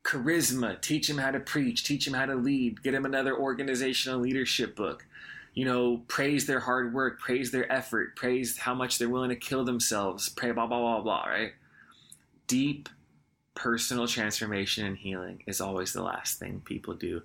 Charisma, 0.03 0.79
teach 0.81 1.09
him 1.09 1.17
how 1.17 1.31
to 1.31 1.39
preach, 1.39 1.83
teach 1.83 2.07
him 2.07 2.13
how 2.13 2.27
to 2.27 2.35
lead, 2.35 2.83
get 2.83 2.93
him 2.93 3.05
another 3.05 3.35
organizational 3.35 4.19
leadership 4.19 4.75
book 4.75 5.05
you 5.55 5.63
know, 5.63 6.03
praise 6.09 6.45
their 6.45 6.59
hard 6.59 6.93
work, 6.93 7.19
praise 7.19 7.49
their 7.49 7.71
effort, 7.71 8.15
praise 8.17 8.57
how 8.57 8.75
much 8.75 8.99
they're 8.99 9.09
willing 9.09 9.29
to 9.29 9.35
kill 9.37 9.63
themselves, 9.63 10.29
pray 10.29 10.51
blah 10.51 10.67
blah 10.67 10.79
blah 10.79 11.01
blah, 11.01 11.25
right? 11.25 11.53
Deep 12.47 12.89
personal 13.55 14.05
transformation 14.05 14.85
and 14.85 14.97
healing 14.97 15.41
is 15.47 15.61
always 15.61 15.93
the 15.93 16.03
last 16.03 16.39
thing 16.39 16.61
people 16.65 16.93
do. 16.93 17.21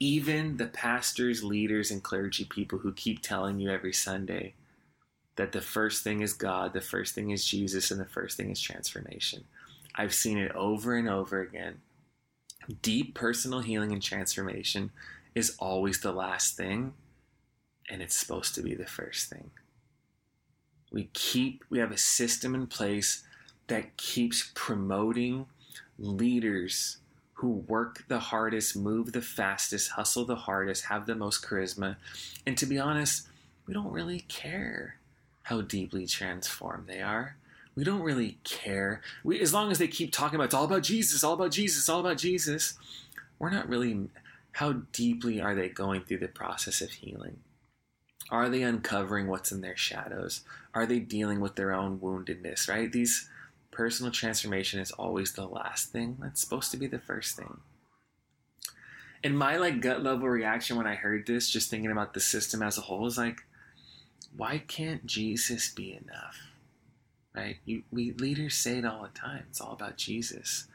Even 0.00 0.56
the 0.56 0.66
pastors, 0.66 1.44
leaders, 1.44 1.90
and 1.90 2.02
clergy 2.02 2.46
people 2.46 2.78
who 2.78 2.92
keep 2.94 3.20
telling 3.20 3.60
you 3.60 3.70
every 3.70 3.92
Sunday 3.92 4.54
that 5.36 5.52
the 5.52 5.60
first 5.60 6.02
thing 6.02 6.22
is 6.22 6.32
God, 6.32 6.72
the 6.72 6.80
first 6.80 7.14
thing 7.14 7.30
is 7.30 7.46
Jesus, 7.46 7.90
and 7.90 8.00
the 8.00 8.06
first 8.06 8.36
thing 8.36 8.50
is 8.50 8.60
transformation. 8.60 9.44
I've 9.94 10.14
seen 10.14 10.38
it 10.38 10.52
over 10.54 10.96
and 10.96 11.08
over 11.08 11.40
again. 11.40 11.80
Deep 12.82 13.14
personal 13.14 13.60
healing 13.60 13.92
and 13.92 14.02
transformation 14.02 14.90
is 15.34 15.54
always 15.58 16.00
the 16.00 16.12
last 16.12 16.56
thing 16.56 16.94
and 17.88 18.02
it's 18.02 18.16
supposed 18.16 18.54
to 18.54 18.62
be 18.62 18.74
the 18.74 18.86
first 18.86 19.28
thing. 19.30 19.50
We 20.90 21.08
keep, 21.12 21.64
we 21.70 21.78
have 21.78 21.92
a 21.92 21.98
system 21.98 22.54
in 22.54 22.66
place 22.66 23.22
that 23.68 23.96
keeps 23.96 24.50
promoting 24.54 25.46
leaders 25.98 26.98
who 27.34 27.50
work 27.68 28.04
the 28.08 28.18
hardest, 28.18 28.76
move 28.76 29.12
the 29.12 29.20
fastest, 29.20 29.90
hustle 29.90 30.24
the 30.24 30.36
hardest, 30.36 30.86
have 30.86 31.06
the 31.06 31.14
most 31.14 31.44
charisma. 31.44 31.96
And 32.46 32.56
to 32.58 32.66
be 32.66 32.78
honest, 32.78 33.28
we 33.66 33.74
don't 33.74 33.92
really 33.92 34.20
care 34.20 34.96
how 35.46 35.60
deeply 35.60 36.08
transformed 36.08 36.88
they 36.88 37.00
are. 37.00 37.36
We 37.76 37.84
don't 37.84 38.02
really 38.02 38.38
care. 38.42 39.00
We, 39.22 39.40
as 39.40 39.54
long 39.54 39.70
as 39.70 39.78
they 39.78 39.86
keep 39.86 40.10
talking 40.10 40.34
about 40.34 40.46
it's 40.46 40.54
all 40.54 40.64
about 40.64 40.82
Jesus, 40.82 41.22
all 41.22 41.34
about 41.34 41.52
Jesus, 41.52 41.88
all 41.88 42.00
about 42.00 42.18
Jesus, 42.18 42.74
we're 43.38 43.50
not 43.50 43.68
really. 43.68 44.08
How 44.52 44.72
deeply 44.92 45.40
are 45.40 45.54
they 45.54 45.68
going 45.68 46.02
through 46.02 46.18
the 46.18 46.28
process 46.28 46.80
of 46.80 46.90
healing? 46.90 47.40
Are 48.28 48.48
they 48.48 48.62
uncovering 48.62 49.28
what's 49.28 49.52
in 49.52 49.60
their 49.60 49.76
shadows? 49.76 50.40
Are 50.74 50.86
they 50.86 50.98
dealing 50.98 51.38
with 51.38 51.54
their 51.54 51.72
own 51.72 52.00
woundedness, 52.00 52.68
right? 52.68 52.90
These 52.90 53.28
personal 53.70 54.10
transformation 54.10 54.80
is 54.80 54.90
always 54.90 55.34
the 55.34 55.46
last 55.46 55.92
thing. 55.92 56.16
That's 56.20 56.40
supposed 56.40 56.72
to 56.72 56.76
be 56.76 56.88
the 56.88 56.98
first 56.98 57.36
thing. 57.36 57.58
And 59.22 59.38
my 59.38 59.58
like 59.58 59.80
gut 59.80 60.02
level 60.02 60.28
reaction 60.28 60.76
when 60.76 60.88
I 60.88 60.96
heard 60.96 61.26
this, 61.26 61.50
just 61.50 61.70
thinking 61.70 61.92
about 61.92 62.14
the 62.14 62.20
system 62.20 62.62
as 62.62 62.78
a 62.78 62.82
whole, 62.82 63.06
is 63.06 63.18
like, 63.18 63.45
why 64.36 64.58
can't 64.58 65.06
Jesus 65.06 65.72
be 65.72 65.92
enough? 65.92 66.38
Right? 67.34 67.56
You, 67.64 67.82
we 67.90 68.12
leaders 68.12 68.54
say 68.54 68.78
it 68.78 68.84
all 68.84 69.02
the 69.02 69.18
time. 69.18 69.44
It's 69.50 69.60
all 69.60 69.72
about 69.72 69.96
Jesus. 69.96 70.66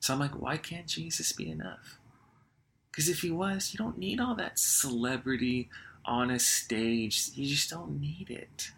So 0.00 0.12
I'm 0.14 0.20
like, 0.20 0.40
why 0.40 0.56
can't 0.56 0.86
Jesus 0.86 1.32
be 1.32 1.50
enough? 1.50 1.98
Because 2.90 3.08
if 3.08 3.20
he 3.20 3.30
was, 3.30 3.72
you 3.72 3.78
don't 3.78 3.98
need 3.98 4.20
all 4.20 4.34
that 4.36 4.58
celebrity 4.58 5.68
on 6.04 6.30
a 6.30 6.38
stage, 6.38 7.30
you 7.34 7.46
just 7.46 7.70
don't 7.70 8.00
need 8.00 8.30
it. 8.30 8.70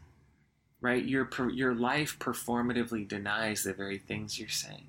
Right? 0.80 1.04
Your 1.04 1.28
your 1.52 1.74
life 1.74 2.18
performatively 2.18 3.06
denies 3.06 3.64
the 3.64 3.72
very 3.72 3.98
things 3.98 4.38
you're 4.38 4.48
saying. 4.48 4.86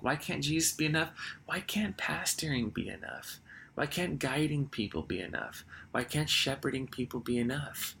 Why 0.00 0.16
can't 0.16 0.44
Jesus 0.44 0.72
be 0.72 0.86
enough? 0.86 1.10
Why 1.46 1.60
can't 1.60 1.96
pastoring 1.96 2.72
be 2.72 2.88
enough? 2.88 3.40
Why 3.74 3.86
can't 3.86 4.20
guiding 4.20 4.68
people 4.68 5.02
be 5.02 5.20
enough? 5.20 5.64
Why 5.90 6.04
can't 6.04 6.28
shepherding 6.28 6.86
people 6.86 7.18
be 7.18 7.38
enough? 7.38 7.96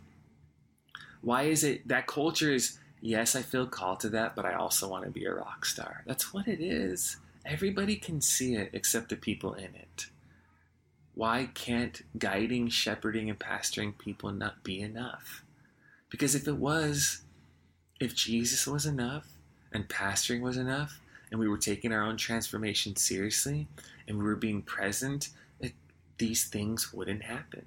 Why 1.24 1.44
is 1.44 1.64
it 1.64 1.88
that 1.88 2.06
culture 2.06 2.52
is 2.52 2.78
yes, 3.00 3.34
I 3.36 3.42
feel 3.42 3.66
called 3.66 4.00
to 4.00 4.08
that, 4.10 4.34
but 4.34 4.44
I 4.44 4.54
also 4.54 4.88
want 4.88 5.04
to 5.04 5.10
be 5.10 5.24
a 5.24 5.34
rock 5.34 5.64
star. 5.64 6.02
That's 6.06 6.32
what 6.32 6.48
it 6.48 6.60
is. 6.60 7.18
Everybody 7.44 7.96
can 7.96 8.20
see 8.20 8.54
it 8.54 8.70
except 8.72 9.10
the 9.10 9.16
people 9.16 9.52
in 9.54 9.74
it. 9.74 10.06
Why 11.14 11.50
can't 11.54 12.02
guiding, 12.18 12.68
shepherding, 12.68 13.28
and 13.28 13.38
pastoring 13.38 13.96
people 13.96 14.32
not 14.32 14.64
be 14.64 14.80
enough? 14.80 15.42
Because 16.08 16.34
if 16.34 16.48
it 16.48 16.56
was, 16.56 17.22
if 18.00 18.14
Jesus 18.14 18.66
was 18.66 18.86
enough 18.86 19.28
and 19.72 19.88
pastoring 19.88 20.40
was 20.40 20.56
enough, 20.56 21.00
and 21.30 21.40
we 21.40 21.48
were 21.48 21.58
taking 21.58 21.92
our 21.92 22.02
own 22.02 22.16
transformation 22.16 22.94
seriously 22.96 23.66
and 24.06 24.16
we 24.16 24.24
were 24.24 24.36
being 24.36 24.62
present, 24.62 25.30
it, 25.58 25.72
these 26.18 26.44
things 26.44 26.92
wouldn't 26.92 27.24
happen. 27.24 27.66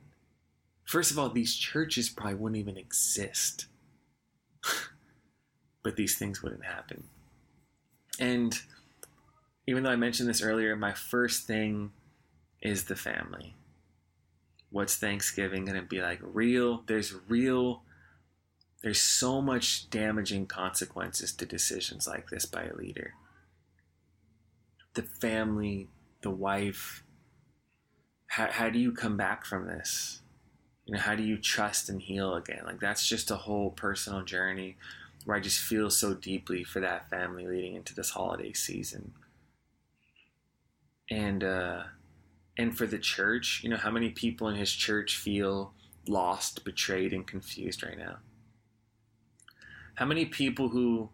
First 0.88 1.12
of 1.12 1.20
all, 1.20 1.30
these 1.30 1.54
churches 1.54 2.08
probably 2.08 2.36
wouldn't 2.36 2.60
even 2.60 2.78
exist. 2.78 3.66
but 5.84 5.98
these 5.98 6.18
things 6.18 6.42
wouldn't 6.42 6.64
happen. 6.64 7.04
And 8.20 8.58
even 9.68 9.84
though 9.84 9.90
I 9.90 9.98
mentioned 9.98 10.30
this 10.30 10.42
earlier, 10.42 10.78
my 10.78 10.94
first 10.94 11.46
thing 11.46 11.92
is 12.62 12.86
the 12.86 12.96
family. 12.96 13.54
What's 14.70 14.96
Thanksgiving 14.96 15.66
going 15.66 15.78
to 15.78 15.86
be 15.86 16.02
like? 16.02 16.20
Real, 16.22 16.84
there's 16.88 17.14
real, 17.28 17.84
there's 18.82 19.02
so 19.02 19.42
much 19.42 19.90
damaging 19.90 20.46
consequences 20.46 21.34
to 21.34 21.46
decisions 21.46 22.08
like 22.08 22.30
this 22.30 22.46
by 22.46 22.64
a 22.64 22.76
leader. 22.76 23.14
The 24.94 25.04
family, 25.04 25.90
the 26.22 26.32
wife, 26.32 27.04
how, 28.28 28.48
how 28.52 28.70
do 28.70 28.80
you 28.80 28.94
come 28.94 29.18
back 29.18 29.46
from 29.46 29.68
this? 29.68 30.22
You 30.88 30.94
know, 30.94 31.00
how 31.00 31.16
do 31.16 31.24
you 31.24 31.38
trust 31.38 31.90
and 31.90 32.02
heal 32.02 32.34
again? 32.34 32.64
Like, 32.66 32.80
that's 32.80 33.08
just 33.08 33.30
a 33.30 33.36
whole 33.36 33.70
personal 33.70 34.24
journey 34.24 34.78
where 35.26 35.38
I 35.38 35.40
just 35.40 35.60
feel 35.60 35.90
so 35.90 36.14
deeply 36.14 36.64
for 36.64 36.80
that 36.80 37.10
family 37.10 37.46
leading 37.46 37.76
into 37.76 37.94
this 37.94 38.12
holiday 38.12 38.54
season. 38.54 39.14
And, 41.12 41.44
uh, 41.44 41.84
and 42.58 42.76
for 42.76 42.88
the 42.88 42.98
church, 42.98 43.62
you 43.64 43.70
know, 43.70 43.78
how 43.78 43.92
many 43.92 44.10
people 44.10 44.48
in 44.48 44.56
his 44.56 44.72
church 44.72 45.18
feel 45.18 45.74
lost, 46.08 46.64
betrayed, 46.64 47.14
and 47.14 47.28
confused 47.28 47.84
right 47.84 47.98
now? 47.98 48.18
How 49.96 50.06
many 50.06 50.26
people 50.26 50.70
who 50.70 51.10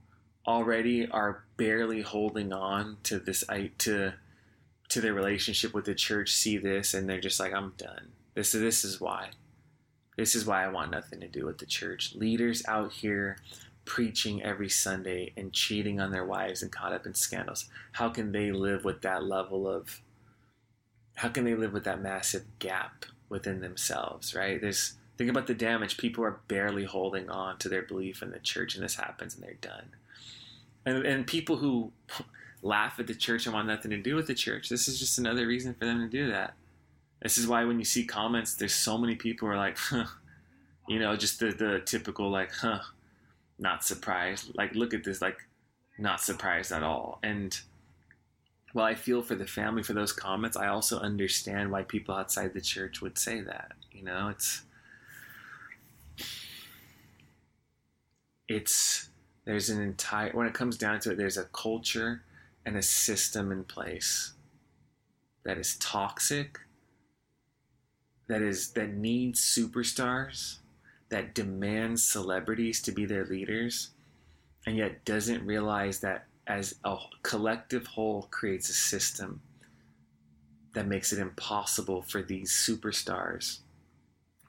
already 0.46 1.08
are 1.10 1.44
barely 1.58 2.02
holding 2.02 2.52
on 2.52 2.98
to 3.04 3.20
this 3.20 3.44
to 3.78 4.14
to 4.90 5.02
their 5.02 5.14
relationship 5.14 5.74
with 5.74 5.86
the 5.86 5.96
church 5.96 6.32
see 6.32 6.58
this 6.58 6.94
and 6.94 7.10
they're 7.10 7.22
just 7.22 7.40
like 7.40 7.54
I'm 7.54 7.74
done. 7.78 8.12
This 8.36 8.54
is 8.54 8.62
this 8.62 8.84
is 8.84 9.00
why. 9.00 9.30
This 10.18 10.36
is 10.36 10.46
why 10.46 10.64
I 10.64 10.70
want 10.70 10.92
nothing 10.92 11.20
to 11.22 11.28
do 11.28 11.46
with 11.46 11.58
the 11.58 11.66
church. 11.66 12.16
Leaders 12.16 12.64
out 12.68 12.94
here 12.94 13.38
preaching 13.86 14.42
every 14.44 14.70
Sunday 14.70 15.34
and 15.36 15.52
cheating 15.52 16.00
on 16.00 16.12
their 16.12 16.26
wives 16.26 16.62
and 16.62 16.72
caught 16.72 16.94
up 16.94 17.06
in 17.06 17.14
scandals. 17.14 17.70
How 17.94 18.10
can 18.10 18.32
they 18.32 18.52
live 18.52 18.86
with 18.86 19.02
that 19.02 19.24
level 19.24 19.68
of 19.68 20.02
how 21.16 21.30
can 21.30 21.46
they 21.46 21.56
live 21.56 21.74
with 21.74 21.84
that 21.84 22.02
massive 22.02 22.44
gap 22.60 23.06
within 23.30 23.62
themselves, 23.62 24.34
right? 24.34 24.60
There's 24.60 24.94
think 25.18 25.30
about 25.30 25.48
the 25.48 25.54
damage. 25.54 25.98
People 25.98 26.24
are 26.24 26.40
barely 26.48 26.86
holding 26.86 27.30
on 27.30 27.58
to 27.60 27.70
their 27.70 27.84
belief 27.84 28.22
in 28.24 28.32
the 28.32 28.40
church 28.40 28.76
and 28.76 28.84
this 28.84 28.96
happens 28.96 29.36
and 29.36 29.44
they're 29.44 29.54
done 29.54 29.92
and, 30.86 31.06
and 31.06 31.28
people 31.28 31.58
who 31.58 31.92
laugh 32.62 33.00
at 33.00 33.08
the 33.08 33.16
church 33.16 33.46
and 33.46 33.54
want 33.54 33.68
nothing 33.68 33.92
to 33.92 33.98
do 33.98 34.16
with 34.16 34.28
the 34.28 34.34
church. 34.34 34.70
This 34.70 34.88
is 34.88 35.00
just 35.00 35.20
another 35.20 35.46
reason 35.48 35.74
for 35.74 35.86
them 35.86 36.00
to 36.00 36.08
do 36.08 36.32
that. 36.32 36.54
This 37.24 37.38
is 37.38 37.48
why 37.48 37.64
when 37.64 37.80
you 37.80 37.86
see 37.86 38.04
comments, 38.04 38.56
there's 38.56 38.76
so 38.76 38.98
many 38.98 39.16
people 39.16 39.48
who 39.48 39.54
are 39.54 39.58
like, 39.58 39.78
huh, 39.78 40.06
you 40.90 41.00
know, 41.00 41.16
just 41.16 41.40
the, 41.40 41.52
the 41.52 41.82
typical 41.86 42.30
like, 42.30 42.52
huh, 42.52 42.82
not 43.58 43.86
surprised. 43.86 44.52
Like, 44.56 44.76
look 44.76 44.94
at 44.94 45.06
this, 45.06 45.22
like, 45.22 45.38
not 45.98 46.20
surprised 46.20 46.74
at 46.74 46.84
all. 46.84 47.20
And 47.24 47.58
while 48.74 48.86
I 48.86 48.96
feel 48.96 49.22
for 49.22 49.36
the 49.36 49.48
family 49.48 49.84
for 49.84 49.94
those 49.94 50.12
comments, 50.12 50.58
I 50.58 50.68
also 50.68 51.00
understand 51.00 51.72
why 51.72 51.84
people 51.84 52.14
outside 52.14 52.54
the 52.54 52.62
church 52.62 53.02
would 53.02 53.18
say 53.18 53.40
that. 53.40 53.72
You 53.94 54.04
know, 54.04 54.28
it's 54.28 54.64
it's 58.50 59.10
there's 59.46 59.70
an 59.70 59.82
entire 59.82 60.32
when 60.32 60.48
it 60.48 60.54
comes 60.54 60.78
down 60.78 61.00
to 61.00 61.12
it 61.12 61.18
there's 61.18 61.38
a 61.38 61.46
culture 61.46 62.24
and 62.66 62.76
a 62.76 62.82
system 62.82 63.52
in 63.52 63.64
place 63.64 64.34
that 65.44 65.58
is 65.58 65.78
toxic 65.78 66.60
that 68.28 68.42
is 68.42 68.72
that 68.72 68.94
needs 68.94 69.42
superstars 69.42 70.58
that 71.10 71.36
demands 71.36 72.04
celebrities 72.04 72.82
to 72.82 72.92
be 72.92 73.06
their 73.06 73.26
leaders 73.26 73.92
and 74.66 74.78
yet 74.78 75.06
doesn't 75.06 75.46
realize 75.46 76.00
that 76.00 76.26
as 76.48 76.76
a 76.84 76.98
collective 77.22 77.86
whole 77.88 78.28
creates 78.32 78.70
a 78.70 78.74
system 78.74 79.42
that 80.74 80.88
makes 80.88 81.14
it 81.14 81.20
impossible 81.20 82.02
for 82.02 82.22
these 82.22 82.52
superstars 82.52 83.60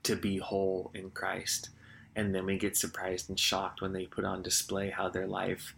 to 0.03 0.17
be 0.17 0.39
whole 0.39 0.91
in 0.95 1.11
Christ. 1.11 1.71
And 2.17 2.35
then 2.35 2.47
we 2.47 2.57
get 2.57 2.77
surprised 2.77 3.29
and 3.29 3.39
shocked 3.39 3.83
when 3.83 3.93
they 3.93 4.07
put 4.07 4.25
on 4.25 4.43
display 4.43 4.91
how 4.91 5.09
their 5.09 5.27
life 5.27 5.75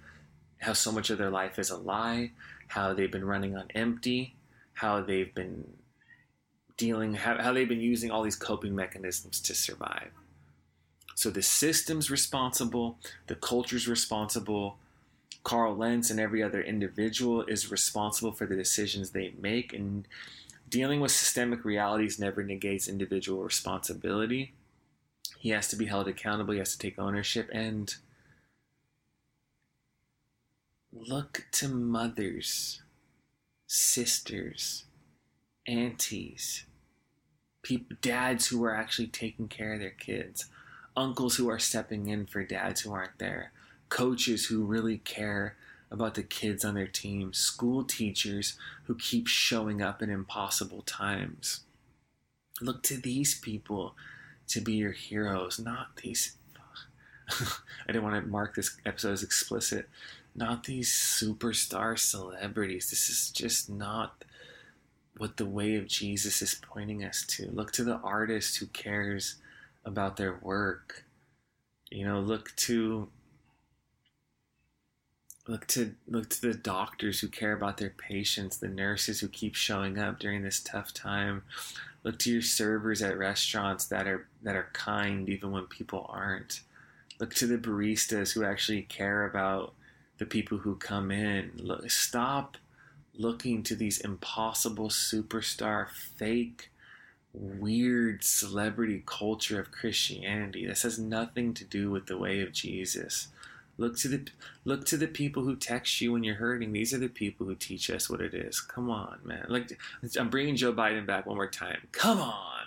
how 0.59 0.73
so 0.73 0.91
much 0.91 1.11
of 1.11 1.19
their 1.19 1.31
life 1.31 1.59
is 1.59 1.71
a 1.71 1.77
lie 1.77 2.31
how 2.69 2.95
they've 2.95 3.13
been 3.13 3.25
running 3.25 3.57
on 3.57 3.67
empty 3.75 4.35
how 4.75 5.01
they've 5.01 5.35
been 5.35 5.65
dealing 6.77 7.15
how, 7.15 7.41
how 7.41 7.53
they've 7.53 7.69
been 7.69 7.81
using 7.81 8.11
all 8.11 8.23
these 8.23 8.37
coping 8.37 8.75
mechanisms 8.75 9.41
to 9.41 9.55
survive 9.55 10.11
so 11.15 11.31
the 11.31 11.43
system's 11.43 12.11
responsible 12.11 12.99
the 13.27 13.35
culture's 13.35 13.89
responsible 13.89 14.79
carl 15.45 15.77
lentz 15.77 16.11
and 16.11 16.21
every 16.21 16.43
other 16.43 16.61
individual 16.61 17.43
is 17.43 17.71
responsible 17.71 18.33
for 18.33 18.47
the 18.47 18.57
decisions 18.57 19.11
they 19.11 19.33
make 19.41 19.73
and 19.73 20.07
dealing 20.69 21.01
with 21.01 21.13
systemic 21.13 21.65
realities 21.65 22.19
never 22.19 22.43
negates 22.43 22.89
individual 22.89 23.43
responsibility 23.43 24.53
he 25.47 25.51
has 25.51 25.69
to 25.69 25.77
be 25.77 25.87
held 25.87 26.09
accountable. 26.09 26.55
He 26.55 26.59
has 26.59 26.73
to 26.73 26.79
take 26.79 26.99
ownership 26.99 27.49
and 27.53 27.95
look 30.93 31.47
to 31.53 31.69
mothers, 31.69 32.83
sisters, 33.69 34.86
aunties, 35.67 36.65
people, 37.63 37.97
dads 38.01 38.49
who 38.49 38.65
are 38.65 38.75
actually 38.75 39.09
taking 39.09 39.49
care 39.49 39.75
of 39.75 39.81
their 39.81 39.91
kids, 39.91 40.47
uncles 40.97 41.37
who 41.37 41.49
are 41.49 41.59
stepping 41.59 42.09
in 42.09 42.27
for 42.27 42.45
dads 42.45 42.83
who 42.83 42.93
aren't 42.93 43.19
there, 43.19 43.53
coaches 43.89 44.47
who 44.47 44.65
really 44.65 44.99
care 44.99 45.57
about 45.91 46.15
the 46.15 46.23
kids 46.23 46.65
on 46.65 46.75
their 46.75 46.87
team, 46.87 47.33
school 47.33 47.85
teachers 47.85 48.59
who 48.85 48.95
keep 48.95 49.27
showing 49.27 49.81
up 49.81 50.03
in 50.03 50.11
impossible 50.11 50.83
times. 50.83 51.61
Look 52.61 52.83
to 52.85 52.97
these 52.97 53.39
people 53.39 53.95
to 54.49 54.61
be 54.61 54.75
your 54.75 54.93
heroes, 54.93 55.59
not 55.59 55.97
these. 55.97 56.37
I 57.29 57.87
didn't 57.89 58.05
want 58.05 58.23
to 58.23 58.31
mark 58.31 58.55
this 58.55 58.77
episode 58.87 59.13
as 59.13 59.23
explicit. 59.23 59.89
Not 60.35 60.65
these 60.65 60.91
superstar 60.93 61.99
celebrities. 61.99 62.91
This 62.91 63.09
is 63.09 63.31
just 63.31 63.69
not 63.69 64.25
what 65.17 65.37
the 65.37 65.47
way 65.47 65.77
of 65.77 65.87
Jesus 65.87 66.43
is 66.43 66.61
pointing 66.61 67.05
us 67.05 67.25
to. 67.29 67.51
Look 67.51 67.73
to 67.73 67.85
the 67.85 67.97
artist 67.97 68.59
who 68.59 68.67
cares 68.67 69.37
about 69.85 70.17
their 70.17 70.39
work. 70.43 71.05
You 71.91 72.07
know, 72.07 72.21
look 72.21 72.55
to 72.57 73.09
look 75.49 75.67
to 75.69 75.95
look 76.09 76.29
to 76.31 76.41
the 76.41 76.55
doctors 76.55 77.21
who 77.21 77.29
care 77.29 77.53
about 77.53 77.79
their 77.79 77.95
patients, 77.97 78.57
the 78.57 78.69
nurses 78.69 79.21
who 79.21 79.29
keep 79.29 79.55
showing 79.55 79.99
up 79.99 80.19
during 80.19 80.43
this 80.43 80.61
tough 80.61 80.93
time. 80.93 81.43
Look 82.03 82.19
to 82.21 82.33
your 82.33 82.43
servers 82.43 83.03
at 83.03 83.17
restaurants 83.17 83.87
that 83.87 84.07
are 84.07 84.27
that 84.43 84.57
are 84.57 84.71
kind 84.73 85.29
even 85.29 85.53
when 85.53 85.67
people 85.67 86.07
aren't. 86.09 86.61
Look 87.19 87.35
to 87.35 87.47
the 87.47 87.59
baristas 87.59 88.35
who 88.35 88.45
actually 88.45 88.83
care 88.83 89.25
about 89.25 89.73
the 90.19 90.27
people 90.27 90.59
who 90.59 90.77
come 90.77 91.11
in. 91.11 91.53
Look, 91.57 91.91
stop 91.91 92.57
looking 93.19 93.63
to 93.65 93.75
these 93.75 94.01
impossible 94.01 94.89
superstar 94.89 95.89
fake 95.89 96.71
weird 97.33 98.25
celebrity 98.25 99.03
culture 99.05 99.61
of 99.61 99.71
Christianity. 99.71 100.67
This 100.67 100.83
has 100.83 100.99
nothing 100.99 101.55
to 101.55 101.65
do 101.65 101.91
with 101.91 102.07
the 102.07 102.19
way 102.19 102.41
of 102.41 102.53
Jesus. 102.53 103.29
Look 103.79 103.99
to 103.99 104.09
the 104.09 104.27
look 104.65 104.87
to 104.87 104.97
the 104.97 105.07
people 105.07 105.45
who 105.45 105.55
text 105.55 106.01
you 106.01 106.13
when 106.13 106.25
you're 106.25 106.37
hurting. 106.37 106.73
These 106.73 106.95
are 106.95 106.99
the 106.99 107.09
people 107.09 107.47
who 107.47 107.55
teach 107.55 107.91
us 107.91 108.09
what 108.09 108.23
it 108.23 108.33
is. 108.33 108.61
Come 108.61 108.91
on, 108.91 109.19
man. 109.23 109.45
Like 109.49 109.79
I'm 110.19 110.31
bringing 110.31 110.57
Joe 110.57 110.73
Biden 110.73 111.05
back 111.05 111.27
one 111.27 111.37
more 111.37 111.51
time. 111.51 111.89
Come 111.93 112.19
on. 112.19 112.65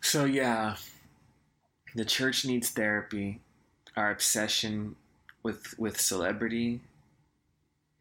So 0.00 0.24
yeah, 0.24 0.76
the 1.94 2.06
church 2.06 2.46
needs 2.46 2.70
therapy. 2.70 3.40
Our 3.96 4.10
obsession 4.10 4.96
with 5.42 5.78
with 5.78 6.00
celebrity 6.00 6.80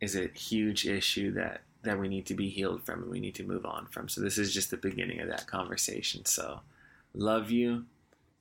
is 0.03 0.15
a 0.15 0.27
huge 0.27 0.85
issue 0.85 1.31
that 1.31 1.61
that 1.83 1.99
we 1.99 2.07
need 2.07 2.25
to 2.25 2.33
be 2.33 2.49
healed 2.49 2.81
from 2.83 3.03
and 3.03 3.11
we 3.11 3.19
need 3.19 3.35
to 3.35 3.43
move 3.43 3.65
on 3.65 3.85
from. 3.87 4.07
So 4.07 4.21
this 4.21 4.37
is 4.37 4.53
just 4.53 4.71
the 4.71 4.77
beginning 4.77 5.19
of 5.19 5.27
that 5.27 5.47
conversation. 5.47 6.25
So 6.25 6.61
love 7.13 7.51
you. 7.51 7.85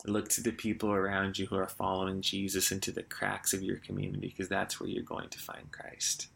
Look 0.07 0.29
to 0.31 0.41
the 0.41 0.53
people 0.53 0.93
around 0.93 1.39
you 1.39 1.47
who 1.47 1.57
are 1.57 1.69
following 1.69 2.23
Jesus 2.23 2.71
into 2.71 2.93
the 2.93 3.03
cracks 3.03 3.53
of 3.53 3.63
your 3.63 3.79
community 3.79 4.29
because 4.29 4.49
that's 4.49 4.79
where 4.79 4.89
you're 4.89 5.03
going 5.03 5.29
to 5.29 5.39
find 5.39 5.73
Christ. 5.73 6.29